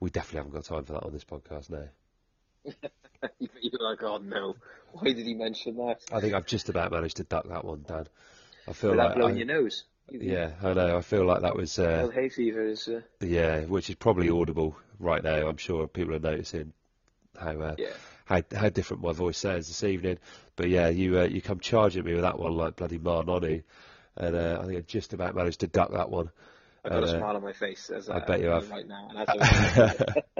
we 0.00 0.10
definitely 0.10 0.38
haven't 0.38 0.52
got 0.54 0.64
time 0.64 0.84
for 0.84 0.94
that 0.94 1.04
on 1.04 1.12
this 1.12 1.24
podcast 1.24 1.70
now. 1.70 1.84
You're 3.40 3.80
like, 3.80 4.02
oh 4.02 4.18
no, 4.18 4.56
why 4.92 5.12
did 5.12 5.26
he 5.26 5.34
mention 5.34 5.76
that? 5.76 6.00
I 6.12 6.20
think 6.20 6.34
I've 6.34 6.46
just 6.46 6.68
about 6.68 6.92
managed 6.92 7.16
to 7.18 7.24
duck 7.24 7.48
that 7.48 7.64
one, 7.64 7.84
Dan. 7.86 8.06
I 8.66 8.72
feel 8.72 8.90
Without 8.90 9.08
like, 9.08 9.16
blowing 9.16 9.34
I- 9.34 9.38
your 9.38 9.46
nose. 9.46 9.84
Yeah, 10.10 10.52
I 10.62 10.72
know. 10.72 10.96
I 10.96 11.02
feel 11.02 11.26
like 11.26 11.42
that 11.42 11.54
was, 11.54 11.78
uh, 11.78 12.00
Well, 12.04 12.10
hay 12.10 12.30
fever 12.30 12.62
is. 12.62 12.88
Uh, 12.88 13.02
yeah, 13.20 13.60
which 13.66 13.90
is 13.90 13.96
probably 13.96 14.30
audible 14.30 14.74
right 14.98 15.22
now. 15.22 15.46
I'm 15.46 15.58
sure 15.58 15.86
people 15.86 16.14
are 16.14 16.18
noticing 16.18 16.72
how 17.38 17.60
uh, 17.60 17.76
Yeah. 17.76 17.92
how 18.24 18.42
how 18.54 18.68
different 18.68 19.02
my 19.02 19.12
voice 19.12 19.38
sounds 19.38 19.68
this 19.68 19.84
evening. 19.84 20.18
But 20.56 20.68
yeah, 20.68 20.88
you 20.88 21.18
uh, 21.20 21.24
you 21.24 21.40
come 21.40 21.60
charging 21.60 22.04
me 22.04 22.12
with 22.14 22.22
that 22.22 22.38
one 22.38 22.56
like 22.56 22.76
bloody 22.76 22.98
Marnoni, 22.98 23.62
and 24.16 24.36
uh, 24.36 24.60
I 24.62 24.66
think 24.66 24.78
I 24.78 24.80
just 24.80 25.12
about 25.12 25.34
managed 25.34 25.60
to 25.60 25.66
duck 25.66 25.92
that 25.92 26.10
one. 26.10 26.30
I've 26.84 26.92
got 26.92 27.02
a 27.04 27.06
Uh, 27.06 27.18
smile 27.18 27.36
on 27.36 27.42
my 27.42 27.52
face 27.52 27.90
as 27.90 28.08
I 28.08 28.20
bet 28.20 28.40
you 28.40 28.46
have. 28.48 28.68
right 28.70 28.86
now. 28.86 29.08
And 29.10 29.18
that's 29.18 29.34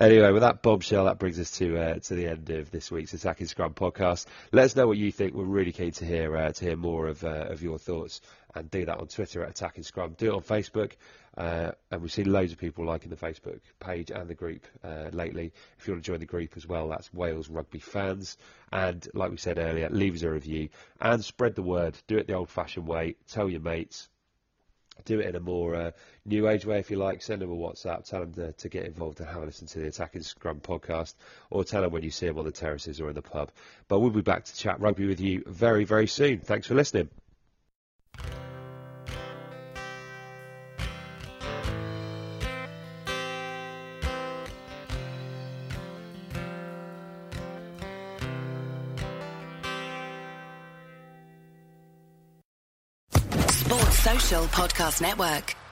Anyway, 0.00 0.30
with 0.30 0.42
that 0.42 0.62
bombshell, 0.62 1.06
that 1.06 1.18
brings 1.18 1.40
us 1.40 1.50
to 1.50 1.76
uh, 1.76 1.94
to 1.94 2.14
the 2.14 2.28
end 2.28 2.48
of 2.50 2.70
this 2.70 2.88
week's 2.88 3.14
Attacking 3.14 3.48
Scrum 3.48 3.74
podcast. 3.74 4.26
Let 4.52 4.66
us 4.66 4.76
know 4.76 4.86
what 4.86 4.96
you 4.96 5.10
think. 5.10 5.34
We're 5.34 5.42
really 5.42 5.72
keen 5.72 5.90
to 5.90 6.04
hear 6.04 6.36
uh, 6.36 6.52
to 6.52 6.64
hear 6.64 6.76
more 6.76 7.08
of 7.08 7.24
uh, 7.24 7.46
of 7.48 7.64
your 7.64 7.80
thoughts, 7.80 8.20
and 8.54 8.70
do 8.70 8.84
that 8.84 8.98
on 8.98 9.08
Twitter 9.08 9.42
at 9.42 9.50
Attacking 9.50 9.82
Scrum. 9.82 10.14
Do 10.16 10.28
it 10.28 10.34
on 10.34 10.42
Facebook, 10.42 10.92
uh, 11.36 11.72
and 11.90 12.00
we've 12.00 12.12
seen 12.12 12.30
loads 12.30 12.52
of 12.52 12.58
people 12.58 12.84
liking 12.84 13.10
the 13.10 13.16
Facebook 13.16 13.58
page 13.80 14.12
and 14.12 14.28
the 14.28 14.36
group 14.36 14.68
uh, 14.84 15.08
lately. 15.12 15.52
If 15.80 15.88
you 15.88 15.94
want 15.94 16.04
to 16.04 16.12
join 16.12 16.20
the 16.20 16.26
group 16.26 16.56
as 16.56 16.64
well, 16.64 16.88
that's 16.90 17.12
Wales 17.12 17.48
Rugby 17.48 17.80
Fans. 17.80 18.36
And 18.70 19.04
like 19.14 19.32
we 19.32 19.36
said 19.36 19.58
earlier, 19.58 19.88
leave 19.90 20.14
us 20.14 20.22
a 20.22 20.30
review 20.30 20.68
and 21.00 21.24
spread 21.24 21.56
the 21.56 21.62
word. 21.62 21.98
Do 22.06 22.18
it 22.18 22.28
the 22.28 22.34
old-fashioned 22.34 22.86
way. 22.86 23.16
Tell 23.26 23.50
your 23.50 23.62
mates 23.62 24.08
do 25.04 25.20
it 25.20 25.26
in 25.26 25.36
a 25.36 25.40
more 25.40 25.74
uh, 25.74 25.90
new 26.24 26.48
age 26.48 26.64
way 26.64 26.78
if 26.78 26.90
you 26.90 26.96
like. 26.96 27.22
Send 27.22 27.42
them 27.42 27.50
a 27.50 27.56
WhatsApp, 27.56 28.04
tell 28.08 28.20
them 28.20 28.34
to, 28.34 28.52
to 28.52 28.68
get 28.68 28.84
involved 28.84 29.20
and 29.20 29.28
have 29.28 29.42
a 29.42 29.46
listen 29.46 29.66
to 29.68 29.78
the 29.78 29.88
Attacking 29.88 30.22
Scrum 30.22 30.60
podcast, 30.60 31.14
or 31.50 31.64
tell 31.64 31.82
them 31.82 31.92
when 31.92 32.02
you 32.02 32.10
see 32.10 32.26
them 32.26 32.38
on 32.38 32.44
the 32.44 32.52
terraces 32.52 33.00
or 33.00 33.08
in 33.08 33.14
the 33.14 33.22
pub. 33.22 33.50
But 33.88 34.00
we'll 34.00 34.10
be 34.10 34.22
back 34.22 34.44
to 34.44 34.56
chat 34.56 34.80
rugby 34.80 35.06
with 35.06 35.20
you 35.20 35.42
very, 35.46 35.84
very 35.84 36.06
soon. 36.06 36.40
Thanks 36.40 36.66
for 36.66 36.74
listening. 36.74 37.08
Podcast 54.48 55.00
Network. 55.00 55.67